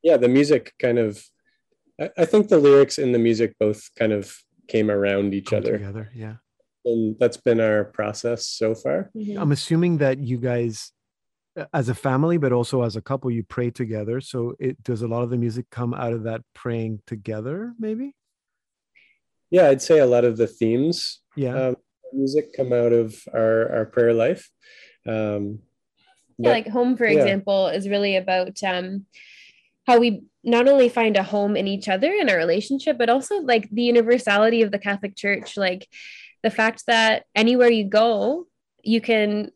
yeah, 0.03 0.17
the 0.17 0.29
music 0.29 0.73
kind 0.79 0.99
of. 0.99 1.23
I, 2.01 2.11
I, 2.17 2.25
think 2.25 2.49
the 2.49 2.59
lyrics 2.59 2.99
and 2.99 3.13
the 3.13 3.19
music 3.19 3.57
both 3.59 3.91
kind 3.99 4.13
of 4.13 4.33
came 4.69 4.89
around 4.89 5.35
each 5.35 5.51
Come 5.51 5.59
other. 5.59 5.79
Together, 5.79 6.11
yeah. 6.15 6.35
And 6.85 7.17
that's 7.19 7.37
been 7.37 7.61
our 7.61 7.87
process 7.87 8.47
so 8.47 8.77
far. 8.77 9.11
Mm-hmm. 9.17 9.37
I'm 9.37 9.51
assuming 9.51 9.99
that 9.99 10.19
you 10.19 10.39
guys, 10.39 10.93
as 11.75 11.89
a 11.89 11.95
family, 11.95 12.39
but 12.39 12.53
also 12.53 12.83
as 12.83 12.95
a 12.95 13.03
couple, 13.03 13.33
you 13.33 13.43
pray 13.43 13.71
together. 13.71 14.21
So 14.21 14.55
it 14.61 14.81
does 14.85 15.03
a 15.03 15.09
lot 15.09 15.25
of 15.25 15.31
the 15.31 15.37
music 15.37 15.67
come 15.73 15.93
out 15.93 16.13
of 16.13 16.23
that 16.23 16.43
praying 16.55 17.03
together, 17.05 17.75
maybe 17.81 18.15
yeah 19.51 19.69
i'd 19.69 19.83
say 19.83 19.99
a 19.99 20.07
lot 20.07 20.25
of 20.25 20.37
the 20.37 20.47
themes 20.47 21.21
yeah 21.37 21.69
um, 21.69 21.77
music 22.13 22.55
come 22.57 22.73
out 22.73 22.93
of 22.93 23.17
our 23.35 23.71
our 23.77 23.85
prayer 23.87 24.15
life 24.15 24.51
um 25.07 25.61
yeah, 26.39 26.51
like 26.51 26.69
home 26.69 26.97
for 26.97 27.07
yeah. 27.07 27.19
example 27.19 27.69
is 27.69 27.89
really 27.89 28.17
about 28.17 28.63
um 28.63 29.07
how 29.87 29.99
we 29.99 30.23
not 30.45 30.69
only 30.69 30.89
find 30.89 31.17
a 31.17 31.23
home 31.23 31.57
in 31.57 31.67
each 31.67 31.89
other 31.89 32.13
in 32.13 32.31
our 32.31 32.37
relationship 32.37 32.97
but 32.97 33.11
also 33.11 33.37
like 33.41 33.69
the 33.71 33.83
universality 33.83 34.63
of 34.63 34.71
the 34.71 34.79
catholic 34.79 35.17
church 35.17 35.57
like 35.57 35.89
the 36.43 36.51
fact 36.51 36.85
that 36.87 37.25
anywhere 37.35 37.71
you 37.71 37.85
go 37.85 38.47
you 38.83 39.01
can 39.01 39.51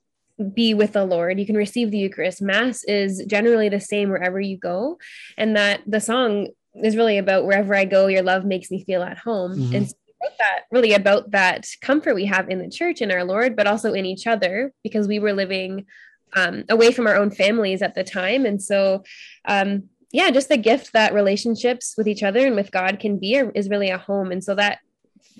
be 0.55 0.75
with 0.75 0.93
the 0.93 1.05
Lord. 1.05 1.39
You 1.39 1.47
can 1.47 1.57
receive 1.57 1.91
the 1.91 1.99
Eucharist. 1.99 2.43
Mass 2.43 2.85
is 2.85 3.25
generally 3.27 3.69
the 3.69 3.81
same 3.81 4.11
wherever 4.11 4.41
you 4.41 4.57
go. 4.57 4.99
And 5.37 5.57
that 5.57 5.83
the 5.87 6.01
song 6.01 6.49
is 6.75 6.97
really 6.97 7.19
about 7.19 7.45
wherever 7.45 7.75
I 7.75 7.85
go, 7.85 8.07
your 8.07 8.23
love 8.23 8.45
makes 8.45 8.71
me 8.71 8.85
feel 8.85 9.03
at 9.03 9.19
home. 9.19 9.53
Mm-hmm. 9.53 9.75
And 9.75 9.89
so 9.89 9.95
wrote 10.23 10.39
that 10.39 10.61
really 10.71 10.95
about 10.95 11.31
that 11.33 11.67
comfort 11.81 12.15
we 12.15 12.27
have 12.27 12.49
in 12.49 12.59
the 12.59 12.71
church 12.71 13.01
in 13.01 13.11
our 13.11 13.25
Lord, 13.25 13.57
but 13.57 13.67
also 13.67 13.93
in 13.93 14.07
each 14.07 14.27
other 14.27 14.73
because 14.83 15.09
we 15.09 15.19
were 15.19 15.33
living 15.33 15.87
um, 16.35 16.65
away 16.69 16.93
from 16.93 17.07
our 17.07 17.17
own 17.17 17.31
families 17.31 17.83
at 17.83 17.95
the 17.95 18.05
time. 18.05 18.47
And 18.47 18.63
so, 18.63 19.03
um, 19.45 19.85
yeah, 20.13 20.31
just 20.31 20.49
the 20.49 20.57
gift 20.57 20.93
that 20.93 21.15
relationships 21.15 21.95
with 21.97 22.07
each 22.07 22.23
other 22.23 22.47
and 22.47 22.57
with 22.57 22.71
God 22.71 23.01
can 23.01 23.19
be 23.19 23.35
is 23.35 23.69
really 23.69 23.91
a 23.91 23.99
home. 23.99 24.31
And 24.31 24.43
so 24.43 24.55
that 24.55 24.79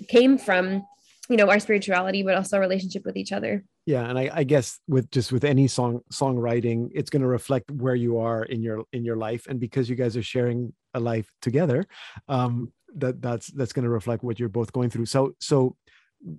came 0.07 0.37
from, 0.37 0.85
you 1.29 1.37
know, 1.37 1.49
our 1.49 1.59
spirituality, 1.59 2.21
but 2.23 2.35
also 2.35 2.57
our 2.57 2.61
relationship 2.61 3.05
with 3.05 3.15
each 3.15 3.31
other. 3.31 3.63
Yeah 3.85 4.07
and 4.09 4.17
I, 4.17 4.29
I, 4.33 4.43
guess 4.43 4.79
with 4.87 5.09
just 5.11 5.31
with 5.31 5.43
any 5.43 5.67
song 5.67 6.01
songwriting 6.11 6.89
it's 6.93 7.09
going 7.09 7.21
to 7.21 7.27
reflect 7.27 7.71
where 7.71 7.95
you 7.95 8.19
are 8.19 8.43
in 8.43 8.61
your 8.61 8.83
in 8.91 9.05
your 9.05 9.17
life. 9.17 9.47
And 9.47 9.59
because 9.59 9.89
you 9.89 9.95
guys 9.95 10.17
are 10.17 10.23
sharing 10.23 10.73
a 10.93 10.99
life 10.99 11.31
together 11.41 11.85
um 12.27 12.71
that 12.95 13.21
that's 13.21 13.47
that's 13.47 13.73
going 13.73 13.83
to 13.83 13.89
reflect 13.89 14.23
what 14.23 14.39
you're 14.39 14.49
both 14.49 14.71
going 14.71 14.89
through. 14.89 15.05
So 15.05 15.33
so 15.39 15.75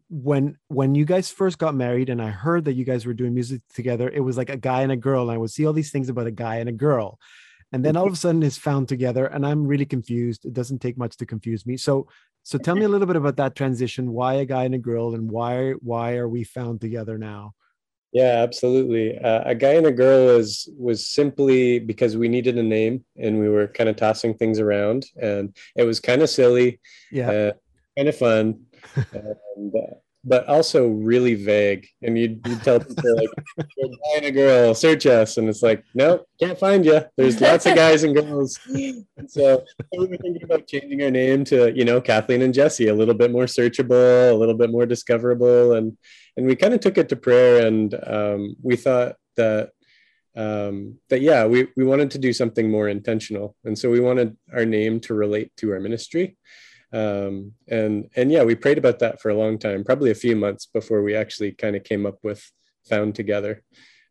when 0.09 0.57
when 0.68 0.95
you 0.95 1.05
guys 1.05 1.30
first 1.30 1.59
got 1.59 1.74
married 1.74 2.09
and 2.09 2.22
i 2.22 2.30
heard 2.30 2.64
that 2.64 2.72
you 2.72 2.87
guys 2.87 3.05
were 3.05 3.12
doing 3.12 3.35
music 3.35 3.61
together 3.74 4.09
it 4.09 4.20
was 4.20 4.39
like 4.39 4.49
a 4.49 4.57
guy 4.57 4.80
and 4.80 4.91
a 4.91 4.97
girl 4.97 5.24
and 5.24 5.32
i 5.32 5.37
would 5.37 5.51
see 5.51 5.66
all 5.66 5.74
these 5.74 5.91
things 5.91 6.09
about 6.09 6.26
a 6.26 6.30
guy 6.30 6.57
and 6.57 6.68
a 6.68 6.72
girl. 6.72 7.18
And 7.72 7.85
then 7.85 7.97
all 7.97 8.07
of 8.07 8.12
a 8.12 8.16
sudden 8.16 8.43
it's 8.43 8.57
found 8.57 8.89
together 8.89 9.26
and 9.26 9.45
i'm 9.45 9.66
really 9.66 9.87
confused. 9.87 10.45
It 10.45 10.55
doesn't 10.55 10.78
take 10.78 10.97
much 10.97 11.16
to 11.18 11.26
confuse 11.26 11.66
me. 11.66 11.76
So 11.76 12.07
so 12.45 12.59
tell 12.59 12.76
me 12.76 12.84
a 12.84 12.88
little 12.88 13.07
bit 13.07 13.16
about 13.16 13.36
that 13.38 13.57
transition. 13.57 14.12
Why 14.12 14.34
a 14.34 14.45
guy 14.45 14.64
and 14.64 14.74
a 14.74 14.78
girl, 14.78 15.14
and 15.14 15.30
why 15.30 15.72
why 15.80 16.16
are 16.16 16.28
we 16.28 16.45
found 16.45 16.80
together 16.80 17.16
now? 17.18 17.55
Yeah, 18.12 18.42
absolutely. 18.42 19.18
Uh, 19.18 19.42
a 19.45 19.55
guy 19.57 19.72
and 19.72 19.86
a 19.86 19.92
girl 19.92 20.36
was 20.36 20.68
was 20.78 21.09
simply 21.09 21.78
because 21.78 22.16
we 22.16 22.28
needed 22.28 22.57
a 22.59 22.62
name 22.62 23.05
and 23.16 23.40
we 23.40 23.49
were 23.49 23.66
kind 23.66 23.88
of 23.88 23.97
tossing 23.97 24.34
things 24.34 24.61
around, 24.61 25.07
and 25.20 25.57
it 25.74 25.84
was 25.84 26.01
kind 26.01 26.22
of 26.22 26.28
silly, 26.28 26.80
yeah, 27.11 27.30
uh, 27.30 27.53
kind 27.97 28.09
of 28.09 28.16
fun, 28.16 28.66
and, 29.12 29.74
uh, 29.74 29.95
but 30.25 30.47
also 30.49 30.89
really 30.89 31.35
vague. 31.35 31.87
And 32.03 32.18
you'd, 32.18 32.41
you'd 32.47 32.62
tell 32.62 32.81
people 32.81 33.16
like, 33.16 33.29
"You're 33.77 33.91
and 34.16 34.25
a 34.27 34.31
girl, 34.31 34.75
search 34.75 35.07
us," 35.07 35.37
and 35.37 35.49
it's 35.49 35.62
like, 35.62 35.85
"Nope, 35.95 36.27
can't 36.41 36.59
find 36.59 36.85
you." 36.85 37.03
There's 37.16 37.41
lots 37.41 37.66
of 37.66 37.75
guys 37.75 38.05
and 38.05 38.14
girls. 38.14 38.59
And 38.66 39.31
so 39.31 39.64
we 39.97 40.07
were 40.07 40.16
thinking 40.16 40.43
about 40.43 40.66
changing 40.66 41.03
our 41.03 41.11
name 41.11 41.45
to, 41.45 41.77
you 41.77 41.85
know, 41.85 42.01
Kathleen 42.01 42.43
and 42.43 42.55
Jesse, 42.55 42.89
a 42.89 42.95
little 42.95 43.14
bit 43.14 43.31
more 43.31 43.45
searchable, 43.45 44.31
a 44.31 44.35
little 44.35 44.55
bit 44.55 44.70
more 44.70 44.87
discoverable, 44.87 45.75
and 45.75 45.97
and 46.37 46.47
we 46.47 46.57
kind 46.57 46.75
of 46.75 46.81
took 46.81 46.99
it 46.99 47.09
to 47.11 47.16
prayer 47.16 47.66
and 47.66 47.95
um, 48.07 48.57
we 48.62 48.77
thought 48.77 49.16
that 49.37 49.70
um, 50.37 50.99
that 51.11 51.20
yeah 51.20 51.47
we, 51.47 51.68
we 51.77 51.85
wanted 51.85 52.11
to 52.12 52.18
do 52.18 52.33
something 52.33 52.70
more 52.70 52.89
intentional 52.89 53.55
and 53.64 53.79
so 53.79 53.91
we 53.91 54.01
wanted 54.01 54.37
our 54.53 54.64
name 54.64 55.01
to 55.01 55.14
relate 55.14 55.53
to 55.59 55.70
our 55.72 55.81
ministry 55.81 56.37
um, 56.95 57.53
and 57.68 58.09
and 58.16 58.30
yeah 58.30 58.42
we 58.42 58.55
prayed 58.55 58.78
about 58.78 58.99
that 59.01 59.20
for 59.20 59.30
a 59.30 59.36
long 59.36 59.59
time 59.59 59.84
probably 59.84 60.11
a 60.11 60.22
few 60.26 60.36
months 60.36 60.66
before 60.66 61.03
we 61.03 61.14
actually 61.14 61.53
kind 61.53 61.76
of 61.76 61.84
came 61.84 62.07
up 62.07 62.18
with 62.22 62.51
found 62.88 63.14
together 63.14 63.62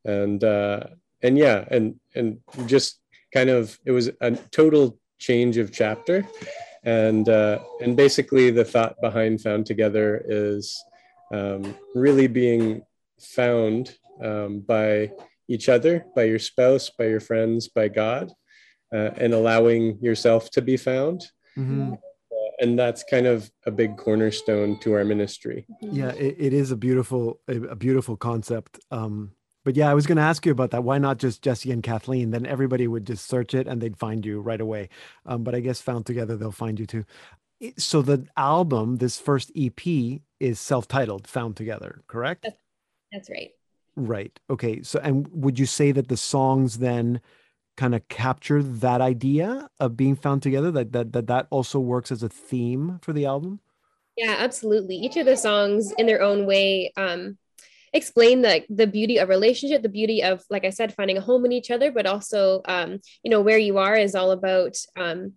and 0.06 0.44
uh, 0.44 0.82
and 1.22 1.38
yeah 1.38 1.66
and 1.72 1.96
and 2.16 2.40
just 2.66 3.00
kind 3.34 3.50
of 3.50 3.80
it 3.86 3.92
was 3.92 4.12
a 4.22 4.32
total 4.52 5.00
change 5.18 5.58
of 5.58 5.72
chapter 5.72 6.26
and 6.84 7.30
uh, 7.30 7.60
and 7.82 7.96
basically 7.96 8.52
the 8.52 8.66
thought 8.66 9.00
behind 9.02 9.42
found 9.42 9.66
together 9.66 10.24
is 10.28 10.84
um, 11.34 11.76
really 11.96 12.28
being 12.28 12.84
found 13.20 13.98
um, 14.22 14.60
by 14.60 15.12
each 15.48 15.70
other, 15.70 16.06
by 16.16 16.24
your 16.24 16.40
spouse, 16.40 16.90
by 16.90 17.06
your 17.06 17.20
friends, 17.20 17.68
by 17.68 17.88
God, 17.88 18.32
uh, 18.94 19.12
and 19.18 19.34
allowing 19.34 19.98
yourself 20.02 20.50
to 20.52 20.62
be 20.62 20.78
found. 20.78 21.26
Mm-hmm. 21.58 21.94
And 22.64 22.80
that's 22.80 23.04
kind 23.04 23.28
of 23.28 23.52
a 23.66 23.72
big 23.72 23.98
cornerstone 23.98 24.80
to 24.80 24.94
our 24.94 25.04
ministry. 25.04 25.66
Yeah, 25.82 26.12
it, 26.14 26.36
it 26.40 26.54
is 26.54 26.72
a 26.72 26.78
beautiful, 26.78 27.40
a, 27.48 27.62
a 27.62 27.76
beautiful 27.76 28.18
concept. 28.18 28.80
Um, 28.90 29.34
but 29.66 29.76
yeah, 29.76 29.90
I 29.90 29.94
was 29.94 30.08
going 30.08 30.18
to 30.18 30.24
ask 30.24 30.46
you 30.46 30.52
about 30.52 30.72
that. 30.72 30.84
Why 30.84 30.98
not 30.98 31.18
just 31.18 31.42
Jesse 31.42 31.72
and 31.72 31.84
Kathleen? 31.84 32.32
Then 32.32 32.46
everybody 32.46 32.88
would 32.88 33.06
just 33.06 33.28
search 33.28 33.54
it 33.54 33.68
and 33.68 33.82
they'd 33.82 33.98
find 33.98 34.26
you 34.26 34.42
right 34.42 34.60
away. 34.60 34.90
Um, 35.26 35.44
but 35.44 35.56
I 35.56 35.60
guess 35.60 35.82
found 35.82 36.06
together, 36.06 36.36
they'll 36.36 36.52
find 36.52 36.80
you 36.80 36.86
too. 36.86 37.06
So 37.78 38.02
the 38.02 38.26
album, 38.36 38.98
this 38.98 39.20
first 39.20 39.52
EP, 39.56 40.22
is 40.44 40.60
self-titled 40.60 41.26
found 41.26 41.56
together 41.56 42.04
correct 42.08 42.44
that's, 42.44 42.62
that's 43.14 43.30
right 43.30 43.52
right 43.96 44.40
okay 44.50 44.82
so 44.82 45.00
and 45.00 45.26
would 45.32 45.58
you 45.58 45.66
say 45.66 45.92
that 45.94 46.10
the 46.10 46.18
songs 46.18 46.80
then 46.80 47.22
kind 47.76 47.96
of 47.96 48.08
capture 48.08 48.62
that 48.62 49.02
idea 49.02 49.70
of 49.80 49.98
being 49.98 50.16
found 50.16 50.42
together 50.42 50.72
that 50.72 50.92
that 50.92 51.12
that, 51.14 51.28
that 51.28 51.48
also 51.50 51.80
works 51.80 52.12
as 52.12 52.24
a 52.24 52.30
theme 52.30 53.00
for 53.02 53.14
the 53.14 53.26
album? 53.26 53.60
Yeah 54.18 54.36
absolutely. 54.40 54.96
Each 54.96 55.18
of 55.18 55.26
the 55.26 55.38
songs 55.38 55.92
in 55.98 56.06
their 56.06 56.22
own 56.22 56.46
way 56.46 56.92
um 56.98 57.38
explain 57.94 58.42
the 58.42 58.64
the 58.70 58.88
beauty 58.88 59.18
of 59.20 59.30
relationship 59.30 59.82
the 59.84 59.90
beauty 59.90 60.24
of 60.24 60.44
like 60.50 60.66
i 60.66 60.70
said 60.72 60.94
finding 60.94 61.18
a 61.18 61.22
home 61.22 61.46
in 61.46 61.52
each 61.52 61.70
other 61.70 61.92
but 61.92 62.08
also 62.08 62.62
um 62.66 63.00
you 63.24 63.30
know 63.30 63.42
where 63.42 63.58
you 63.58 63.78
are 63.78 63.96
is 63.96 64.16
all 64.16 64.32
about 64.32 64.76
um 64.98 65.34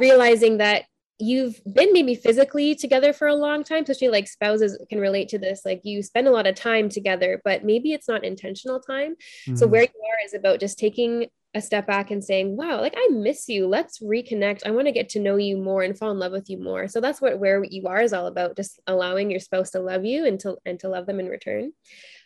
realizing 0.00 0.58
that 0.58 0.84
you've 1.18 1.60
been 1.72 1.92
maybe 1.92 2.16
physically 2.16 2.74
together 2.74 3.12
for 3.12 3.28
a 3.28 3.34
long 3.34 3.62
time 3.62 3.82
especially 3.82 4.08
like 4.08 4.26
spouses 4.26 4.76
can 4.90 4.98
relate 4.98 5.28
to 5.28 5.38
this 5.38 5.62
like 5.64 5.80
you 5.84 6.02
spend 6.02 6.26
a 6.26 6.32
lot 6.32 6.48
of 6.48 6.56
time 6.56 6.88
together 6.88 7.40
but 7.44 7.64
maybe 7.64 7.92
it's 7.92 8.08
not 8.08 8.24
intentional 8.24 8.80
time. 8.80 9.12
Mm-hmm. 9.12 9.54
so 9.54 9.68
where 9.68 9.82
you 9.82 9.88
are 9.88 10.26
is 10.26 10.34
about 10.34 10.58
just 10.58 10.78
taking 10.78 11.26
a 11.54 11.60
step 11.60 11.86
back 11.86 12.10
and 12.10 12.24
saying 12.24 12.56
wow 12.56 12.80
like 12.80 12.94
i 12.96 13.08
miss 13.12 13.48
you. 13.48 13.66
Let's 13.66 14.00
reconnect. 14.00 14.66
I 14.66 14.70
want 14.70 14.86
to 14.86 14.92
get 14.92 15.10
to 15.10 15.20
know 15.20 15.36
you 15.36 15.56
more 15.56 15.82
and 15.82 15.96
fall 15.96 16.10
in 16.10 16.18
love 16.18 16.32
with 16.32 16.48
you 16.48 16.58
more. 16.58 16.88
So 16.88 17.00
that's 17.00 17.20
what 17.20 17.38
where 17.38 17.62
you 17.64 17.86
are 17.86 18.00
is 18.00 18.12
all 18.12 18.26
about 18.26 18.56
just 18.56 18.80
allowing 18.86 19.30
your 19.30 19.40
spouse 19.40 19.70
to 19.70 19.80
love 19.80 20.04
you 20.04 20.26
and 20.26 20.38
to 20.40 20.56
and 20.64 20.78
to 20.80 20.88
love 20.88 21.06
them 21.06 21.20
in 21.20 21.28
return. 21.28 21.72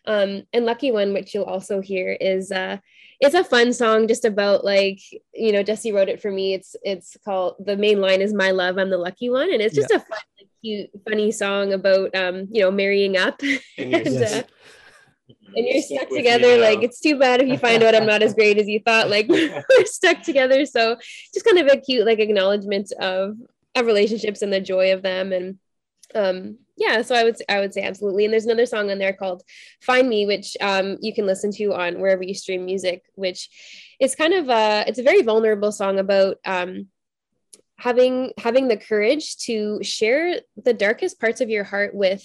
Um 0.07 0.45
and 0.53 0.65
lucky 0.65 0.93
one 0.93 1.13
which 1.13 1.35
you'll 1.35 1.45
also 1.45 1.81
hear 1.81 2.13
is 2.13 2.53
uh 2.53 2.79
it's 3.19 3.35
a 3.35 3.45
fun 3.45 3.73
song 3.73 4.09
just 4.09 4.25
about 4.25 4.65
like 4.65 5.01
you 5.35 5.53
know 5.53 5.63
jesse 5.63 5.93
wrote 5.93 6.09
it 6.09 6.23
for 6.23 6.31
me. 6.31 6.55
It's 6.55 6.77
it's 6.83 7.17
called 7.25 7.57
the 7.59 7.77
main 7.77 8.01
line 8.01 8.21
is 8.21 8.33
my 8.33 8.51
love 8.53 8.79
i'm 8.79 8.91
the 8.91 8.99
lucky 8.99 9.31
one. 9.31 9.53
And 9.53 9.61
it's 9.61 9.75
just 9.75 9.91
yeah. 9.91 9.97
a 9.97 10.01
fun 10.01 10.19
like, 10.39 10.49
cute 10.63 10.91
funny 11.09 11.33
song 11.33 11.73
about 11.73 12.15
um 12.15 12.49
you 12.51 12.63
know 12.63 12.71
marrying 12.71 13.17
up. 13.17 13.41
And, 13.79 14.23
uh, 14.23 14.43
and 15.29 15.67
you're 15.67 15.83
stuck 15.83 16.09
together 16.09 16.59
like 16.59 16.83
it's 16.83 17.01
too 17.01 17.19
bad 17.19 17.41
if 17.41 17.49
you 17.49 17.59
find 17.59 17.83
out 17.83 17.95
i'm 17.95 18.07
not 18.07 18.23
as 18.23 18.35
great 18.35 18.59
as 18.59 18.69
you 18.69 18.79
thought 18.81 19.11
like 19.11 19.29
we're 19.29 19.85
stuck 19.85 20.23
together. 20.23 20.67
So 20.67 20.97
just 21.33 21.45
kind 21.45 21.59
of 21.59 21.67
a 21.69 21.81
cute 21.81 22.07
like 22.07 22.19
acknowledgement 22.19 22.93
of 23.01 23.37
of 23.75 23.87
relationships 23.87 24.43
and 24.43 24.53
the 24.53 24.61
joy 24.61 24.93
of 24.93 25.03
them. 25.03 25.33
And 25.33 25.59
um 26.15 26.59
yeah 26.77 27.03
so 27.03 27.15
i 27.15 27.25
would 27.25 27.37
i 27.49 27.59
would 27.59 27.75
say 27.75 27.83
absolutely. 27.83 28.25
And 28.25 28.33
there's 28.33 28.45
another 28.45 28.67
song 28.67 28.91
on 28.91 28.99
there 28.99 29.13
called 29.13 29.43
find 29.81 30.09
me 30.09 30.27
which 30.27 30.57
um, 30.61 30.99
you 31.01 31.15
can 31.15 31.27
listen 31.27 31.51
to 31.53 31.75
on 31.75 32.01
wherever 32.01 32.23
you 32.23 32.35
stream 32.35 32.65
music 32.65 33.03
which 33.15 33.49
is 34.01 34.15
kind 34.15 34.35
of 34.35 34.49
a 34.49 34.85
it's 34.87 34.99
a 34.99 35.03
very 35.03 35.23
vulnerable 35.23 35.73
song 35.73 35.99
about 35.99 36.37
um, 36.45 36.89
having 37.79 38.33
having 38.39 38.69
the 38.69 38.77
courage 38.77 39.37
to 39.39 39.83
share 39.83 40.41
the 40.63 40.75
darkest 40.75 41.21
parts 41.21 41.41
of 41.41 41.51
your 41.51 41.65
heart 41.65 41.95
with 41.95 42.25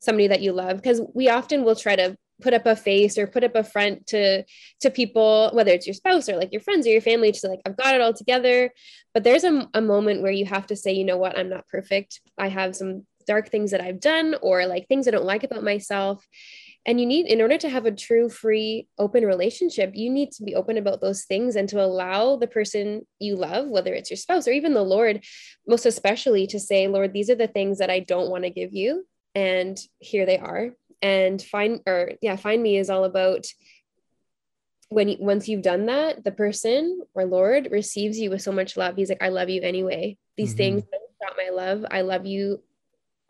somebody 0.00 0.28
that 0.28 0.40
you 0.40 0.52
love. 0.52 0.76
Because 0.76 1.00
we 1.14 1.28
often 1.28 1.64
will 1.64 1.76
try 1.76 1.96
to 1.96 2.16
put 2.40 2.54
up 2.54 2.66
a 2.66 2.76
face 2.76 3.18
or 3.18 3.26
put 3.26 3.44
up 3.44 3.54
a 3.54 3.64
front 3.64 4.06
to 4.06 4.44
to 4.80 4.90
people 4.90 5.50
whether 5.52 5.72
it's 5.72 5.86
your 5.86 5.94
spouse 5.94 6.28
or 6.28 6.36
like 6.36 6.52
your 6.52 6.60
friends 6.60 6.86
or 6.86 6.90
your 6.90 7.00
family 7.00 7.32
to 7.32 7.48
like 7.48 7.60
i've 7.66 7.76
got 7.76 7.94
it 7.94 8.00
all 8.00 8.14
together 8.14 8.70
but 9.14 9.24
there's 9.24 9.44
a, 9.44 9.68
a 9.74 9.80
moment 9.80 10.22
where 10.22 10.32
you 10.32 10.44
have 10.44 10.66
to 10.66 10.76
say 10.76 10.92
you 10.92 11.04
know 11.04 11.16
what 11.16 11.38
i'm 11.38 11.48
not 11.48 11.68
perfect 11.68 12.20
i 12.38 12.48
have 12.48 12.74
some 12.74 13.04
dark 13.30 13.48
things 13.48 13.70
that 13.70 13.80
I've 13.80 14.00
done 14.00 14.34
or 14.42 14.66
like 14.66 14.88
things 14.88 15.06
I 15.06 15.12
don't 15.12 15.24
like 15.24 15.44
about 15.44 15.62
myself. 15.62 16.26
And 16.84 16.98
you 16.98 17.06
need, 17.06 17.26
in 17.26 17.40
order 17.40 17.58
to 17.58 17.68
have 17.68 17.86
a 17.86 17.92
true, 17.92 18.28
free, 18.28 18.88
open 18.98 19.24
relationship, 19.24 19.92
you 19.94 20.10
need 20.10 20.32
to 20.32 20.42
be 20.42 20.56
open 20.56 20.78
about 20.78 21.00
those 21.00 21.26
things 21.26 21.54
and 21.54 21.68
to 21.68 21.80
allow 21.80 22.36
the 22.36 22.48
person 22.48 23.02
you 23.20 23.36
love, 23.36 23.68
whether 23.68 23.94
it's 23.94 24.10
your 24.10 24.16
spouse 24.16 24.48
or 24.48 24.52
even 24.52 24.74
the 24.74 24.82
Lord, 24.82 25.22
most 25.64 25.86
especially 25.86 26.48
to 26.48 26.58
say, 26.58 26.88
Lord, 26.88 27.12
these 27.12 27.30
are 27.30 27.36
the 27.36 27.46
things 27.46 27.78
that 27.78 27.90
I 27.90 28.00
don't 28.00 28.30
want 28.30 28.44
to 28.44 28.50
give 28.50 28.72
you. 28.72 29.06
And 29.34 29.78
here 29.98 30.26
they 30.26 30.38
are. 30.38 30.70
And 31.02 31.40
find, 31.40 31.80
or 31.86 32.12
yeah, 32.20 32.36
find 32.36 32.62
me 32.62 32.76
is 32.76 32.90
all 32.90 33.04
about 33.04 33.46
when 34.88 35.16
once 35.20 35.48
you've 35.48 35.62
done 35.62 35.86
that, 35.86 36.24
the 36.24 36.32
person 36.32 37.00
or 37.14 37.24
Lord 37.24 37.68
receives 37.70 38.18
you 38.18 38.30
with 38.30 38.42
so 38.42 38.52
much 38.52 38.76
love. 38.76 38.96
He's 38.96 39.08
like, 39.08 39.22
I 39.22 39.28
love 39.28 39.48
you 39.48 39.62
anyway. 39.62 40.16
These 40.36 40.50
mm-hmm. 40.50 40.56
things 40.56 40.82
stop 41.16 41.36
my 41.36 41.50
love. 41.50 41.84
I 41.90 42.00
love 42.02 42.26
you 42.26 42.62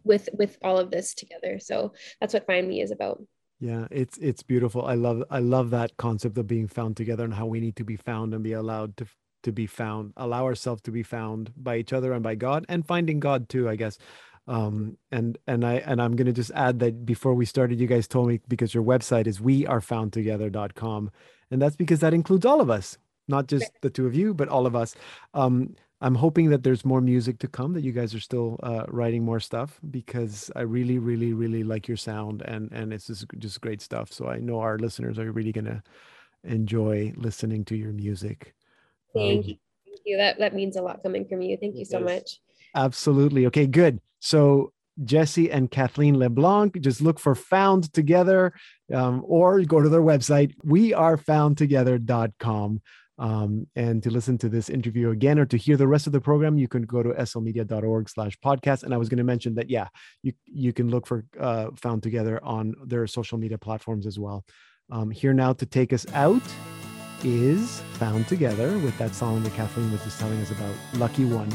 with 0.05 0.29
with 0.33 0.57
all 0.63 0.79
of 0.79 0.91
this 0.91 1.15
together 1.15 1.59
so 1.59 1.93
that's 2.21 2.35
what 2.35 2.47
find 2.47 2.67
me 2.67 2.81
is 2.81 2.91
about 2.91 3.23
yeah 3.61 3.87
it's 3.91 4.17
it's 4.19 4.43
beautiful 4.43 4.85
i 4.85 4.95
love 4.95 5.23
i 5.31 5.39
love 5.39 5.71
that 5.71 5.97
concept 5.97 6.39
of 6.39 6.47
being 6.47 6.69
found 6.69 6.97
together 6.97 7.25
and 7.25 7.35
how 7.35 7.47
we 7.47 7.61
need 7.61 7.77
to 7.77 7.85
be 7.85 7.97
found 7.97 8.35
and 8.35 8.43
be 8.43 8.53
allowed 8.53 8.97
to 8.97 9.07
to 9.43 9.53
be 9.53 9.67
found 9.67 10.13
allow 10.17 10.45
ourselves 10.45 10.83
to 10.83 10.91
be 10.91 11.03
found 11.03 11.51
by 11.57 11.77
each 11.77 11.93
other 11.93 12.13
and 12.13 12.23
by 12.23 12.35
god 12.35 12.65
and 12.69 12.87
finding 12.87 13.21
god 13.21 13.49
too 13.49 13.69
i 13.69 13.77
guess 13.77 13.99
um 14.49 14.97
and 15.13 15.39
and 15.47 15.65
i 15.65 15.75
and 15.75 16.01
i'm 16.01 16.17
going 16.17 16.27
to 16.27 16.33
just 16.33 16.51
add 16.55 16.79
that 16.79 17.05
before 17.05 17.35
we 17.35 17.45
started 17.45 17.79
you 17.79 17.87
guys 17.87 18.09
told 18.09 18.29
me 18.29 18.41
because 18.49 18.75
your 18.75 18.83
website 18.83 19.27
is 19.27 19.39
wearefoundtogether.com 19.39 21.11
and 21.51 21.63
that's 21.63 21.77
because 21.77 22.01
that 22.01 22.15
includes 22.15 22.47
all 22.47 22.61
of 22.61 22.71
us 22.71 22.99
not 23.29 23.47
just 23.47 23.71
the 23.83 23.91
two 23.91 24.07
of 24.07 24.15
you 24.15 24.35
but 24.35 24.49
all 24.49 24.67
of 24.67 24.75
us 24.75 24.95
um 25.35 25.75
I'm 26.03 26.15
hoping 26.15 26.49
that 26.51 26.63
there's 26.63 26.85
more 26.85 27.03
music 27.03 27.39
to 27.41 27.49
come, 27.49 27.75
that 27.75 27.85
you 27.85 27.93
guys 27.93 28.15
are 28.15 28.21
still 28.21 28.59
uh, 28.63 28.85
writing 28.89 29.23
more 29.23 29.39
stuff 29.39 29.79
because 29.91 30.51
I 30.57 30.63
really, 30.63 30.99
really, 30.99 31.35
really 31.35 31.63
like 31.63 31.89
your 31.89 31.99
sound 31.99 32.43
and 32.43 32.73
and 32.73 32.93
it's 32.93 33.07
just 33.07 33.27
just 33.39 33.61
great 33.61 33.83
stuff. 33.83 34.11
So 34.11 34.27
I 34.27 34.39
know 34.39 34.61
our 34.61 34.79
listeners 34.79 35.19
are 35.19 35.31
really 35.31 35.53
gonna 35.53 35.83
enjoy 36.45 37.13
listening 37.17 37.67
to 37.67 37.77
your 37.77 37.93
music. 37.93 38.55
Thank 39.15 39.45
um, 39.45 39.51
you. 39.51 39.57
Thank 39.85 40.01
you. 40.07 40.17
That 40.17 40.39
that 40.39 40.55
means 40.55 40.77
a 40.77 40.83
lot 40.83 41.03
coming 41.03 41.27
from 41.27 41.43
you. 41.43 41.59
Thank 41.59 41.77
you 41.77 41.85
so 41.85 42.01
much. 42.01 42.41
Absolutely. 42.75 43.47
Okay, 43.47 43.67
good. 43.67 44.01
So 44.21 44.73
Jesse 45.05 45.51
and 45.51 45.71
Kathleen 45.71 46.19
LeBlanc. 46.19 46.79
Just 46.81 47.01
look 47.01 47.19
for 47.19 47.35
Found 47.35 47.91
Together 47.93 48.53
um, 48.93 49.23
or 49.27 49.63
go 49.63 49.81
to 49.81 49.89
their 49.89 50.03
website, 50.03 50.55
wearefoundtogether.com. 50.65 52.83
Um, 53.19 53.67
and 53.77 54.03
to 54.03 54.11
listen 54.11 54.39
to 54.39 54.49
this 54.49 54.71
interview 54.71 55.11
again 55.11 55.39
or 55.39 55.45
to 55.47 55.59
hear 55.59 55.77
the 55.77 55.87
rest 55.87 56.07
of 56.07 56.15
the 56.15 56.23
program, 56.23 56.57
you 56.57 56.69
can 56.69 56.81
go 56.83 57.03
to 57.03 57.11
slmedia.org 57.11 58.09
slash 58.09 58.39
podcast. 58.43 58.83
And 58.83 58.95
I 58.95 58.97
was 58.97 59.11
going 59.11 59.19
to 59.19 59.25
mention 59.25 59.55
that, 59.57 59.69
yeah, 59.69 59.89
you, 60.23 60.33
you 60.47 60.73
can 60.73 60.91
look 60.91 61.07
for 61.07 61.27
uh, 61.39 61.67
Found 61.77 62.03
Together 62.03 62.41
on 62.43 62.75
their 62.83 63.07
social 63.07 63.37
media 63.37 63.59
platforms 63.59 64.07
as 64.07 64.19
well. 64.19 64.43
Um, 64.91 65.11
here 65.11 65.35
now 65.35 65.53
to 65.53 65.67
take 65.67 65.93
us 65.93 66.07
out 66.15 66.41
is 67.23 67.83
Found 67.99 68.27
Together 68.27 68.79
with 68.79 68.97
that 68.97 69.15
song 69.15 69.43
that 69.43 69.53
Kathleen 69.53 69.93
was 69.93 70.03
just 70.03 70.19
telling 70.19 70.41
us 70.41 70.51
about, 70.51 70.75
Lucky 70.95 71.27
One, 71.27 71.53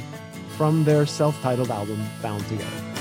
from 0.58 0.84
their 0.84 1.06
self 1.06 1.39
titled 1.41 1.70
album, 1.70 1.97
Found 2.22 2.45
Together. 2.47 2.95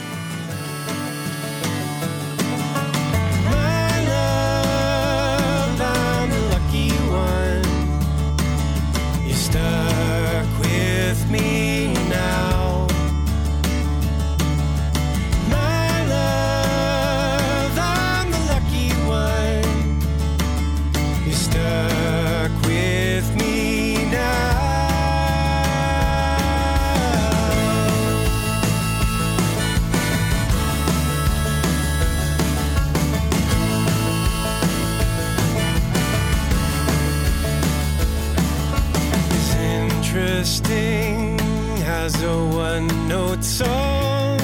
As 42.04 42.22
a 42.22 42.36
one 42.48 42.86
note 43.08 43.42
song. 43.42 44.36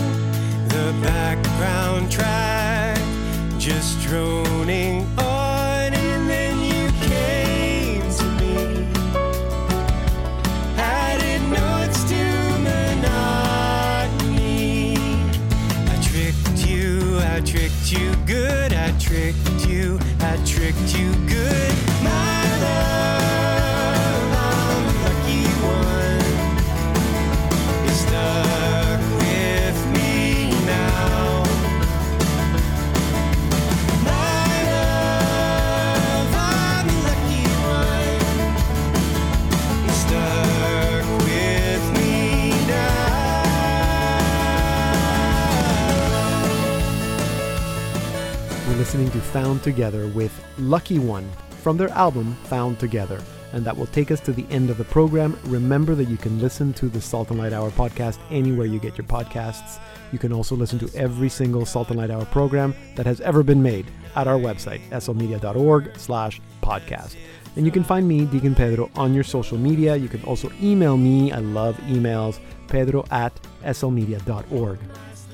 The 0.69 0.99
background 1.03 2.11
track 2.11 2.99
just 3.59 4.01
droning 4.01 5.07
on, 5.19 5.30
listening 49.01 49.19
to 49.19 49.29
Found 49.29 49.63
Together 49.63 50.09
with 50.09 50.45
Lucky 50.59 50.99
One 50.99 51.27
from 51.63 51.79
their 51.79 51.89
album 51.89 52.35
Found 52.45 52.79
Together. 52.79 53.19
And 53.55 53.65
that 53.65 53.75
will 53.75 53.87
take 53.87 54.11
us 54.11 54.21
to 54.21 54.33
the 54.33 54.45
end 54.51 54.69
of 54.69 54.77
the 54.77 54.85
program. 54.85 55.39
Remember 55.45 55.95
that 55.95 56.05
you 56.05 56.19
can 56.19 56.39
listen 56.39 56.75
to 56.75 56.87
the 56.87 57.01
Salt 57.01 57.31
and 57.31 57.39
Light 57.39 57.55
Hour 57.55 57.71
podcast 57.71 58.19
anywhere 58.31 58.67
you 58.67 58.79
get 58.79 58.99
your 58.99 59.07
podcasts. 59.07 59.81
You 60.13 60.19
can 60.19 60.35
also 60.35 60.55
listen 60.55 60.79
to 60.81 60.91
every 60.95 61.31
single 61.31 61.65
Salt 61.65 61.89
and 61.89 61.97
Light 61.97 62.11
Hour 62.11 62.27
program 62.27 62.75
that 62.97 63.07
has 63.07 63.23
ever 63.23 63.43
been 63.43 63.63
made 63.63 63.87
at 64.17 64.29
our 64.29 64.39
website, 64.39 64.83
slmedia.org 64.91 65.97
slash 65.97 66.39
podcast. 66.63 67.17
And 67.57 67.65
you 67.65 67.73
can 67.73 67.85
find 67.85 68.07
me, 68.07 68.27
Deacon 68.27 68.55
Pedro, 68.55 68.91
on 68.97 69.15
your 69.15 69.25
social 69.25 69.57
media. 69.57 69.97
You 69.97 70.09
can 70.09 70.23
also 70.25 70.53
email 70.61 70.99
me. 70.99 71.33
I 71.33 71.39
love 71.39 71.79
emails, 71.89 72.39
pedro 72.69 73.07
at 73.11 73.33
slmedia.org. 73.63 74.79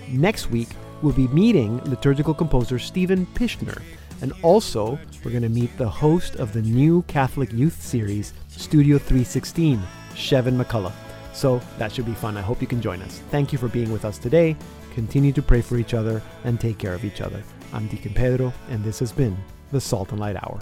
Next 0.09 0.51
week, 0.53 0.69
we'll 1.03 1.13
be 1.13 1.29
meeting 1.29 1.83
liturgical 1.85 2.35
composer 2.35 2.79
Stephen 2.79 3.27
Pishner. 3.35 3.83
And 4.23 4.33
also, 4.43 4.99
we're 5.25 5.31
going 5.31 5.43
to 5.43 5.49
meet 5.49 5.77
the 5.77 5.89
host 5.89 6.37
of 6.37 6.53
the 6.53 6.63
new 6.63 7.03
Catholic 7.03 7.53
Youth 7.53 7.83
series, 7.83 8.33
Studio 8.49 8.99
316, 8.99 9.83
Shevin 10.15 10.63
McCullough. 10.63 10.93
So 11.33 11.61
that 11.79 11.93
should 11.93 12.07
be 12.07 12.15
fun. 12.15 12.37
I 12.37 12.43
hope 12.43 12.63
you 12.63 12.67
can 12.67 12.81
join 12.81 13.03
us. 13.03 13.21
Thank 13.31 13.53
you 13.53 13.59
for 13.59 13.69
being 13.69 13.93
with 13.93 14.07
us 14.07 14.17
today. 14.17 14.57
Continue 14.95 15.33
to 15.33 15.43
pray 15.43 15.61
for 15.61 15.77
each 15.77 15.93
other 15.93 16.23
and 16.45 16.59
take 16.59 16.79
care 16.79 16.95
of 16.95 17.05
each 17.05 17.21
other. 17.21 17.43
I'm 17.75 17.89
Deacon 17.89 18.15
Pedro, 18.15 18.55
and 18.71 18.83
this 18.83 18.99
has 19.01 19.13
been 19.13 19.37
the 19.71 19.81
Salt 19.81 20.13
and 20.13 20.21
Light 20.21 20.37
Hour. 20.37 20.61